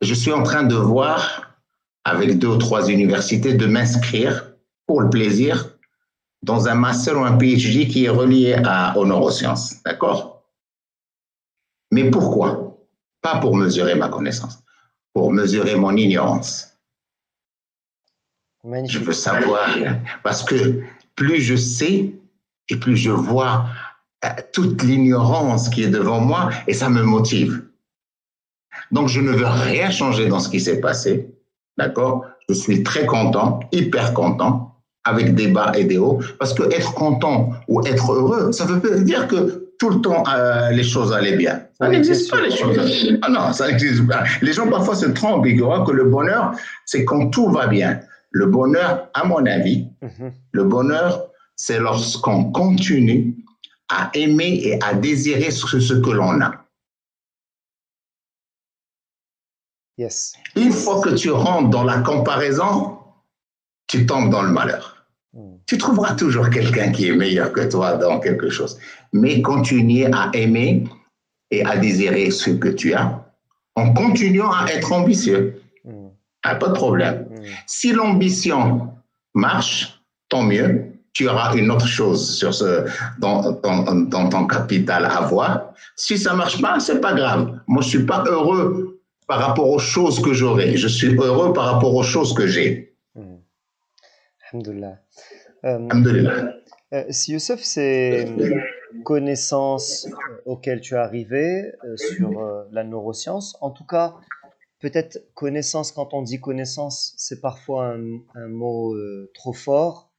je 0.02 0.14
suis 0.14 0.32
en 0.32 0.44
train 0.44 0.64
de 0.64 0.76
voir, 0.76 1.56
avec 2.04 2.40
deux 2.40 2.48
ou 2.48 2.58
trois 2.58 2.90
universités, 2.90 3.54
de 3.54 3.66
m'inscrire 3.66 4.54
pour 4.88 5.02
le 5.02 5.10
plaisir 5.10 5.78
dans 6.44 6.68
un 6.68 6.76
master 6.76 7.18
ou 7.18 7.24
un 7.24 7.38
PhD 7.38 7.88
qui 7.88 8.06
est 8.06 8.10
relié 8.10 8.56
à, 8.66 8.98
aux 8.98 9.06
neurosciences. 9.06 9.82
D'accord? 9.84 10.44
Mais 11.92 12.10
pourquoi? 12.10 12.61
Pas 13.22 13.38
pour 13.40 13.56
mesurer 13.56 13.96
ma 13.96 14.10
connaissance, 14.10 14.60
pour 15.14 15.32
mesurer 15.32 15.76
mon 15.76 15.96
ignorance. 15.96 16.68
Je 18.64 19.00
veux 19.00 19.14
savoir, 19.14 19.70
parce 20.24 20.44
que 20.44 20.82
plus 21.16 21.42
je 21.42 21.56
sais 21.56 22.14
et 22.70 22.76
plus 22.78 22.96
je 22.96 23.12
vois 23.12 23.66
euh, 24.24 24.30
toute 24.54 24.84
l'ignorance 24.84 25.70
qui 25.70 25.84
est 25.84 25.90
devant 25.90 26.20
moi 26.20 26.52
et 26.68 26.74
ça 26.74 26.90
me 26.90 27.02
motive. 27.04 27.64
Donc 28.92 29.08
je 29.08 29.20
ne 29.20 29.32
veux 29.32 29.48
rien 29.48 29.90
changer 29.90 30.28
dans 30.28 30.40
ce 30.40 30.50
qui 30.50 30.60
s'est 30.60 30.80
passé. 30.80 31.34
D'accord? 31.78 32.26
Je 32.48 32.54
suis 32.54 32.84
très 32.84 33.06
content, 33.06 33.62
hyper 33.72 34.14
content 34.14 34.76
avec 35.04 35.34
des 35.34 35.48
bas 35.48 35.72
et 35.76 35.86
des 35.86 35.98
hauts, 35.98 36.20
parce 36.38 36.54
que 36.54 36.64
être 36.72 36.94
content 36.94 37.54
ou 37.68 37.82
être 37.88 38.12
heureux, 38.12 38.52
ça 38.52 38.66
veut 38.66 39.02
dire 39.02 39.28
que 39.28 39.71
tout 39.82 39.90
le 39.90 40.00
temps 40.00 40.24
euh, 40.28 40.70
les 40.70 40.84
choses 40.84 41.12
allaient 41.12 41.38
bien. 41.38 41.66
Ça 41.80 41.90
n'existe 41.90 42.30
pas 42.30 42.40
les 42.40 42.56
choses. 42.56 43.18
Ah 43.24 43.30
non, 43.30 43.52
ça 43.52 43.68
n'existe 43.68 44.08
pas. 44.08 44.24
Les 44.44 44.54
gens 44.54 44.70
parfois 44.70 44.94
se 44.94 45.08
trompent, 45.08 45.48
ils 45.48 45.60
croient 45.60 45.84
que 45.84 45.92
le 45.92 46.04
bonheur, 46.04 46.54
c'est 46.86 47.04
quand 47.04 47.32
tout 47.32 47.50
va 47.50 47.66
bien. 47.66 48.00
Le 48.30 48.46
bonheur, 48.46 49.10
à 49.16 49.24
mon 49.24 49.44
avis, 49.44 49.88
mhm. 50.04 50.34
le 50.52 50.64
bonheur, 50.66 51.32
c'est 51.56 51.80
lorsqu'on 51.80 52.52
continue 52.52 53.36
à 53.90 54.12
aimer 54.14 54.62
et 54.64 54.80
à 54.84 54.94
désirer 54.94 55.50
ce, 55.50 55.80
ce 55.80 55.96
que 55.96 56.12
l'on 56.12 56.40
a. 56.42 56.64
Yes. 59.98 60.34
Une 60.56 60.72
fois 60.72 61.02
que 61.02 61.10
tu 61.10 61.32
rentres 61.32 61.72
dans 61.72 61.84
la 61.84 62.02
comparaison, 62.02 63.00
tu 63.88 64.06
tombes 64.06 64.30
dans 64.30 64.44
le 64.44 64.52
malheur. 64.52 65.01
Hmm. 65.34 65.56
Tu 65.66 65.78
trouveras 65.78 66.16
toujours 66.16 66.50
quelqu'un 66.50 66.92
qui 66.92 67.08
est 67.08 67.16
meilleur 67.16 67.54
que 67.54 67.62
toi 67.62 67.96
dans 67.96 68.20
quelque 68.20 68.50
chose. 68.50 68.78
Mais 69.14 69.42
continue 69.42 70.06
à 70.06 70.30
aimer 70.34 70.84
et 71.52 71.64
à 71.66 71.78
désirer 71.78 72.32
ce 72.32 72.52
que 72.52 72.68
tu 72.68 72.94
as 72.94 73.26
en 73.76 73.94
continuant 73.94 74.52
à 74.52 74.68
être 74.68 74.92
ambitieux. 74.92 75.62
Hmm. 75.86 76.10
Ah, 76.44 76.56
pas 76.56 76.70
de 76.70 76.74
problème. 76.74 77.28
Hmm. 77.30 77.44
Si 77.66 77.94
l'ambition 77.94 78.90
marche, 79.34 80.02
tant 80.30 80.44
mieux. 80.44 80.88
Tu 81.14 81.28
auras 81.28 81.54
une 81.56 81.70
autre 81.72 81.88
chose 81.88 82.38
sur 82.38 82.54
ce, 82.54 82.86
dans, 83.20 83.52
dans, 83.52 84.30
ton 84.30 84.48
capital 84.48 85.06
à 85.06 85.22
voir. 85.22 85.74
Si 85.98 86.18
ça 86.18 86.34
marche 86.34 86.62
pas, 86.62 86.80
c'est 86.80 87.02
pas 87.02 87.14
grave. 87.14 87.60
Moi, 87.68 87.82
je 87.82 87.90
suis 87.90 88.06
pas 88.06 88.24
heureux 88.26 89.02
par 89.28 89.40
rapport 89.40 89.70
aux 89.70 89.80
choses 89.80 90.22
que 90.22 90.32
j'aurai. 90.32 90.78
Je 90.78 90.88
suis 90.88 91.14
heureux 91.16 91.52
par 91.52 91.66
rapport 91.66 91.94
aux 91.94 92.04
choses 92.04 92.34
que 92.34 92.48
j'ai. 92.48 92.91
Alhamdulillah. 94.54 95.00
Euh, 95.64 95.88
euh, 96.94 97.06
si 97.10 97.32
Youssef, 97.32 97.62
ces 97.62 98.26
connaissances 99.06 100.08
euh, 100.08 100.42
auxquelles 100.46 100.82
tu 100.82 100.96
es 100.96 100.98
arrivé 100.98 101.72
sur 101.96 102.66
la 102.72 102.84
neuroscience, 102.84 103.56
en 103.62 103.72
tout 103.72 103.86
cas, 103.86 104.16
peut-être 104.80 105.20
connaissance, 105.34 105.92
quand 105.92 106.14
on 106.14 106.22
dit 106.22 106.42
connaissance, 106.42 107.14
c'est 107.18 107.40
parfois 107.40 107.96
un, 108.36 108.48
mot 108.48 108.96
trop 109.34 109.54
fort, 109.54 110.12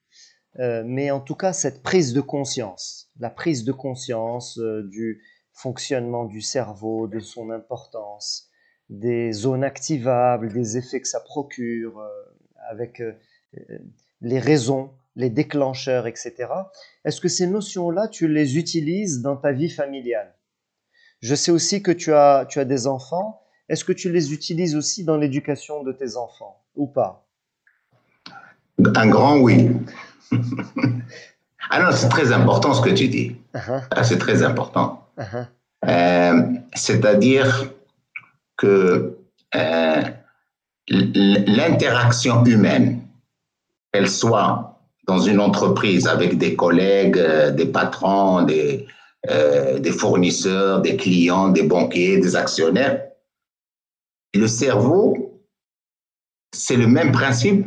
mais 0.58 1.10
en 1.10 1.20
tout 1.20 1.34
cas, 1.34 1.52
cette 1.52 1.82
prise 1.82 2.14
de 2.14 2.20
conscience, 2.20 3.10
la 3.18 3.30
prise 3.30 3.64
de 3.64 3.72
conscience 3.72 4.58
du 4.58 5.22
fonctionnement 5.52 6.24
du 6.24 6.40
cerveau, 6.40 7.06
de 7.06 7.20
son 7.20 7.50
importance, 7.50 8.48
des 8.88 9.32
zones 9.32 9.64
activables, 9.64 10.52
des 10.52 10.78
effets 10.78 11.00
que 11.00 11.08
ça 11.08 11.20
procure, 11.20 12.00
avec 12.70 13.02
les 14.22 14.38
raisons, 14.38 14.90
les 15.16 15.28
déclencheurs, 15.28 16.06
etc. 16.06 16.34
Est-ce 17.04 17.20
que 17.20 17.28
ces 17.28 17.46
notions-là, 17.46 18.08
tu 18.08 18.28
les 18.28 18.56
utilises 18.56 19.20
dans 19.20 19.36
ta 19.36 19.52
vie 19.52 19.68
familiale? 19.68 20.34
Je 21.20 21.34
sais 21.34 21.52
aussi 21.52 21.82
que 21.82 21.92
tu 21.92 22.12
as, 22.12 22.46
tu 22.48 22.58
as 22.58 22.64
des 22.64 22.86
enfants. 22.86 23.42
Est-ce 23.68 23.84
que 23.84 23.92
tu 23.92 24.10
les 24.10 24.32
utilises 24.32 24.74
aussi 24.74 25.04
dans 25.04 25.16
l'éducation 25.16 25.82
de 25.82 25.92
tes 25.92 26.16
enfants 26.16 26.64
ou 26.74 26.86
pas? 26.86 27.26
Un 28.96 29.08
grand 29.08 29.38
oui. 29.38 29.70
ah 31.70 31.82
non, 31.82 31.92
c'est 31.92 32.08
très 32.08 32.32
important 32.32 32.74
ce 32.74 32.82
que 32.82 32.90
tu 32.90 33.08
dis. 33.08 33.36
Uh-huh. 33.54 33.82
Ah, 33.90 34.02
c'est 34.02 34.18
très 34.18 34.42
important. 34.42 35.06
Uh-huh. 35.18 35.46
Euh, 35.88 36.42
c'est-à-dire 36.74 37.70
que 38.56 39.18
euh, 39.54 40.02
l'interaction 40.88 42.44
humaine 42.44 43.01
elle 43.93 44.09
soit 44.09 44.80
dans 45.07 45.18
une 45.18 45.40
entreprise 45.40 46.07
avec 46.07 46.38
des 46.38 46.55
collègues, 46.57 47.18
euh, 47.18 47.51
des 47.51 47.66
patrons, 47.66 48.43
des, 48.43 48.86
euh, 49.30 49.78
des 49.78 49.93
fournisseurs, 49.93 50.80
des 50.80 50.97
clients, 50.97 51.49
des 51.49 51.64
banquiers, 51.64 52.18
des 52.18 52.36
actionnaires. 52.36 53.03
Le 54.34 54.47
cerveau, 54.47 55.40
c'est 56.55 56.76
le 56.76 56.86
même 56.86 57.12
principe 57.12 57.66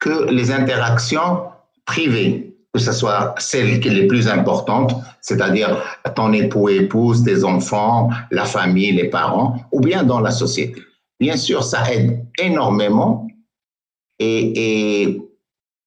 que 0.00 0.30
les 0.30 0.50
interactions 0.50 1.44
privées, 1.86 2.56
que 2.74 2.80
ce 2.80 2.92
soit 2.92 3.34
celles 3.38 3.80
qui 3.80 3.88
sont 3.88 3.94
les 3.94 4.06
plus 4.06 4.28
importantes, 4.28 4.94
c'est-à-dire 5.20 5.82
ton 6.16 6.32
époux, 6.32 6.68
épouse, 6.68 7.22
tes 7.22 7.44
enfants, 7.44 8.10
la 8.30 8.44
famille, 8.44 8.92
les 8.92 9.08
parents, 9.08 9.56
ou 9.70 9.80
bien 9.80 10.02
dans 10.02 10.20
la 10.20 10.30
société. 10.30 10.82
Bien 11.20 11.36
sûr, 11.36 11.62
ça 11.62 11.92
aide 11.92 12.26
énormément 12.38 13.28
et 14.18 15.20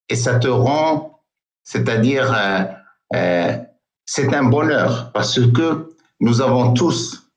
et 0.09 0.15
ça 0.15 0.39
te 0.39 0.47
rend, 0.47 1.21
c'est-à-dire, 1.63 2.33
euh, 2.33 2.63
euh, 3.15 3.57
c'est 4.05 4.33
un 4.33 4.43
bonheur 4.43 5.11
parce 5.13 5.39
que 5.51 5.95
nous 6.19 6.41
avons 6.41 6.73
tous 6.73 7.31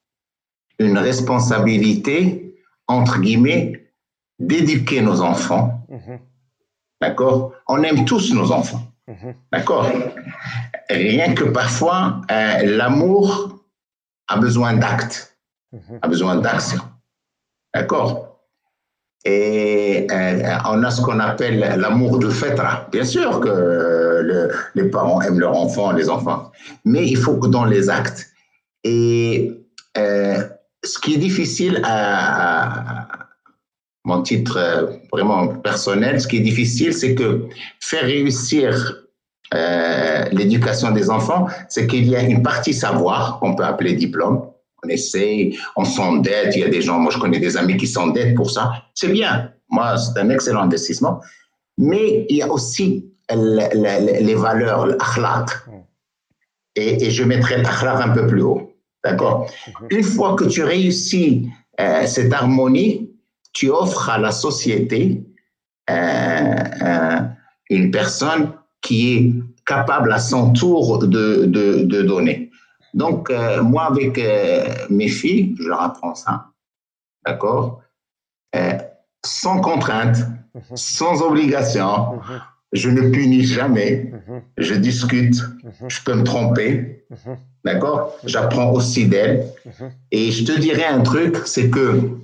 une 0.79 0.99
responsabilité, 0.99 2.57
entre 2.87 3.21
guillemets, 3.21 3.91
d'éduquer 4.39 5.01
nos 5.01 5.21
enfants. 5.21 5.87
Mm-hmm. 5.91 6.19
D'accord? 7.01 7.53
On 7.67 7.83
aime 7.83 8.05
tous 8.05 8.33
nos 8.35 8.53
enfants. 8.53 8.83
Mm-hmm. 9.09 9.35
D'accord? 9.53 9.91
Rien 10.91 11.35
que 11.35 11.45
parfois, 11.45 12.21
euh, 12.31 12.77
l'amour 12.77 13.65
a 14.29 14.37
besoin 14.37 14.75
d'actes, 14.75 15.39
mm-hmm. 15.75 15.99
a 16.03 16.09
besoin 16.09 16.37
d'action. 16.37 16.83
D'accord? 17.75 18.28
Et 19.25 20.07
euh, 20.11 20.59
on 20.67 20.83
a 20.85 20.91
ce 20.91 21.03
qu'on 21.03 21.19
appelle 21.19 21.59
l'amour 21.77 22.19
de 22.19 22.29
fêtra. 22.29 22.87
Bien 22.93 23.05
sûr 23.05 23.41
que 23.41 24.51
les 24.75 24.85
parents 24.85 25.21
aiment 25.23 25.41
leurs 25.41 25.57
enfants, 25.57 25.93
les 25.93 26.09
enfants, 26.09 26.53
mais 26.85 27.07
il 27.07 27.17
faut 27.17 27.37
que 27.37 27.49
dans 27.49 27.65
les 27.65 27.91
actes. 27.91 28.27
Et 28.85 29.53
euh, 29.97 30.43
ce 30.85 30.99
qui 31.01 31.15
est 31.15 31.19
difficile 31.19 31.83
à, 31.85 33.09
mon 34.05 34.23
titre 34.23 34.57
euh, 34.57 34.87
vraiment 35.13 35.49
personnel, 35.49 36.21
ce 36.21 36.29
qui 36.29 36.39
est 36.39 36.41
difficile, 36.53 36.95
c'est 36.95 37.15
que 37.15 37.47
faire 37.81 38.05
réussir 38.05 39.05
l'éducation 40.31 40.91
des 40.91 41.09
enfants, 41.09 41.47
c'est 41.71 41.87
qu'il 41.87 42.07
y 42.07 42.15
a 42.15 42.21
une 42.21 42.43
partie 42.43 42.75
savoir 42.75 43.39
qu'on 43.41 43.57
peut 43.57 43.65
appeler 43.65 43.95
diplôme, 43.95 44.43
on 44.85 44.89
essaie, 44.89 45.53
on 45.77 45.85
s'endette. 45.85 46.55
Il 46.55 46.61
y 46.61 46.65
a 46.65 46.69
des 46.69 46.83
gens, 46.83 46.99
moi 46.99 47.13
je 47.13 47.19
connais 47.19 47.41
des 47.41 47.57
amis 47.57 47.77
qui 47.77 47.87
s'endettent 47.87 48.35
pour 48.35 48.51
ça. 48.51 48.85
C'est 48.95 49.09
bien. 49.09 49.53
Moi, 49.71 49.97
c'est 49.99 50.19
un 50.19 50.31
excellent 50.31 50.63
investissement. 50.63 51.21
Mais 51.77 52.27
il 52.29 52.37
y 52.37 52.43
a 52.43 52.51
aussi 52.51 53.13
les 53.31 54.35
valeurs, 54.35 54.87
l'akhlaq. 54.87 55.51
Et, 56.75 57.07
et, 57.07 57.11
je 57.11 57.25
mettrai 57.25 57.59
l'akhlaq 57.59 58.01
un 58.01 58.11
peu 58.11 58.27
plus 58.27 58.43
haut. 58.43 58.73
D'accord? 59.05 59.51
Mhm. 59.67 59.87
Une 59.91 60.03
fois 60.05 60.35
que 60.35 60.45
tu 60.45 60.63
réussis 60.63 61.49
euh, 61.81 62.07
cette 62.07 62.33
harmonie, 62.33 63.11
tu 63.53 63.71
offres 63.71 64.11
à 64.11 64.19
la 64.19 64.31
société 64.31 65.25
euh, 65.91 66.55
euh, 66.83 67.21
une 67.71 67.91
personne 67.91 68.53
qui 68.81 69.13
est 69.13 69.33
capable 69.67 70.13
à 70.13 70.19
son 70.19 70.53
tour 70.53 70.99
de, 70.99 71.45
de, 71.47 71.83
de 71.83 72.03
donner. 72.03 72.48
Donc, 72.99 73.31
euh, 73.31 73.63
moi, 73.63 73.85
avec 73.85 74.19
euh, 74.19 74.75
mes 74.91 75.07
filles, 75.07 75.55
je 75.57 75.69
leur 75.69 75.81
apprends 75.81 76.17
ça, 76.17 76.49
d'accord? 77.25 77.81
Euh, 78.57 78.77
Sans 79.25 79.61
contrainte, 79.61 80.17
mhm. 80.55 80.77
sans 80.77 81.23
obligation. 81.23 82.17
Mhm. 82.17 82.41
Je 82.73 82.91
ne 82.91 83.09
punis 83.11 83.45
jamais. 83.45 84.13
Mhm. 84.13 84.43
Je 84.59 84.75
discute. 84.75 85.39
Je 85.87 86.03
peux 86.03 86.15
me 86.15 86.25
tromper. 86.25 87.07
D'accord? 87.65 88.17
J'apprends 88.25 88.73
aussi 88.73 89.07
d'elles. 89.07 89.47
Et 90.11 90.33
je 90.33 90.45
te 90.45 90.59
dirais 90.59 90.87
un 90.87 91.01
truc, 91.01 91.37
c'est 91.47 91.71
que 91.71 92.19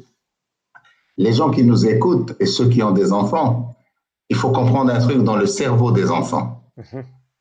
les 1.16 1.32
gens 1.32 1.50
qui 1.50 1.62
nous 1.62 1.86
écoutent 1.86 2.34
et 2.40 2.46
ceux 2.46 2.68
qui 2.68 2.82
ont 2.82 2.90
des 2.90 3.12
enfants, 3.12 3.76
il 4.28 4.36
faut 4.36 4.50
comprendre 4.50 4.92
un 4.92 4.98
truc 4.98 5.22
dans 5.22 5.36
le 5.36 5.46
cerveau 5.46 5.92
des 5.92 6.10
enfants 6.10 6.64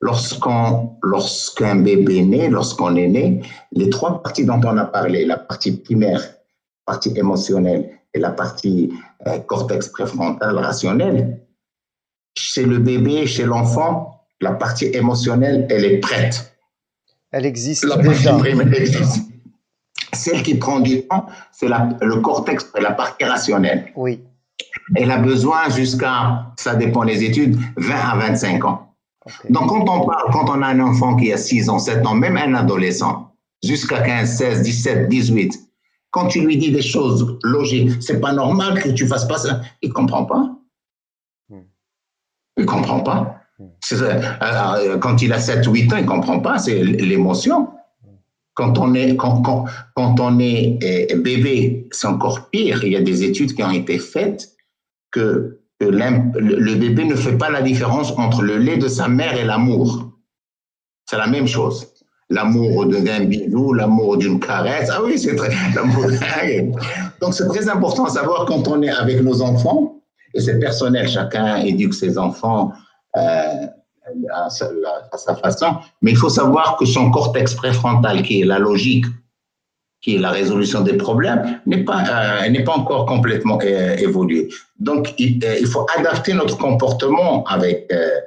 lorsqu'on, 0.04 0.97
lorsqu'un 1.01 1.78
bébé 1.78 2.24
naît, 2.24 2.49
lorsqu'on 2.49 2.95
est 2.97 3.08
né, 3.08 3.41
les 3.72 3.89
trois 3.89 4.22
parties 4.22 4.45
dont 4.45 4.60
on 4.66 4.78
a 4.78 4.86
parlé, 4.86 5.26
la 5.26 5.38
partie 5.38 5.78
primaire, 5.78 6.20
la 6.20 6.93
partie 6.93 7.14
émotionnelle 7.16 7.89
et 8.14 8.20
la 8.20 8.32
partie 8.32 8.91
euh, 9.28 9.39
cortex 9.39 9.88
préfrontal 9.88 10.58
rationnel, 10.58 11.39
chez 12.38 12.66
le 12.66 12.80
bébé, 12.80 13.26
chez 13.26 13.45
l'enfant, 13.45 14.26
la 14.41 14.51
partie 14.51 14.88
émotionnelle, 14.88 15.68
elle 15.70 15.86
est 15.86 15.99
prête. 15.99 16.54
Elle 17.32 17.45
existe 17.45 17.86
la 17.86 17.95
déjà. 17.95 18.38
existe. 18.39 19.22
Celle 20.12 20.43
qui 20.43 20.56
prend 20.56 20.82
du 20.82 21.08
temps, 21.08 21.28
c'est 21.54 21.70
le 21.70 22.16
cortex, 22.18 22.70
la 22.80 22.91
partie 22.91 23.24
rationnelle. 23.24 23.86
Oui. 23.95 24.20
Elle 24.95 25.12
a 25.12 25.18
besoin 25.18 25.70
jusqu'à, 25.70 26.54
ça 26.58 26.76
dépend 26.76 27.06
des 27.06 27.24
études, 27.24 27.58
20 27.78 27.95
à 27.95 28.16
25 28.18 28.66
ans. 28.66 28.93
Donc, 29.49 29.69
quand 29.69 29.82
on 29.82 30.05
parle, 30.05 30.32
quand 30.32 30.49
on 30.49 30.61
a 30.61 30.67
un 30.67 30.80
enfant 30.80 31.15
qui 31.15 31.32
a 31.32 31.38
6 31.38 31.69
ans, 31.69 31.80
7 31.80 32.05
ans, 32.05 32.15
même 32.15 32.38
un 32.38 32.53
adolescent, 32.55 33.34
jusqu'à 33.63 34.01
15, 34.01 34.38
16, 34.38 34.61
17, 34.61 35.09
18, 35.09 35.59
quand 36.11 36.28
tu 36.28 36.41
lui 36.41 36.57
dis 36.57 36.71
des 36.71 36.82
choses 36.82 37.38
logiques, 37.43 38.01
c'est 38.01 38.19
pas 38.19 38.34
normal 38.34 38.82
que 38.82 38.89
tu 38.89 39.07
fasses 39.07 39.26
pas 39.26 39.38
ça, 39.38 39.61
il 39.82 39.91
comprend 39.91 40.26
pas. 40.26 40.55
Hmm. 41.49 41.61
Il 42.57 42.65
comprend 42.65 42.99
pas. 42.99 43.38
Hmm. 43.59 43.67
Euh, 43.93 44.97
quand 44.97 45.21
il 45.21 45.34
a 45.34 45.39
7, 45.39 45.65
8 45.65 45.93
ans, 45.93 45.97
il 45.97 46.05
comprend 46.05 46.39
pas, 46.39 46.59
c'est 46.59 46.84
l'émotion. 46.84 47.69
Quand 48.55 48.78
on 48.78 48.93
est, 48.93 49.15
quand, 49.15 49.41
quand, 49.41 49.65
quand 49.95 50.19
on 50.19 50.38
est 50.38 50.78
euh, 51.11 51.19
bébé, 51.19 51.88
c'est 51.91 52.05
encore 52.05 52.51
pire. 52.51 52.84
Il 52.84 52.91
y 52.91 52.95
a 52.95 53.01
des 53.01 53.24
études 53.24 53.55
qui 53.55 53.63
ont 53.63 53.71
été 53.71 53.97
faites 53.97 54.51
que 55.09 55.62
le 55.92 56.76
bébé 56.76 57.06
ne 57.06 57.16
fait 57.16 57.38
pas 57.38 57.50
la 57.50 57.62
différence 57.62 58.12
entre 58.18 58.42
le 58.42 58.58
lait 58.58 58.78
de 58.78 58.88
sa 58.88 59.08
mère 59.08 59.36
et 59.36 59.44
l'amour. 59.44 60.10
C'est 61.06 61.18
la 61.18 61.28
même 61.28 61.48
chose. 61.48 61.88
L'amour 62.30 62.86
d'un 62.86 63.26
bisou, 63.26 63.74
l'amour 63.74 64.18
d'une 64.18 64.40
caresse. 64.40 64.90
Ah 64.92 65.02
oui, 65.04 65.20
c'est 65.20 65.36
très. 65.36 65.50
Donc, 67.22 67.34
c'est 67.34 67.48
très 67.48 67.70
important 67.70 68.06
à 68.06 68.10
savoir 68.10 68.46
quand 68.46 68.68
on 68.68 68.82
est 68.82 68.90
avec 68.90 69.22
nos 69.22 69.42
enfants, 69.42 70.02
et 70.34 70.40
c'est 70.40 70.60
personnel, 70.60 71.08
chacun 71.08 71.58
éduque 71.58 71.94
ses 71.94 72.18
enfants 72.18 72.72
euh, 73.16 73.68
à, 74.34 74.50
sa, 74.50 74.66
à, 75.12 75.18
sa, 75.18 75.36
façon, 75.36 75.76
mais 76.02 76.12
il 76.12 76.18
faut 76.18 76.30
savoir 76.30 76.78
que 76.78 76.86
son 76.86 77.12
cortex 77.12 77.54
préfrontal, 77.54 78.24
qui 78.24 78.42
est 78.42 78.46
la 78.46 78.60
logique, 78.60 79.06
qui 80.04 80.18
est 80.18 80.20
la 80.20 80.32
résolution 80.32 80.82
des 80.82 80.97
problèmes, 80.97 81.62
n'est 81.66 81.86
pas, 81.86 82.04
euh, 82.43 82.49
n'est 82.49 82.64
pas 82.64 82.74
encore 82.74 83.06
complètement 83.06 83.58
euh, 83.64 83.95
évolué. 83.95 84.49
Donc, 84.78 85.16
il, 85.18 85.43
euh, 85.45 85.56
il, 85.62 85.66
faut 85.66 85.88
adapter 85.97 86.34
notre 86.34 86.58
comportement 86.58 87.45
avec, 87.45 87.88
euh, 87.91 88.20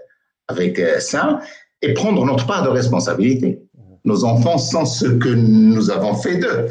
avec 0.49 0.81
ça 1.01 1.41
et 1.83 1.93
prendre 1.93 2.25
notre 2.25 2.47
part 2.47 2.65
de 2.65 2.71
responsabilité. 2.71 3.61
Nos 4.07 4.25
enfants 4.25 4.57
sont 4.57 4.87
ce 4.87 5.07
que 5.07 5.29
nous 5.29 5.91
avons 5.91 6.15
fait 6.15 6.39
d'eux. 6.39 6.69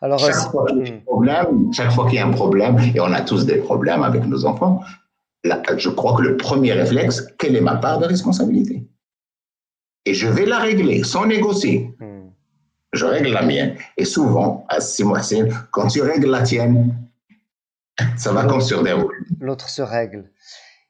Alors, 0.00 0.18
chaque 0.18 0.50
fois 0.50 0.66
qu'il 0.66 0.78
y 0.78 0.90
a 0.90 0.94
un 0.94 0.98
problème, 0.98 1.72
chaque 1.72 1.92
fois 1.92 2.06
qu'il 2.06 2.14
y 2.16 2.18
a 2.18 2.26
un 2.26 2.32
problème, 2.32 2.76
et 2.92 2.98
on 2.98 3.12
a 3.12 3.20
tous 3.20 3.46
des 3.46 3.58
problèmes 3.58 4.02
avec 4.02 4.26
nos 4.26 4.44
enfants, 4.46 4.80
là, 5.44 5.62
je 5.76 5.90
crois 5.90 6.16
que 6.16 6.22
le 6.22 6.36
premier 6.36 6.72
réflexe, 6.72 7.24
quelle 7.38 7.54
est 7.54 7.60
ma 7.60 7.76
part 7.76 8.00
de 8.00 8.06
responsabilité? 8.06 8.84
Et 10.06 10.14
je 10.14 10.26
vais 10.26 10.44
la 10.44 10.58
régler 10.58 11.04
sans 11.04 11.26
négocier. 11.26 11.94
Hmm 12.00 12.11
je 12.92 13.06
règle 13.06 13.32
la 13.32 13.42
mienne. 13.42 13.76
Et 13.96 14.04
souvent, 14.04 14.66
à 14.68 14.80
six 14.80 15.04
mois, 15.04 15.20
quand 15.70 15.88
tu 15.88 16.02
règles 16.02 16.30
la 16.30 16.42
tienne, 16.42 16.94
ça 18.16 18.32
va 18.32 18.44
comme 18.44 18.60
sur 18.60 18.82
des 18.82 18.92
roues. 18.92 19.10
L'autre 19.40 19.68
se 19.68 19.82
règle. 19.82 20.30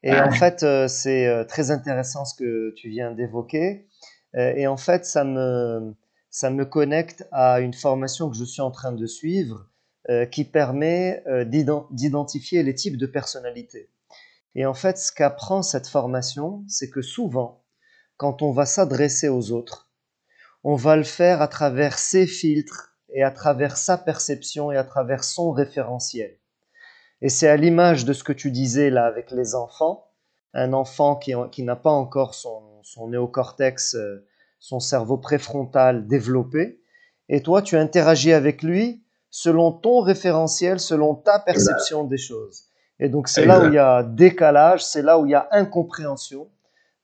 Et 0.02 0.12
en 0.12 0.32
fait, 0.32 0.62
euh, 0.62 0.88
c'est 0.88 1.26
euh, 1.26 1.44
très 1.44 1.70
intéressant 1.70 2.24
ce 2.24 2.34
que 2.34 2.74
tu 2.76 2.88
viens 2.88 3.12
d'évoquer. 3.12 3.86
Euh, 4.34 4.52
et 4.56 4.66
en 4.66 4.76
fait, 4.76 5.04
ça 5.04 5.22
me, 5.22 5.94
ça 6.30 6.50
me 6.50 6.64
connecte 6.64 7.26
à 7.30 7.60
une 7.60 7.74
formation 7.74 8.28
que 8.28 8.36
je 8.36 8.44
suis 8.44 8.62
en 8.62 8.70
train 8.70 8.92
de 8.92 9.06
suivre 9.06 9.68
qui 10.32 10.42
permet 10.42 11.22
d'identifier 11.92 12.64
les 12.64 12.74
types 12.74 12.96
de 12.96 13.06
personnalités. 13.06 13.88
Et 14.56 14.66
en 14.66 14.74
fait, 14.74 14.98
ce 14.98 15.12
qu'apprend 15.12 15.62
cette 15.62 15.86
formation, 15.86 16.64
c'est 16.66 16.90
que 16.90 17.02
souvent, 17.02 17.62
quand 18.16 18.42
on 18.42 18.50
va 18.50 18.66
s'adresser 18.66 19.28
aux 19.28 19.52
autres, 19.52 19.91
on 20.64 20.76
va 20.76 20.96
le 20.96 21.02
faire 21.02 21.42
à 21.42 21.48
travers 21.48 21.98
ses 21.98 22.26
filtres 22.26 22.94
et 23.14 23.22
à 23.22 23.30
travers 23.30 23.76
sa 23.76 23.98
perception 23.98 24.72
et 24.72 24.76
à 24.76 24.84
travers 24.84 25.24
son 25.24 25.50
référentiel. 25.50 26.38
Et 27.20 27.28
c'est 27.28 27.48
à 27.48 27.56
l'image 27.56 28.04
de 28.04 28.12
ce 28.12 28.24
que 28.24 28.32
tu 28.32 28.50
disais 28.50 28.90
là 28.90 29.06
avec 29.06 29.30
les 29.30 29.54
enfants, 29.54 30.08
un 30.54 30.72
enfant 30.72 31.16
qui, 31.16 31.62
n'a 31.62 31.76
pas 31.76 31.90
encore 31.90 32.34
son, 32.34 33.08
néocortex, 33.08 33.94
euh, 33.94 34.26
son 34.58 34.80
cerveau 34.80 35.18
préfrontal 35.18 36.06
développé, 36.06 36.80
et 37.28 37.42
toi 37.42 37.62
tu 37.62 37.76
interagis 37.76 38.32
avec 38.32 38.62
lui 38.62 39.04
selon 39.30 39.72
ton 39.72 40.00
référentiel, 40.00 40.78
selon 40.78 41.14
ta 41.14 41.38
perception 41.38 42.04
des 42.04 42.18
choses. 42.18 42.64
Et 43.00 43.08
donc 43.08 43.28
c'est 43.28 43.46
là 43.46 43.60
où 43.60 43.66
il 43.66 43.74
y 43.74 43.78
a 43.78 44.02
décalage, 44.02 44.84
c'est 44.84 45.02
là 45.02 45.18
où 45.18 45.26
il 45.26 45.30
y 45.30 45.34
a 45.34 45.48
incompréhension. 45.52 46.50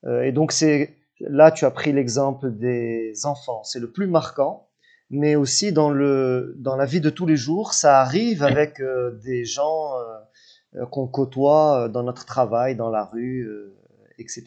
Euh, 0.05 0.23
et 0.23 0.33
donc 0.33 0.53
c'est 0.53 0.98
là 1.21 1.51
tu 1.51 1.65
as 1.65 1.71
pris 1.71 1.93
l'exemple 1.93 2.51
des 2.51 3.13
enfants, 3.25 3.63
c'est 3.65 3.81
le 3.81 3.91
plus 3.91 4.07
marquant, 4.07 4.69
mais 5.11 5.37
aussi 5.37 5.73
dans 5.73 5.91
le 5.91 6.55
dans 6.59 6.77
la 6.77 6.85
vie 6.85 7.01
de 7.01 7.11
tous 7.11 7.27
les 7.27 7.37
jours, 7.37 7.73
ça 7.73 8.01
arrive 8.01 8.43
avec 8.43 8.81
euh, 8.81 9.13
des 9.25 9.45
gens 9.45 9.93
euh, 10.75 10.87
qu'on 10.87 11.07
côtoie 11.07 11.89
dans 11.89 12.03
notre 12.03 12.27
travail, 12.27 12.77
dans 12.77 12.91
la 12.91 13.05
rue, 13.05 13.49
etc. 14.19 14.45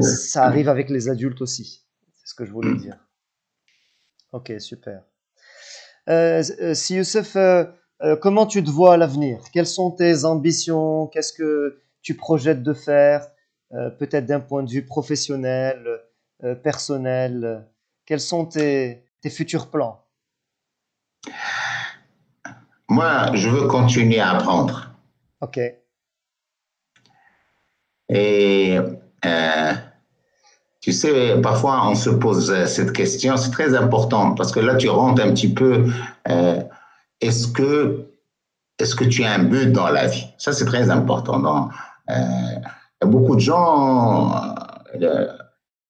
Ça 0.00 0.44
arrive 0.44 0.68
avec 0.68 0.88
les 0.88 1.08
adultes 1.08 1.42
aussi. 1.42 1.84
C'est 2.14 2.30
ce 2.30 2.34
que 2.34 2.44
je 2.44 2.52
voulais 2.52 2.74
dire. 2.76 2.96
Ok, 4.32 4.52
super. 4.58 5.02
si 6.74 6.96
Youssef, 6.96 7.36
comment 8.22 8.46
tu 8.46 8.64
te 8.64 8.70
vois 8.70 8.94
à 8.94 8.96
l'avenir? 8.96 9.40
Quelles 9.52 9.66
sont 9.66 9.90
tes 9.90 10.24
ambitions? 10.24 11.06
Qu'est-ce 11.08 11.34
que 11.34 11.82
tu 12.00 12.14
projettes 12.14 12.62
de 12.62 12.72
faire? 12.72 13.28
Euh, 13.74 13.90
peut-être 13.90 14.24
d'un 14.24 14.40
point 14.40 14.62
de 14.62 14.70
vue 14.70 14.84
professionnel, 14.84 15.86
euh, 16.44 16.54
personnel 16.54 17.66
Quels 18.06 18.20
sont 18.20 18.46
tes, 18.46 19.04
futurs 19.28 19.70
plans? 19.70 20.04
Moi, 22.88 23.34
je 23.34 23.48
veux 23.48 23.66
continuer 23.66 24.20
à 24.20 24.30
apprendre. 24.30 24.90
OK. 25.40 25.60
Et 28.08 28.78
euh, 29.26 29.72
tu 30.80 30.92
sais, 30.92 31.40
parfois 31.42 31.86
on 31.88 31.94
se 31.94 32.08
pose 32.08 32.64
cette 32.64 32.92
question, 32.92 33.36
c'est 33.36 33.50
très 33.50 33.74
important 33.74 34.34
parce 34.34 34.50
que 34.50 34.60
là 34.60 34.76
tu 34.76 34.88
rentres 34.88 35.22
un 35.22 35.30
petit 35.32 35.52
peu, 35.52 35.92
est-ce 37.20 37.48
que, 37.48 38.08
est 38.78 38.96
que 38.96 39.04
tu 39.04 39.24
as 39.24 39.32
un 39.32 39.42
but 39.42 39.70
dans 39.70 39.88
la 39.90 40.06
vie? 40.06 40.26
Ça 40.38 40.52
c'est 40.52 40.64
très 40.64 40.88
important. 40.88 41.40
Dans, 41.40 41.68
beaucoup 43.02 43.34
de 43.34 43.40
gens, 43.40 44.54
euh, 45.00 45.26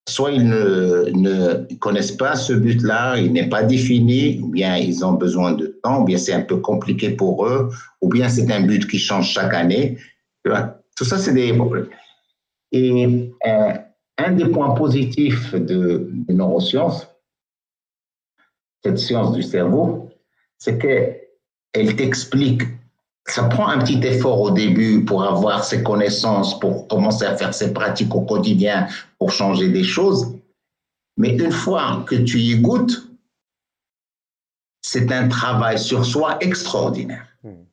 soit 0.08 0.32
ils 0.32 0.48
ne, 0.48 1.74
connaissent 1.76 2.12
pas 2.12 2.34
ce 2.34 2.52
but-là, 2.52 3.18
il 3.18 3.32
n'est 3.32 3.48
pas 3.48 3.62
défini, 3.62 4.40
ou 4.40 4.48
bien 4.48 4.76
ils 4.76 5.04
ont 5.04 5.12
besoin 5.12 5.52
de 5.52 5.66
temps, 5.82 6.02
ou 6.02 6.04
bien 6.04 6.18
c'est 6.18 6.32
un 6.32 6.42
peu 6.42 6.56
compliqué 6.56 7.10
pour 7.10 7.46
eux, 7.46 7.70
ou 8.00 8.08
bien 8.08 8.28
c'est 8.28 8.50
un 8.50 8.62
but 8.62 8.88
qui 8.88 8.98
change 8.98 9.30
chaque 9.30 9.54
année. 9.54 9.98
Tout 10.44 11.04
ça, 11.04 11.18
c'est 11.18 11.34
des 11.34 11.52
problèmes. 11.52 11.88
Et 12.72 13.32
euh, 13.46 13.72
un 14.18 14.32
des 14.32 14.46
points 14.46 14.70
positifs 14.70 15.54
de, 15.54 16.10
de 16.10 16.32
neurosciences, 16.32 17.06
cette 18.84 18.98
science 18.98 19.32
du 19.32 19.42
cerveau, 19.42 20.10
c'est 20.58 20.78
qu'elle 20.78 21.96
t'explique 21.96 22.62
ça 23.30 23.44
prend 23.44 23.68
un 23.68 23.78
petit 23.78 24.00
effort 24.06 24.40
au 24.40 24.50
début 24.50 25.04
pour 25.04 25.22
avoir 25.22 25.64
ses 25.64 25.82
connaissances, 25.82 26.58
pour 26.60 26.88
commencer 26.88 27.24
à 27.24 27.36
faire 27.36 27.52
ses 27.52 27.72
pratiques 27.72 28.14
au 28.14 28.22
quotidien, 28.22 28.88
pour 29.18 29.30
changer 29.30 29.68
des 29.68 29.84
choses. 29.84 30.34
Mais 31.16 31.36
une 31.36 31.52
fois 31.52 32.04
que 32.06 32.14
tu 32.14 32.38
y 32.38 32.58
goûtes, 32.58 33.08
c'est 34.82 35.12
un 35.12 35.28
travail 35.28 35.78
sur 35.78 36.04
soi 36.04 36.38
extraordinaire. 36.40 37.26
Hmm. 37.42 37.64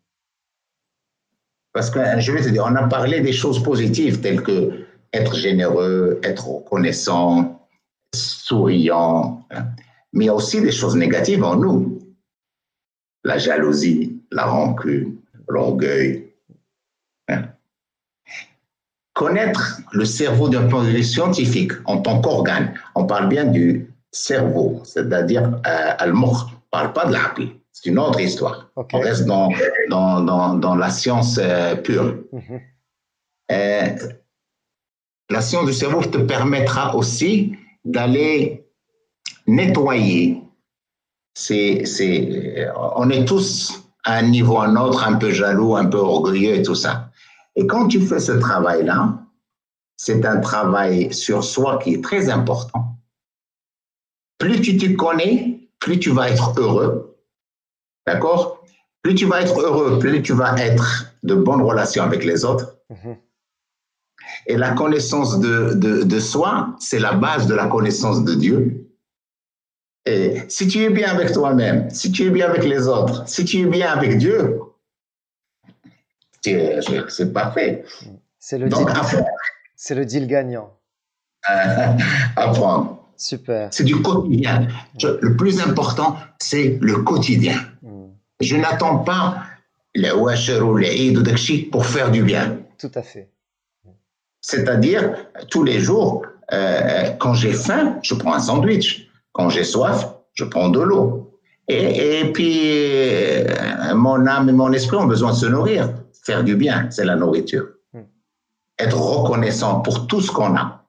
Parce 1.74 1.90
que 1.90 2.00
je 2.20 2.32
vais 2.32 2.42
te 2.42 2.50
dire, 2.50 2.66
on 2.68 2.76
a 2.76 2.88
parlé 2.88 3.22
des 3.22 3.34
choses 3.34 3.62
positives 3.64 4.20
telles 4.20 4.42
que 4.42 4.86
être 5.14 5.36
généreux, 5.36 6.20
être 6.24 6.48
reconnaissant, 6.48 7.66
souriant, 8.14 9.46
hein. 9.52 9.68
mais 10.12 10.26
il 10.26 10.28
y 10.28 10.30
a 10.30 10.36
aussi 10.36 10.60
des 10.60 10.72
choses 10.72 10.96
négatives 10.96 11.44
en 11.44 11.56
nous. 11.56 12.00
La 13.24 13.38
jalousie, 13.38 14.22
la 14.32 14.46
rancune, 14.46 15.16
l'orgueil. 15.48 16.34
Hein. 17.28 17.44
Connaître 19.14 19.80
le 19.94 20.06
cerveau 20.06 20.50
d'un 20.50 20.68
point 20.68 20.84
de 20.84 20.90
vue 20.90 21.04
scientifique 21.04 21.72
en 21.86 22.02
tant 22.02 22.22
qu'organe, 22.22 22.74
on 22.96 23.06
parle 23.06 23.30
bien 23.30 23.46
du 23.46 23.94
cerveau, 24.12 24.82
c'est-à-dire 24.84 25.62
euh, 25.66 25.94
on 26.02 26.08
ne 26.08 26.26
parle 26.72 26.94
pas 26.94 27.06
de 27.06 27.14
l'âme. 27.14 27.50
C'est 27.72 27.90
une 27.90 28.00
autre 28.00 28.20
histoire. 28.20 28.70
On 28.76 29.00
reste 29.00 29.26
dans, 29.26 29.50
dans, 29.90 30.22
dans, 30.22 30.56
dans 30.56 30.76
la 30.76 30.90
science 30.90 31.40
euh, 31.42 31.76
pure. 31.76 32.24
Mhm. 32.32 32.62
Euh, 33.52 33.96
la 35.30 35.42
science 35.42 35.66
du 35.66 35.74
cerveau 35.74 36.02
te 36.04 36.18
permettra 36.18 36.96
aussi 36.96 37.56
d'aller 37.84 38.66
nettoyer. 39.48 40.42
C'est, 41.34 41.86
c'est, 41.86 42.68
on 42.96 43.10
est 43.10 43.26
tous 43.26 43.85
à 44.06 44.18
un 44.18 44.22
niveau 44.22 44.58
à 44.58 44.68
un 44.68 44.76
autre, 44.76 45.04
un 45.04 45.16
peu 45.16 45.32
jaloux, 45.32 45.76
un 45.76 45.88
peu 45.88 45.98
orgueilleux 45.98 46.56
et 46.56 46.64
tout 46.64 46.76
ça. 46.76 47.12
Et 47.56 47.68
quand 47.68 47.88
tu 47.88 48.00
fais 48.00 48.20
ce 48.20 48.34
travail-là, 48.34 49.20
c'est 49.98 50.26
un 50.26 50.40
travail 50.40 51.14
sur 51.14 51.44
soi 51.44 51.80
qui 51.80 51.96
est 51.96 52.04
très 52.04 52.30
important. 52.30 52.98
Plus 54.38 54.62
tu 54.62 54.78
te 54.78 54.94
connais, 54.96 55.70
plus 55.80 56.00
tu 56.00 56.12
vas 56.12 56.30
être 56.30 56.54
heureux. 56.60 57.18
D'accord? 58.06 58.64
Plus 59.02 59.16
tu 59.16 59.26
vas 59.26 59.42
être 59.42 59.60
heureux, 59.60 60.00
plus 60.00 60.22
tu 60.22 60.34
vas 60.34 60.56
être 60.60 61.14
de 61.24 61.36
bonnes 61.36 61.62
relations 61.62 62.04
avec 62.04 62.24
les 62.24 62.46
autres. 62.46 62.78
Mhm. 62.90 63.18
Et 64.48 64.58
la 64.58 64.72
connaissance 64.72 65.40
de, 65.40 65.74
de, 65.74 66.04
de 66.04 66.20
soi, 66.20 66.76
c'est 66.80 67.00
la 67.00 67.14
base 67.14 67.48
de 67.48 67.56
la 67.56 67.68
connaissance 67.68 68.24
de 68.24 68.36
Dieu. 68.36 68.85
Et 70.06 70.44
si 70.50 70.68
tu 70.68 70.84
es 70.84 70.90
bien 70.90 71.10
avec 71.10 71.32
toi-même, 71.32 71.90
si 71.90 72.12
tu 72.12 72.28
es 72.28 72.30
bien 72.30 72.50
avec 72.50 72.64
les 72.64 72.88
autres, 72.88 73.28
si 73.28 73.44
tu 73.44 73.62
es 73.62 73.66
bien 73.66 73.92
avec 73.92 74.18
Dieu, 74.18 74.60
c'est 76.44 77.34
parfait. 77.34 77.84
C'est 78.40 78.60
le, 78.60 78.70
deal, 78.70 78.86
c'est 79.76 79.96
le 79.96 80.06
deal 80.06 80.28
gagnant. 80.28 80.72
apprendre. 82.36 83.06
Super. 83.18 83.70
C'est 83.72 83.84
du 83.84 84.02
quotidien. 84.02 84.68
le 85.02 85.36
plus 85.36 85.60
important, 85.62 86.18
c'est 86.40 86.78
le 86.82 86.98
quotidien. 86.98 87.58
Hmm. 87.82 88.10
Je 88.42 88.56
n'attends 88.58 89.00
pas 89.00 89.46
le 89.96 90.12
washer 90.14 90.60
ou 90.60 90.76
le 90.76 91.70
pour 91.72 91.86
faire 91.86 92.12
du 92.12 92.24
bien. 92.24 92.58
Tout 92.78 92.92
à 92.94 93.02
fait. 93.02 93.30
C'est-à-dire, 94.42 95.16
tous 95.50 95.64
les 95.64 95.80
jours, 95.80 96.24
euh, 96.54 97.10
quand 97.20 97.34
j'ai 97.34 97.54
faim, 97.54 97.98
je 98.04 98.14
prends 98.14 98.34
un 98.34 98.40
sandwich. 98.40 99.05
Quand 99.36 99.50
j'ai 99.50 99.66
soif, 99.66 100.16
je 100.34 100.46
prends 100.46 100.70
de 100.70 100.80
l'eau. 100.80 101.38
Et, 101.68 102.20
et, 102.22 102.32
puis, 102.32 102.62
euh, 102.64 103.94
mon 103.94 104.26
âme 104.28 104.48
et 104.48 104.54
mon 104.54 104.72
esprit 104.72 104.96
ont 104.96 105.08
besoin 105.08 105.32
de 105.32 105.36
se 105.36 105.46
nourrir. 105.46 105.94
Faire 106.24 106.42
du 106.44 106.56
bien, 106.56 106.90
c'est 106.90 107.04
la 107.04 107.18
nourriture. 107.18 107.68
Hmm. 107.94 108.04
Être 108.80 108.98
reconnaissant 108.98 109.82
pour 109.82 110.08
tout 110.08 110.22
ce 110.22 110.32
qu'on 110.32 110.56
a. 110.56 110.86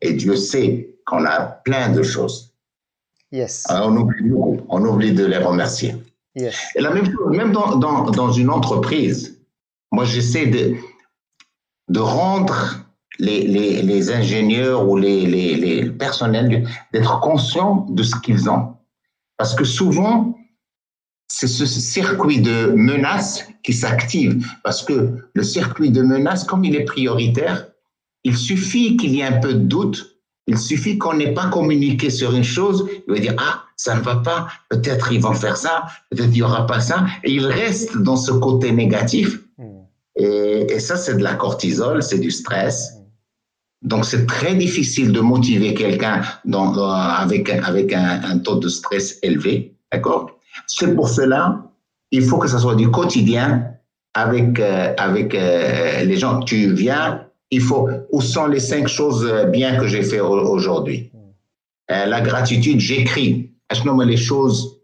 Et 0.00 0.12
Dieu 0.12 0.36
sait 0.36 0.94
qu'on 1.06 1.24
a 1.24 1.40
plein 1.40 1.88
de 1.88 2.04
choses. 2.04 2.54
Yes. 3.32 3.66
on, 3.68 3.96
oublie, 3.96 4.30
on 4.68 4.84
oublie 4.84 5.12
de 5.12 5.26
les 5.26 5.38
remercier. 5.38 5.96
Yes. 6.36 6.56
Et 6.76 6.80
la 6.80 6.90
même 6.90 7.04
chose, 7.04 7.36
même 7.36 7.50
dans, 7.50 7.76
dans, 7.76 8.10
dans 8.10 8.30
une 8.30 8.48
entreprise, 8.48 9.40
moi 9.90 10.04
j'essaie 10.04 10.46
de, 10.46 10.76
de 11.88 11.98
rendre 11.98 12.76
les, 13.18 13.46
les, 13.46 13.82
les 13.82 14.10
ingénieurs 14.10 14.88
ou 14.88 14.96
les, 14.96 15.26
les 15.26 15.90
personnels 15.90 16.68
d'être 16.92 17.20
conscients 17.20 17.86
de 17.90 18.02
ce 18.02 18.14
qu'ils 18.20 18.48
ont. 18.48 18.74
Parce 19.36 19.54
que 19.54 19.64
souvent, 19.64 20.36
c'est 21.28 21.46
ce 21.46 21.66
circuit 21.66 22.40
de 22.40 22.72
menaces 22.74 23.46
qui 23.62 23.72
s'active. 23.72 24.44
Parce 24.64 24.82
que 24.82 25.16
le 25.32 25.42
circuit 25.42 25.90
de 25.90 26.02
menaces, 26.02 26.44
comme 26.44 26.64
il 26.64 26.74
est 26.74 26.84
prioritaire, 26.84 27.68
il 28.24 28.36
suffit 28.36 28.96
qu'il 28.96 29.14
y 29.14 29.20
ait 29.20 29.24
un 29.24 29.38
peu 29.38 29.54
de 29.54 29.60
doute, 29.60 30.18
il 30.46 30.58
suffit 30.58 30.96
qu'on 30.98 31.14
n'ait 31.14 31.34
pas 31.34 31.46
communiqué 31.48 32.10
sur 32.10 32.34
une 32.34 32.44
chose, 32.44 32.88
il 33.06 33.14
va 33.14 33.20
dire, 33.20 33.34
ah, 33.38 33.64
ça 33.76 33.94
ne 33.94 34.00
va 34.00 34.16
pas, 34.16 34.48
peut-être 34.70 35.12
ils 35.12 35.20
vont 35.20 35.34
faire 35.34 35.56
ça, 35.56 35.84
peut-être 36.10 36.30
il 36.30 36.32
n'y 36.32 36.42
aura 36.42 36.66
pas 36.66 36.80
ça, 36.80 37.06
et 37.22 37.30
il 37.30 37.46
reste 37.46 37.96
dans 37.98 38.16
ce 38.16 38.32
côté 38.32 38.72
négatif. 38.72 39.40
Hmm. 39.58 39.82
Et, 40.16 40.66
et 40.70 40.80
ça, 40.80 40.96
c'est 40.96 41.16
de 41.16 41.22
la 41.22 41.34
cortisol, 41.34 42.02
c'est 42.02 42.18
du 42.18 42.30
stress. 42.30 42.97
Donc, 43.82 44.04
c'est 44.04 44.26
très 44.26 44.54
difficile 44.54 45.12
de 45.12 45.20
motiver 45.20 45.72
quelqu'un 45.74 46.22
avec, 46.52 47.48
avec 47.50 47.92
un, 47.92 48.38
taux 48.38 48.56
de 48.56 48.68
stress 48.68 49.18
élevé. 49.22 49.74
D'accord? 49.92 50.30
C'est 50.66 50.94
pour 50.94 51.08
cela, 51.08 51.62
il 52.10 52.22
faut 52.22 52.38
que 52.38 52.48
ce 52.48 52.58
soit 52.58 52.74
du 52.74 52.90
quotidien 52.90 53.64
avec, 54.14 54.58
euh, 54.58 54.94
avec 54.98 55.34
euh, 55.34 56.02
les 56.02 56.16
gens. 56.16 56.40
Tu 56.40 56.74
viens, 56.74 57.26
il 57.50 57.60
faut. 57.60 57.88
Où 58.10 58.20
sont 58.20 58.46
les 58.46 58.60
cinq 58.60 58.88
choses 58.88 59.30
bien 59.52 59.78
que 59.78 59.86
j'ai 59.86 60.02
fait 60.02 60.20
aujourd'hui? 60.20 61.12
Euh, 61.90 62.06
La 62.06 62.20
gratitude, 62.20 62.80
j'écris. 62.80 63.52
Je 63.72 63.84
nomme 63.84 64.02
les 64.02 64.16
choses 64.16 64.78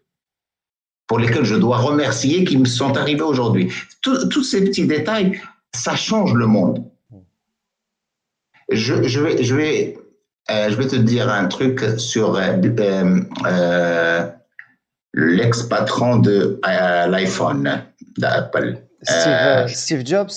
pour 1.07 1.19
lesquelles 1.19 1.45
je 1.45 1.57
dois 1.57 1.79
remercier 1.79 2.45
qui 2.45 2.57
me 2.57 2.65
sont 2.65 2.97
arrivées 2.97 3.23
aujourd'hui? 3.23 3.73
Tous 4.03 4.43
ces 4.43 4.65
petits 4.65 4.87
détails, 4.87 5.41
ça 5.75 5.97
change 5.97 6.35
le 6.35 6.47
monde. 6.47 6.85
Je, 8.71 9.03
je 9.03 9.21
vais, 9.21 9.43
je 9.43 9.55
vais, 9.55 9.99
euh, 10.51 10.71
je 10.71 10.77
vais 10.77 10.87
te 10.87 10.97
dire 10.97 11.31
un 11.31 11.47
truc 11.47 11.81
sur 11.99 12.37
euh, 12.37 12.57
euh, 13.47 14.31
l'ex-patron 15.15 16.17
de 16.17 16.61
l'iPhone 16.63 17.83
d'Apple. 18.19 18.79
Steve, 19.03 19.69
Steve, 19.69 20.07
Jobs? 20.07 20.31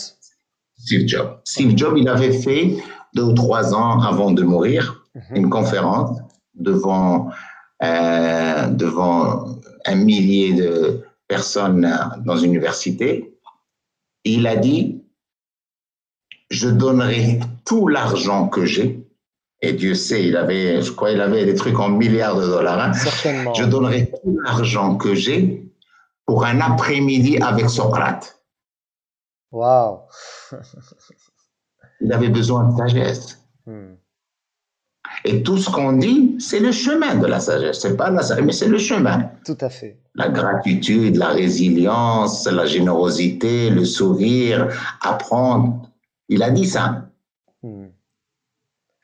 Steve 0.78 1.08
Jobs. 1.08 1.40
Steve 1.44 1.78
Jobs, 1.78 1.98
il 1.98 2.08
avait 2.08 2.34
fait 2.34 2.76
deux 3.16 3.24
ou 3.24 3.34
trois 3.34 3.74
ans 3.74 4.02
avant 4.02 4.32
de 4.32 4.44
mourir 4.44 5.06
mhm. 5.16 5.36
une 5.36 5.50
conférence 5.50 6.20
devant, 6.56 7.30
devant 7.82 9.60
un 9.86 9.96
millier 9.96 10.54
de 10.54 11.02
personnes 11.28 11.90
dans 12.26 12.38
une 12.38 12.52
université. 12.52 13.34
Et 14.26 14.32
il 14.34 14.48
a 14.48 14.58
dit, 14.58 14.97
je 16.50 16.70
donnerai 16.70 17.40
tout 17.66 17.88
l'argent 17.88 18.48
que 18.48 18.66
j'ai 18.66 19.08
et 19.62 19.74
Dieu 19.74 19.96
sait, 19.96 20.28
il 20.28 20.38
avait, 20.38 20.82
je 20.82 20.92
crois, 20.92 21.12
il 21.12 21.22
avait 21.22 21.46
des 21.46 21.56
trucs 21.56 21.80
en 21.80 21.90
milliards 21.90 22.38
de 22.40 22.46
dollars. 22.46 22.80
Hein. 22.80 22.94
Certainement. 22.94 23.54
Je 23.56 23.64
donnerai 23.64 24.12
tout 24.12 24.40
l'argent 24.44 24.98
que 24.98 25.16
j'ai 25.16 25.68
pour 26.26 26.46
un 26.46 26.62
après-midi 26.62 27.40
avec 27.42 27.70
Socrate. 27.70 28.40
Waouh 29.52 30.02
Il 32.02 32.14
avait 32.14 32.30
besoin 32.30 32.66
de 32.70 32.78
sagesse. 32.78 33.40
Hmm. 33.66 33.96
Et 35.26 35.42
tout 35.42 35.58
ce 35.58 35.72
qu'on 35.72 35.94
dit, 35.94 36.36
c'est 36.40 36.60
le 36.60 36.72
chemin 36.72 37.16
de 37.16 37.26
la 37.26 37.40
sagesse. 37.40 37.80
C'est 37.82 37.98
pas 37.98 38.12
la 38.12 38.22
sagesse, 38.22 38.46
mais 38.46 38.52
c'est 38.52 38.68
le 38.68 38.78
chemin. 38.78 39.32
Tout 39.44 39.58
à 39.62 39.70
fait. 39.70 39.98
La 40.14 40.30
gratitude, 40.30 41.16
la 41.16 41.30
résilience, 41.30 42.46
la 42.46 42.66
générosité, 42.68 43.72
le 43.72 43.86
sourire, 43.86 44.68
apprendre. 45.02 45.87
Il 46.30 46.44
a 46.44 46.50
dit 46.50 46.66
ça. 46.66 47.10
Hmm. 47.64 47.88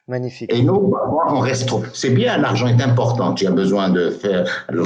Magnifique. 0.07 0.51
Et 0.51 0.61
nous, 0.61 0.93
on 1.29 1.39
reste 1.39 1.67
trop. 1.67 1.81
C'est 1.93 2.09
bien, 2.09 2.37
l'argent 2.37 2.67
est 2.67 2.81
important. 2.81 3.33
Tu 3.33 3.47
as 3.47 3.51
besoin 3.51 3.89
de 3.89 4.09
faire 4.09 4.65
le 4.69 4.83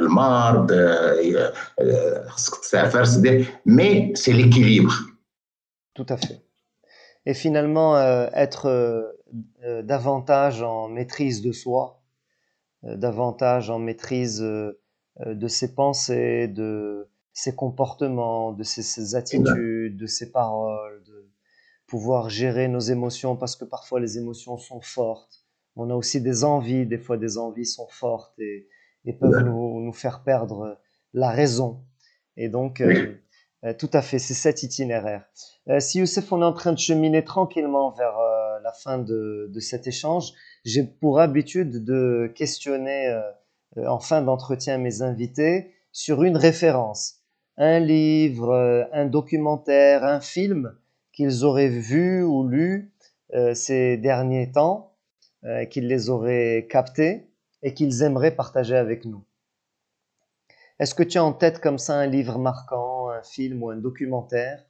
le 0.00 0.08
marde, 0.08 0.70
euh, 0.70 1.50
euh, 1.80 2.22
mais 3.66 4.12
c'est 4.14 4.32
l'équilibre. 4.32 4.94
Tout 5.94 6.06
à 6.08 6.16
fait. 6.16 6.40
Et 7.26 7.34
finalement, 7.34 7.96
euh, 7.96 8.28
être 8.32 9.12
davantage 9.82 10.62
en 10.62 10.88
maîtrise 10.88 11.42
de 11.42 11.50
soi, 11.50 12.00
davantage 12.84 13.70
en 13.70 13.80
maîtrise 13.80 14.40
de 14.40 15.48
ses 15.48 15.74
pensées, 15.74 16.46
de 16.46 17.08
ses 17.32 17.54
comportements, 17.54 18.52
de 18.52 18.62
ses 18.62 19.14
attitudes, 19.14 19.96
de 19.96 20.06
ses 20.06 20.30
paroles, 20.30 21.02
de, 21.04 21.32
pouvoir 21.92 22.30
gérer 22.30 22.68
nos 22.68 22.80
émotions 22.80 23.36
parce 23.36 23.54
que 23.54 23.66
parfois 23.66 24.00
les 24.00 24.16
émotions 24.16 24.56
sont 24.56 24.80
fortes. 24.80 25.44
On 25.76 25.90
a 25.90 25.94
aussi 25.94 26.22
des 26.22 26.42
envies, 26.42 26.86
des 26.86 26.96
fois 26.96 27.18
des 27.18 27.36
envies 27.36 27.66
sont 27.66 27.86
fortes 27.86 28.32
et, 28.38 28.66
peuvent 29.20 29.44
nous, 29.44 29.78
nous, 29.78 29.92
faire 29.92 30.22
perdre 30.22 30.80
la 31.12 31.28
raison. 31.28 31.84
Et 32.38 32.48
donc, 32.48 32.80
euh, 32.80 33.20
euh, 33.64 33.74
tout 33.74 33.90
à 33.92 34.00
fait, 34.00 34.18
c'est 34.18 34.32
cet 34.32 34.62
itinéraire. 34.62 35.26
Euh, 35.68 35.80
si 35.80 35.98
Youssef, 35.98 36.32
on 36.32 36.40
est 36.40 36.46
en 36.46 36.54
train 36.54 36.72
de 36.72 36.78
cheminer 36.78 37.24
tranquillement 37.24 37.90
vers 37.90 38.16
la 38.62 38.72
fin 38.72 38.96
de, 38.96 39.50
de 39.52 39.60
cet 39.60 39.86
échange, 39.86 40.32
j'ai 40.64 40.84
pour 40.84 41.20
habitude 41.20 41.84
de 41.84 42.32
questionner 42.34 43.14
en 43.76 43.98
fin 43.98 44.22
d'entretien 44.22 44.78
mes 44.78 45.02
invités 45.02 45.74
sur 45.90 46.22
une 46.22 46.38
référence, 46.38 47.21
un 47.56 47.80
livre, 47.80 48.88
un 48.92 49.06
documentaire, 49.06 50.04
un 50.04 50.20
film 50.20 50.74
qu'ils 51.12 51.44
auraient 51.44 51.68
vu 51.68 52.22
ou 52.22 52.48
lu 52.48 52.92
euh, 53.34 53.54
ces 53.54 53.96
derniers 53.96 54.50
temps, 54.50 54.94
euh, 55.44 55.64
qu'ils 55.66 55.86
les 55.86 56.10
auraient 56.10 56.66
captés 56.68 57.28
et 57.62 57.74
qu'ils 57.74 58.02
aimeraient 58.02 58.34
partager 58.34 58.76
avec 58.76 59.04
nous. 59.04 59.24
Est-ce 60.78 60.94
que 60.94 61.02
tu 61.02 61.18
as 61.18 61.24
en 61.24 61.32
tête 61.32 61.60
comme 61.60 61.78
ça 61.78 61.94
un 61.94 62.06
livre 62.06 62.38
marquant, 62.38 63.08
un 63.10 63.22
film 63.22 63.62
ou 63.62 63.70
un 63.70 63.76
documentaire 63.76 64.64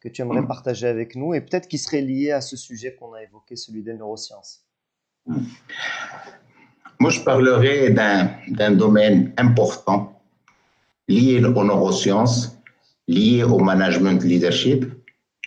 que 0.00 0.08
tu 0.08 0.22
aimerais 0.22 0.46
partager 0.46 0.86
avec 0.86 1.16
nous 1.16 1.34
et 1.34 1.40
peut-être 1.40 1.68
qui 1.68 1.78
serait 1.78 2.00
lié 2.00 2.30
à 2.30 2.40
ce 2.40 2.56
sujet 2.56 2.94
qu'on 2.94 3.12
a 3.12 3.22
évoqué, 3.22 3.56
celui 3.56 3.82
des 3.82 3.94
neurosciences? 3.94 4.64
Moi, 7.00 7.10
je 7.10 7.20
parlerai 7.20 7.90
d'un 7.90 8.70
domaine 8.72 9.32
important 9.36 10.17
lié 11.08 11.42
aux 11.42 11.64
neurosciences, 11.64 12.58
lié 13.06 13.42
au 13.42 13.58
management 13.58 14.22
leadership 14.22 14.84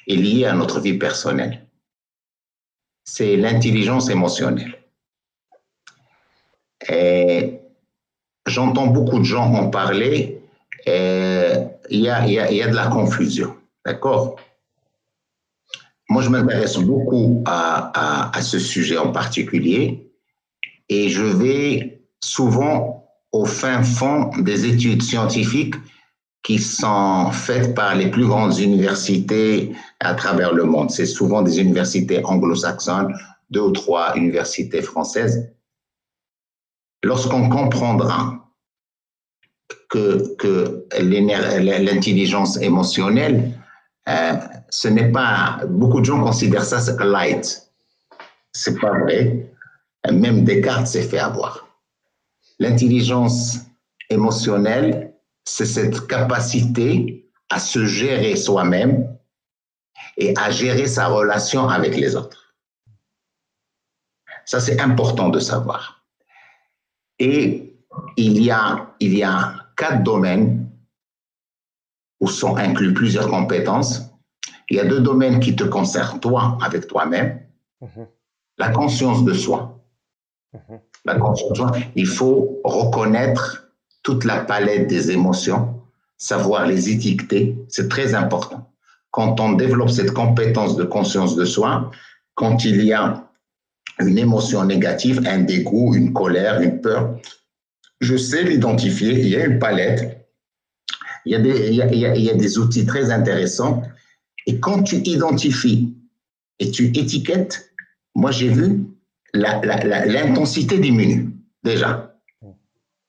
est 0.08 0.16
lié 0.16 0.46
à 0.46 0.54
notre 0.54 0.80
vie 0.80 0.98
personnelle. 0.98 1.66
C'est 3.04 3.36
l'intelligence 3.38 4.10
émotionnelle. 4.10 4.78
Et 6.90 7.60
j'entends 8.48 8.88
beaucoup 8.88 9.20
de 9.20 9.24
gens 9.24 9.54
en 9.54 9.70
parler. 9.70 10.42
Il 10.88 12.00
y 12.00 12.10
a, 12.10 12.28
y, 12.28 12.40
a, 12.40 12.52
y 12.52 12.62
a 12.62 12.68
de 12.68 12.76
la 12.76 12.88
confusion. 12.88 13.56
D'accord? 13.86 14.38
Moi, 16.10 16.24
je 16.24 16.30
m'intéresse 16.30 16.78
beaucoup 16.78 17.44
à, 17.46 18.36
à 18.36 18.42
ce 18.42 18.60
sujet 18.60 18.98
en 18.98 19.12
particulier 19.12 20.12
et 20.90 21.10
je 21.10 21.24
vais 21.24 22.02
souvent 22.24 23.01
au 23.32 23.46
fin 23.46 23.82
fond 23.84 24.30
des 24.40 24.66
études 24.66 25.02
scientifiques 25.02 25.76
qui 26.44 26.58
sont 26.60 27.32
faites 27.32 27.76
par 27.76 27.96
les 27.96 28.10
plus 28.10 28.26
grandes 28.26 28.58
universités 28.58 29.74
à 30.00 30.16
travers 30.16 30.54
le 30.54 30.64
monde. 30.64 30.90
C'est 30.90 31.06
souvent 31.06 31.42
des 31.42 31.60
universités 31.60 32.24
anglo-saxonnes, 32.26 33.16
deux 33.52 33.62
ou 33.62 33.72
trois 33.72 34.16
universités 34.16 34.82
françaises. 34.82 35.52
Lorsqu'on 37.04 37.50
comprendra 37.50 38.42
que, 39.90 40.36
que 40.38 40.86
l'intelligence 41.00 42.58
émotionnelle, 42.58 43.52
euh, 44.08 44.34
ce 44.70 44.88
n'est 44.88 45.12
pas, 45.12 45.60
beaucoup 45.68 46.00
de 46.00 46.06
gens 46.06 46.24
considèrent 46.24 46.66
ça 46.66 46.80
c'est 46.80 47.00
light. 47.04 47.68
C'est 48.54 48.80
pas 48.80 48.98
vrai. 49.00 49.52
Même 50.12 50.44
Descartes 50.44 50.88
s'est 50.88 51.04
fait 51.04 51.20
avoir. 51.20 51.61
L'intelligence 52.62 53.58
émotionnelle, 54.12 55.16
c'est 55.46 55.66
cette 55.66 56.06
capacité 56.06 57.28
à 57.50 57.60
se 57.60 57.88
gérer 57.88 58.36
soi-même 58.36 59.18
et 60.16 60.36
à 60.38 60.52
gérer 60.52 60.86
sa 60.86 61.08
relation 61.08 61.68
avec 61.68 61.96
les 61.96 62.16
autres. 62.16 62.54
Ça, 64.46 64.60
c'est 64.60 64.80
important 64.80 65.30
de 65.30 65.40
savoir. 65.40 66.06
Et 67.18 67.76
il 68.16 68.44
y 68.44 68.52
a, 68.52 68.94
il 69.00 69.18
y 69.18 69.24
a 69.24 69.56
quatre 69.76 70.04
domaines 70.04 70.70
où 72.20 72.28
sont 72.28 72.58
inclus 72.58 72.94
plusieurs 72.94 73.28
compétences. 73.28 74.04
Il 74.70 74.78
y 74.78 74.80
a 74.80 74.86
deux 74.86 75.02
domaines 75.02 75.40
qui 75.40 75.56
te 75.56 75.64
concernent, 75.64 76.20
toi, 76.20 76.60
avec 76.62 76.86
toi-même. 76.86 77.42
Mhm. 77.82 78.08
La 78.60 78.70
conscience 78.70 79.26
de 79.26 79.34
soi. 79.34 79.84
Mhm. 80.54 80.80
La 81.06 81.16
de 81.16 81.56
soi, 81.56 81.72
il 81.96 82.08
faut 82.08 82.62
reconnaître 82.64 83.72
toute 84.04 84.24
la 84.24 84.42
palette 84.42 84.88
des 84.88 85.12
émotions, 85.12 85.82
savoir 86.18 86.68
les 86.68 86.90
étiqueter, 86.90 87.58
c'est 87.70 87.90
très 87.90 88.14
important. 88.14 88.72
Quand 89.10 89.40
on 89.40 89.54
développe 89.54 89.90
cette 89.90 90.12
compétence 90.12 90.76
de 90.76 90.84
conscience 90.84 91.36
de 91.36 91.46
soi, 91.46 91.92
quand 92.36 92.64
il 92.66 92.84
y 92.84 92.94
a 92.94 93.28
une 94.00 94.18
émotion 94.18 94.64
négative, 94.64 95.22
un 95.26 95.40
dégoût, 95.40 95.96
une 95.96 96.14
colère, 96.14 96.62
une 96.62 96.82
peur, 96.82 97.18
je 98.00 98.16
sais 98.16 98.44
l'identifier, 98.44 99.20
il 99.20 99.28
y 99.28 99.36
a 99.36 99.46
une 99.46 99.60
palette, 99.60 100.28
il 101.26 101.34
y 101.34 101.36
a 101.36 101.40
des, 101.40 101.68
il 101.70 101.76
y 101.76 101.82
a, 101.82 102.16
il 102.16 102.24
y 102.24 102.30
a 102.30 102.34
des 102.34 102.58
outils 102.58 102.86
très 102.86 103.12
intéressants. 103.12 103.84
Et 104.48 104.60
quand 104.60 104.84
tu 104.84 104.96
identifies 104.98 105.96
et 106.60 106.72
tu 106.72 106.86
étiquettes, 106.88 107.74
moi 108.16 108.32
j'ai 108.32 108.50
vu 108.50 108.86
l'intensité 109.34 110.78
diminue 110.78 111.36
déjà. 111.64 112.16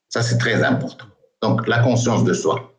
Ça, 0.08 0.22
c'est 0.22 0.38
très 0.38 0.62
important. 0.62 1.06
Donc, 1.40 1.66
la 1.66 1.78
conscience 1.78 2.22
de 2.24 2.34
soi. 2.34 2.74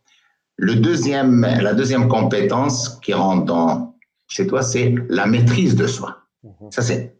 Le 0.56 0.76
deuxième, 0.76 1.42
la 1.42 1.74
deuxième 1.74 2.08
compétence 2.08 3.00
qui 3.00 3.14
rentre 3.14 3.46
dans, 3.46 3.96
chez 4.28 4.46
toi, 4.46 4.62
c'est 4.62 4.94
la 5.10 5.26
maîtrise 5.26 5.76
de 5.76 5.88
soi. 5.88 6.20
Mhm. 6.44 6.72
Ça, 6.72 6.84
c'est 6.84 7.18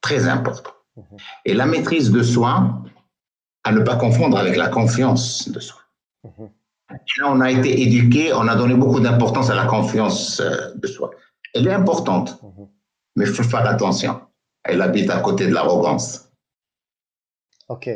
très 0.00 0.28
important. 0.28 0.72
Mhm. 0.96 1.04
Et 1.44 1.54
la 1.54 1.66
maîtrise 1.66 2.10
de 2.10 2.22
soi, 2.22 2.82
à 3.64 3.72
ne 3.72 3.80
pas 3.80 3.96
confondre 3.96 4.38
avec 4.38 4.56
la 4.56 4.68
confiance 4.68 5.50
de 5.50 5.60
soi. 5.60 5.80
Mhm. 6.24 6.48
Là, 7.18 7.30
on 7.30 7.40
a 7.40 7.50
été 7.50 7.82
éduqué, 7.82 8.32
on 8.32 8.48
a 8.48 8.56
donné 8.56 8.74
beaucoup 8.74 9.00
d'importance 9.00 9.50
à 9.50 9.54
la 9.54 9.66
confiance 9.66 10.40
euh, 10.40 10.72
de 10.74 10.86
soi. 10.86 11.10
Elle 11.54 11.66
est 11.66 11.72
importante, 11.72 12.40
mais 13.14 13.26
il 13.26 13.30
faut 13.30 13.42
faire 13.42 13.66
attention. 13.66 14.20
Elle 14.64 14.82
habite 14.82 15.10
à 15.10 15.20
côté 15.20 15.46
de 15.46 15.54
l'arrogance. 15.54 16.28
OK. 17.68 17.88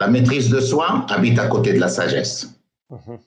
La 0.00 0.08
maîtrise 0.08 0.50
de 0.50 0.60
soi 0.60 1.06
habite 1.08 1.38
à 1.38 1.46
côté 1.46 1.72
de 1.72 1.80
la 1.80 1.88
sagesse. 1.88 2.60
Mhm. 2.90 3.18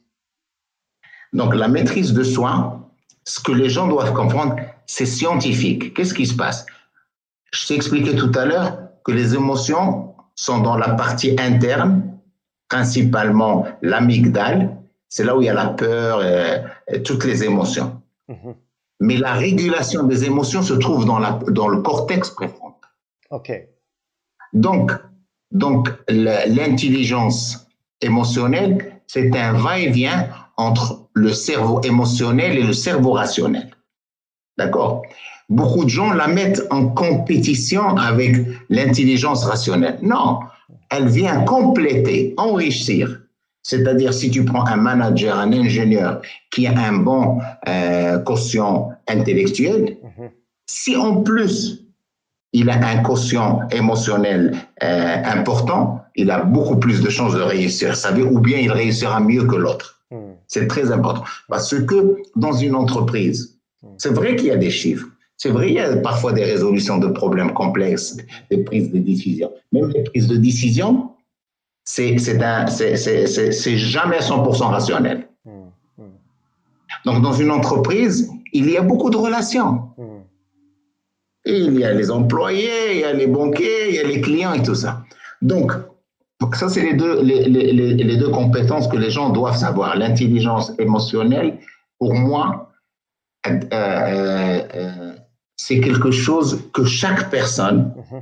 Donc 1.34 1.55
la 1.55 1.68
maîtrise 1.68 2.14
de 2.14 2.24
soi, 2.24 2.80
ce 3.24 3.39
que 3.39 3.51
les 3.51 3.70
gens 3.70 3.88
doivent 3.88 4.14
comprendre, 4.14 4.55
c'est 4.86 5.05
scientifique. 5.05 5.93
Qu'est-ce 5.93 6.14
qui 6.14 6.26
se 6.26 6.36
passe? 6.36 6.66
Je 7.51 7.68
t'ai 7.68 7.76
expliqué 7.76 8.16
tout 8.16 8.32
à 8.36 8.45
l'heure 8.45 8.78
que 9.03 9.12
les 9.12 9.36
émotions 9.36 10.16
sont 10.36 10.60
dans 10.60 10.78
la 10.78 10.89
partie 10.89 11.36
interne, 11.39 12.20
principalement 12.70 13.66
l'amygdale. 13.82 14.78
C'est 15.10 15.24
là 15.24 15.36
où 15.36 15.41
il 15.41 15.45
y 15.45 15.49
a 15.49 15.53
la 15.53 15.68
peur 15.68 16.24
et, 16.24 17.03
toutes 17.03 17.24
les 17.26 17.43
émotions. 17.43 18.01
Mhm. 18.28 18.55
Mais 19.00 19.18
la 19.18 19.34
régulation 19.34 20.04
des 20.04 20.26
émotions 20.26 20.62
se 20.62 20.74
trouve 20.74 21.06
dans, 21.06 21.20
la, 21.20 21.39
dans 21.50 21.68
le 21.68 21.82
cortex 21.82 22.32
préfrontal. 22.32 22.89
OK. 23.30 23.52
Donc, 24.54 24.91
donc 25.52 25.89
l'intelligence 26.10 27.68
émotionnelle, 28.02 29.02
c'est 29.08 29.36
un 29.36 29.54
va-et-vient 29.54 30.30
entre 30.58 31.08
le 31.14 31.32
cerveau 31.32 31.82
émotionnel 31.82 32.58
et 32.58 32.64
le 32.64 32.74
cerveau 32.74 33.12
rationnel. 33.12 33.76
D'accord? 34.58 35.04
Beaucoup 35.50 35.84
de 35.86 35.89
gens 35.89 36.12
la 36.14 36.28
mettent 36.28 36.64
en 36.72 36.89
compétition 36.89 37.95
avec 37.98 38.36
l'intelligence 38.70 39.45
rationnelle. 39.45 40.00
Non, 40.02 40.39
elle 40.89 41.08
vient 41.08 41.43
compléter, 41.43 42.34
enrichir. 42.38 43.22
C'est-à-dire, 43.68 44.13
si 44.13 44.32
tu 44.32 44.45
prends 44.45 44.65
un 44.65 44.78
manager, 44.78 45.38
un 45.38 45.51
ingénieur 45.51 46.22
qui 46.51 46.68
a 46.68 46.72
un 46.72 46.93
bon 46.93 47.39
euh, 47.68 48.18
quotient 48.20 48.93
intellectuel, 49.09 49.97
mhm. 50.03 50.30
si 50.65 50.95
en 50.95 51.22
plus 51.22 51.84
il 52.53 52.70
a 52.70 52.78
un 52.78 53.03
quotient 53.03 53.68
émotionnel 53.72 54.55
euh, 54.82 55.22
important, 55.26 56.01
il 56.15 56.32
a 56.32 56.43
beaucoup 56.43 56.78
plus 56.78 57.01
de 57.01 57.09
chances 57.09 57.34
de 57.34 57.41
réussir. 57.41 57.97
Ça 57.97 58.11
veut, 58.11 58.26
ou 58.26 58.39
bien 58.39 58.57
il 58.57 58.72
réussira 58.72 59.20
mieux 59.20 59.43
que 59.43 59.57
l'autre. 59.57 59.99
Mhm. 60.11 60.36
C'est 60.47 60.68
très 60.68 60.89
important. 60.93 61.26
Parce 61.49 61.78
que 61.78 62.20
dans 62.38 62.53
une 62.53 62.74
entreprise, 62.74 63.59
mhm. 63.84 63.89
c'est 63.97 64.13
vrai 64.13 64.38
qu'il 64.38 64.47
y 64.47 64.51
a 64.51 64.55
des 64.55 64.72
chiffres, 64.72 65.07
c'est 65.36 65.49
vrai, 65.49 65.68
il 65.68 65.74
y 65.74 65.80
a 65.80 65.97
parfois 65.97 66.32
des 66.32 66.45
résolutions 66.45 66.99
de 66.99 67.07
problèmes 67.07 67.51
complexes, 67.53 68.15
des 68.49 68.63
prises 68.63 68.91
de 68.93 68.99
décision. 68.99 69.51
Même 69.74 69.89
les 69.89 70.03
prises 70.03 70.28
de 70.28 70.38
décision, 70.38 71.11
c'est 71.88 73.77
jamais 73.77 74.19
100% 74.19 74.63
rationnel. 74.63 75.27
Donc, 77.05 77.21
dans 77.21 77.31
une 77.31 77.51
entreprise, 77.51 78.29
il 78.51 78.69
y 78.69 78.77
a 78.77 78.81
beaucoup 78.81 79.09
de 79.09 79.15
relations. 79.15 79.89
il 81.45 81.79
y 81.79 81.85
a 81.85 81.93
les 81.93 82.11
employés, 82.11 82.91
il 82.91 82.99
y 82.99 83.03
a 83.05 83.13
les 83.13 83.27
banquiers, 83.27 83.88
il 83.89 83.95
y 83.95 83.99
a 83.99 84.03
les 84.03 84.19
clients 84.19 84.53
et 84.53 84.61
tout 84.61 84.75
ça. 84.75 85.03
Donc, 85.41 85.71
ça, 86.53 86.67
c'est 86.67 86.81
les 86.81 86.93
deux, 86.93 87.21
les, 87.21 87.45
les, 87.45 87.71
les, 87.71 88.17
deux 88.17 88.29
compétences 88.29 88.89
que 88.89 88.97
les 88.97 89.09
gens 89.09 89.29
doivent 89.29 89.57
savoir. 89.57 89.95
L'intelligence 89.95 90.73
émotionnelle, 90.79 91.57
pour 91.99 92.13
moi, 92.13 92.69
euh, 93.47 93.59
euh, 93.73 94.61
euh 94.75 95.13
c'est 95.59 95.79
quelque 95.79 96.11
chose 96.11 96.69
que 96.73 96.85
chaque 96.85 97.31
personne, 97.31 97.91
mhm. 98.11 98.21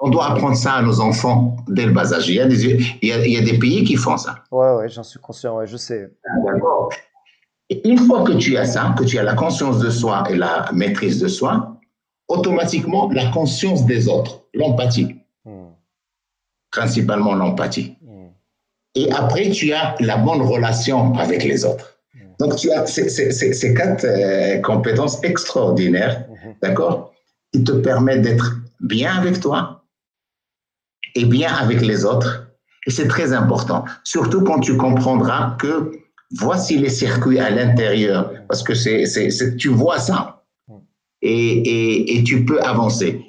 On 0.00 0.08
doit 0.08 0.30
apprendre 0.30 0.56
ça 0.56 0.74
à 0.74 0.82
nos 0.82 1.00
enfants 1.00 1.56
dès 1.68 1.86
le 1.86 1.92
bas 1.92 2.12
âge. 2.12 2.28
Il 2.28 2.36
y 2.36 2.40
a 2.40 2.46
des, 2.46 2.80
il 3.02 3.08
y 3.08 3.36
a, 3.36 3.42
des 3.42 3.58
pays 3.58 3.84
qui 3.84 3.96
font 3.96 4.16
ça. 4.16 4.36
Ouais, 4.50 4.72
ouais, 4.72 4.88
j'en 4.88 5.02
suis 5.02 5.20
conscient, 5.20 5.56
ouais, 5.58 5.66
je 5.66 5.76
sais. 5.76 6.10
D'accord. 6.44 6.90
Et 7.68 7.86
une 7.88 7.98
fois 7.98 8.24
que 8.24 8.32
tu 8.32 8.56
as 8.56 8.64
ça, 8.64 8.94
que 8.98 9.04
tu 9.04 9.18
as 9.18 9.22
la 9.22 9.34
conscience 9.34 9.78
de 9.78 9.90
soi 9.90 10.24
et 10.30 10.36
la 10.36 10.70
maîtrise 10.72 11.20
de 11.20 11.28
soi, 11.28 11.76
automatiquement 12.28 13.10
la 13.12 13.30
conscience 13.30 13.84
des 13.84 14.08
autres, 14.08 14.40
l'empathie. 14.54 15.16
Hmm. 15.44 15.68
Principalement 16.72 17.34
l'empathie. 17.34 17.96
Hmm. 18.02 18.28
Et 18.94 19.12
après, 19.12 19.50
tu 19.50 19.72
as 19.72 19.94
la 20.00 20.16
bonne 20.16 20.42
relation 20.42 21.14
avec 21.14 21.44
les 21.44 21.64
autres. 21.64 21.98
Donc, 22.38 22.56
tu 22.56 22.72
as 22.72 22.86
ces, 22.86 23.74
quatre 23.74 24.06
euh, 24.06 24.60
compétences 24.62 25.22
extraordinaires, 25.22 26.24
d'accord, 26.62 27.12
qui 27.52 27.62
te 27.62 27.72
permettent 27.72 28.22
d'être 28.22 28.56
bien 28.80 29.14
avec 29.14 29.40
toi 29.40 29.79
et 31.14 31.24
bien 31.24 31.52
avec 31.54 31.80
les 31.80 32.04
autres. 32.04 32.48
Et 32.86 32.90
c'est 32.90 33.08
très 33.08 33.32
important, 33.32 33.84
surtout 34.04 34.42
quand 34.42 34.60
tu 34.60 34.76
comprendras 34.76 35.56
que 35.58 35.92
voici 36.38 36.78
les 36.78 36.88
circuits 36.88 37.38
à 37.38 37.50
l'intérieur, 37.50 38.32
parce 38.48 38.62
que 38.62 38.74
c'est, 38.74 39.04
tu 39.58 39.68
vois 39.68 39.98
ça 39.98 40.44
et, 41.22 42.18
et, 42.18 42.24
tu 42.24 42.46
peux 42.46 42.62
avancer. 42.62 43.22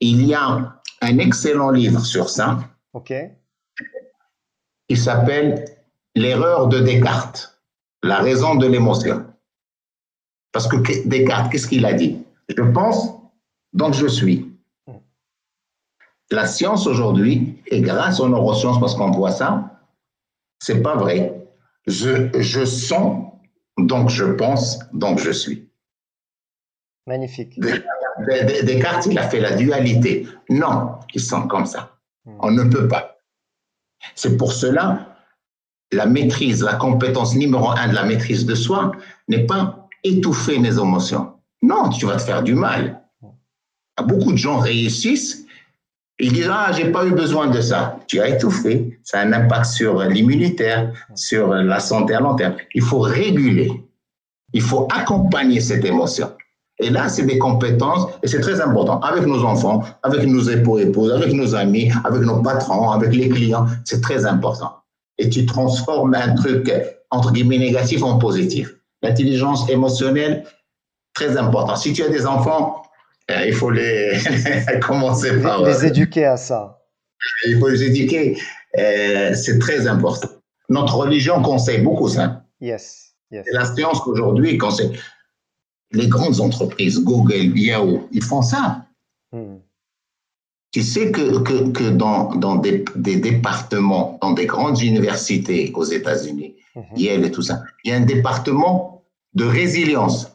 Il 0.00 0.24
y 0.24 0.32
a 0.32 0.80
un 1.02 1.18
excellent 1.18 1.70
livre 1.70 2.00
sur 2.00 2.30
ça. 2.30 2.58
OK. 2.94 3.12
Il 4.88 4.96
s'appelle 4.96 5.66
L'erreur 6.14 6.68
de 6.68 6.78
Descartes 6.78 7.54
la 8.04 8.18
raison 8.18 8.54
de 8.54 8.66
l'émotion. 8.66 9.24
Parce 10.52 10.68
que 10.68 10.76
Descartes, 11.08 11.50
qu'est-ce 11.50 11.66
qu'il 11.66 11.84
a 11.86 11.94
dit? 11.94 12.18
Je 12.48 12.62
pense, 12.62 13.08
donc 13.72 13.94
je 13.94 14.06
suis. 14.06 14.53
La 16.34 16.46
science 16.46 16.88
aujourd'hui, 16.88 17.62
et 17.68 17.80
grâce 17.80 18.18
aux 18.18 18.28
neurosciences, 18.28 18.80
parce 18.80 18.96
qu'on 18.96 19.12
voit 19.12 19.30
ça, 19.30 19.70
c'est 20.58 20.82
pas 20.82 20.96
vrai. 20.96 21.46
Je, 21.86 22.28
je 22.40 22.64
sens, 22.64 23.26
donc 23.78 24.10
je 24.10 24.24
pense, 24.24 24.80
donc 24.92 25.20
je 25.20 25.30
suis. 25.30 25.68
Magnifique. 27.06 27.60
Descartes, 28.64 29.06
il 29.06 29.16
a 29.16 29.28
fait 29.28 29.38
la 29.38 29.54
dualité. 29.54 30.26
Non, 30.50 30.96
ils 31.14 31.20
sont 31.20 31.46
comme 31.46 31.66
ça. 31.66 31.98
Hmm. 32.24 32.38
On 32.40 32.50
ne 32.50 32.64
peut 32.64 32.88
pas. 32.88 33.18
C'est 34.16 34.36
pour 34.36 34.52
cela 34.52 35.14
la 35.92 36.06
maîtrise, 36.06 36.64
la 36.64 36.74
compétence 36.74 37.36
numéro 37.36 37.70
un 37.70 37.88
de 37.88 37.94
la 37.94 38.02
maîtrise 38.02 38.44
de 38.44 38.56
soi 38.56 38.90
n'est 39.28 39.46
pas 39.46 39.88
étouffer 40.02 40.58
mes 40.58 40.78
émotions. 40.78 41.34
Non, 41.62 41.90
tu 41.90 42.06
vas 42.06 42.16
te 42.16 42.22
faire 42.22 42.42
du 42.42 42.54
mal. 42.54 43.00
Beaucoup 44.02 44.32
de 44.32 44.36
gens 44.38 44.58
réussissent, 44.58 45.43
ils 46.18 46.32
disent 46.32 46.50
Ah, 46.50 46.70
j'ai 46.72 46.90
pas 46.90 47.04
eu 47.06 47.12
besoin 47.12 47.48
de 47.48 47.60
ça. 47.60 47.98
Tu 48.06 48.20
as 48.20 48.28
étouffé. 48.28 48.98
Ça 49.02 49.20
a 49.20 49.22
un 49.24 49.32
impact 49.32 49.66
sur 49.66 50.02
l'immunitaire, 50.02 50.92
sur 51.14 51.48
la 51.54 51.80
santé 51.80 52.14
à 52.14 52.20
long 52.20 52.34
terme. 52.34 52.54
Il 52.74 52.82
faut 52.82 53.00
réguler. 53.00 53.70
Il 54.52 54.62
faut 54.62 54.86
accompagner 54.94 55.60
cette 55.60 55.84
émotion. 55.84 56.30
Et 56.78 56.90
là, 56.90 57.08
c'est 57.08 57.24
des 57.24 57.38
compétences, 57.38 58.08
et 58.22 58.26
c'est 58.26 58.40
très 58.40 58.60
important, 58.60 58.98
avec 59.00 59.26
nos 59.26 59.44
enfants, 59.44 59.84
avec 60.02 60.26
nos 60.26 60.42
époux, 60.42 60.78
épouses, 60.80 61.12
avec 61.12 61.32
nos 61.32 61.54
amis, 61.54 61.92
avec 62.04 62.22
nos 62.22 62.42
patrons, 62.42 62.90
avec 62.90 63.14
les 63.14 63.28
clients, 63.28 63.66
c'est 63.84 64.00
très 64.00 64.26
important 64.26 64.84
et 65.18 65.28
tu 65.28 65.46
transformes 65.46 66.14
un 66.14 66.34
truc, 66.34 66.72
entre 67.10 67.32
guillemets, 67.32 67.58
négatif 67.58 68.02
en 68.02 68.18
positif. 68.18 68.74
L'intelligence 69.02 69.68
émotionnelle, 69.68 70.44
très 71.14 71.36
important. 71.36 71.76
Si 71.76 71.92
tu 71.92 72.02
as 72.02 72.08
des 72.08 72.26
enfants, 72.26 72.82
il 73.28 73.54
faut 73.54 73.70
les 73.70 74.18
commencer 74.82 75.40
par... 75.40 75.62
Les 75.62 75.86
éduquer 75.86 76.26
à 76.26 76.36
ça. 76.36 76.80
Il 77.46 77.58
faut 77.58 77.68
les 77.68 77.82
éduquer. 77.82 78.38
Euh, 78.78 79.34
c'est 79.34 79.58
très 79.58 79.86
important. 79.86 80.28
Notre 80.68 80.96
religion 80.96 81.42
conseille 81.42 81.80
beaucoup 81.80 82.08
ça. 82.08 82.44
Yes. 82.60 83.14
yes. 83.30 83.46
La 83.52 83.64
science 83.64 84.00
aujourd'hui 84.06 84.58
conseille. 84.58 84.98
Les 85.92 86.08
grandes 86.08 86.40
entreprises, 86.40 87.02
Google, 87.02 87.56
Yahoo, 87.56 88.08
ils 88.12 88.22
font 88.22 88.42
ça. 88.42 88.86
Hmm. 89.32 89.58
Tu 90.72 90.82
sais 90.82 91.12
que, 91.12 91.38
que, 91.38 91.70
que 91.70 91.90
dans, 91.90 92.34
dans 92.34 92.56
des, 92.56 92.84
des, 92.96 93.16
départements, 93.16 94.18
dans 94.20 94.32
des 94.32 94.46
grandes 94.46 94.80
universités 94.80 95.70
aux 95.74 95.84
États-Unis, 95.84 96.56
mhm. 96.74 96.84
Yale 96.96 97.24
et 97.26 97.30
tout 97.30 97.42
ça, 97.42 97.62
il 97.84 97.92
y 97.92 97.94
a 97.94 97.96
un 97.96 98.00
département 98.00 99.04
de 99.34 99.44
résilience. 99.44 100.32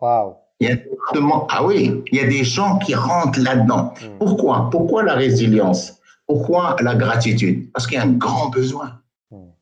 Wow. 0.00 0.36
Il 0.60 0.68
y 0.68 0.72
a 0.72 0.76
ah 1.48 1.64
oui, 1.64 2.02
il 2.12 2.18
y 2.18 2.20
a 2.20 2.26
des 2.26 2.44
gens 2.44 2.78
qui 2.78 2.94
rentrent 2.94 3.40
là-dedans. 3.40 3.94
Mhm. 4.02 4.18
Pourquoi? 4.18 4.68
Pourquoi 4.70 5.02
la 5.02 5.14
résilience? 5.14 6.00
Pourquoi 6.26 6.76
la 6.80 6.94
gratitude? 6.94 7.70
Parce 7.72 7.86
qu'il 7.86 7.96
y 7.96 8.00
a 8.00 8.04
un 8.04 8.12
grand 8.12 8.50
besoin. 8.50 9.00
Mhm. 9.30 9.52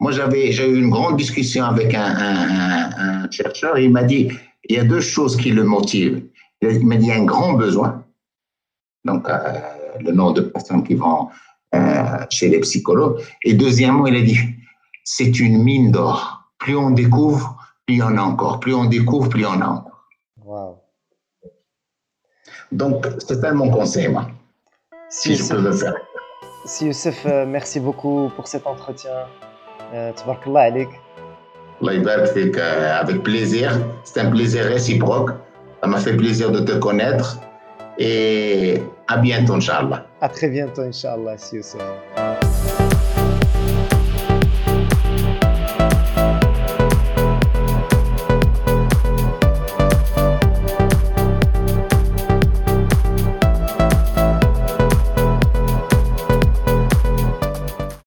Moi, 0.00 0.12
j'avais, 0.12 0.52
j'ai 0.52 0.68
eu 0.68 0.78
une 0.78 0.90
grande 0.90 1.16
discussion 1.16 1.64
avec 1.64 1.94
un, 1.94 2.04
un, 2.04 3.22
un 3.24 3.30
chercheur 3.30 3.76
et 3.78 3.84
il 3.84 3.92
m'a 3.92 4.02
dit, 4.02 4.30
il 4.68 4.76
y 4.76 4.78
a 4.78 4.84
deux 4.84 5.00
choses 5.00 5.36
qui 5.36 5.50
le 5.52 5.64
motivent. 5.64 6.22
Il 6.60 6.86
m'a 6.86 6.96
dit, 6.96 7.06
il 7.06 7.08
y 7.08 7.12
a 7.12 7.16
un 7.16 7.24
grand 7.24 7.54
besoin 7.54 8.04
donc 9.04 9.28
euh, 9.28 9.60
le 10.00 10.12
nombre 10.12 10.34
de 10.34 10.40
personnes 10.42 10.82
qui 10.82 10.94
vont 10.94 11.28
euh, 11.74 12.18
chez 12.30 12.48
les 12.48 12.60
psychologues. 12.60 13.20
Et 13.44 13.54
deuxièmement, 13.54 14.06
il 14.06 14.16
a 14.16 14.22
dit, 14.22 14.38
c'est 15.04 15.38
une 15.38 15.62
mine 15.62 15.90
d'or. 15.90 16.50
Plus 16.58 16.76
on 16.76 16.90
découvre, 16.90 17.56
plus 17.86 17.96
il 17.96 17.98
y 17.98 18.02
en 18.02 18.16
a 18.16 18.22
encore. 18.22 18.60
Plus 18.60 18.74
on 18.74 18.84
découvre, 18.84 19.28
plus 19.28 19.40
il 19.40 19.44
y 19.44 19.46
en 19.46 19.60
a 19.60 19.66
encore. 19.66 20.08
Wow. 20.44 20.78
Donc, 22.72 23.06
c'est 23.18 23.52
mon 23.52 23.70
conseil, 23.70 24.08
moi. 24.08 24.26
Si, 25.08 25.36
je 25.36 25.48
peux 25.48 25.60
le 25.60 25.72
faire. 25.72 25.94
Si 26.64 26.86
Youssef, 26.86 27.24
euh, 27.26 27.46
merci 27.46 27.78
beaucoup 27.78 28.30
pour 28.34 28.48
cet 28.48 28.66
entretien. 28.66 29.10
Euh, 29.92 30.12
alik. 30.56 30.88
avec 32.98 33.22
plaisir. 33.22 33.78
C'est 34.02 34.20
un 34.20 34.30
plaisir 34.30 34.64
réciproque. 34.64 35.30
Ça 35.82 35.88
m'a 35.88 35.98
fait 35.98 36.16
plaisir 36.16 36.50
de 36.50 36.60
te 36.60 36.72
connaître. 36.72 37.38
Et 37.98 38.82
à 39.06 39.18
bientôt, 39.18 39.54
Inch'Allah. 39.54 40.06
À 40.20 40.28
très 40.28 40.48
bientôt, 40.48 40.82
Inch'Allah, 40.82 41.36
si 41.38 41.58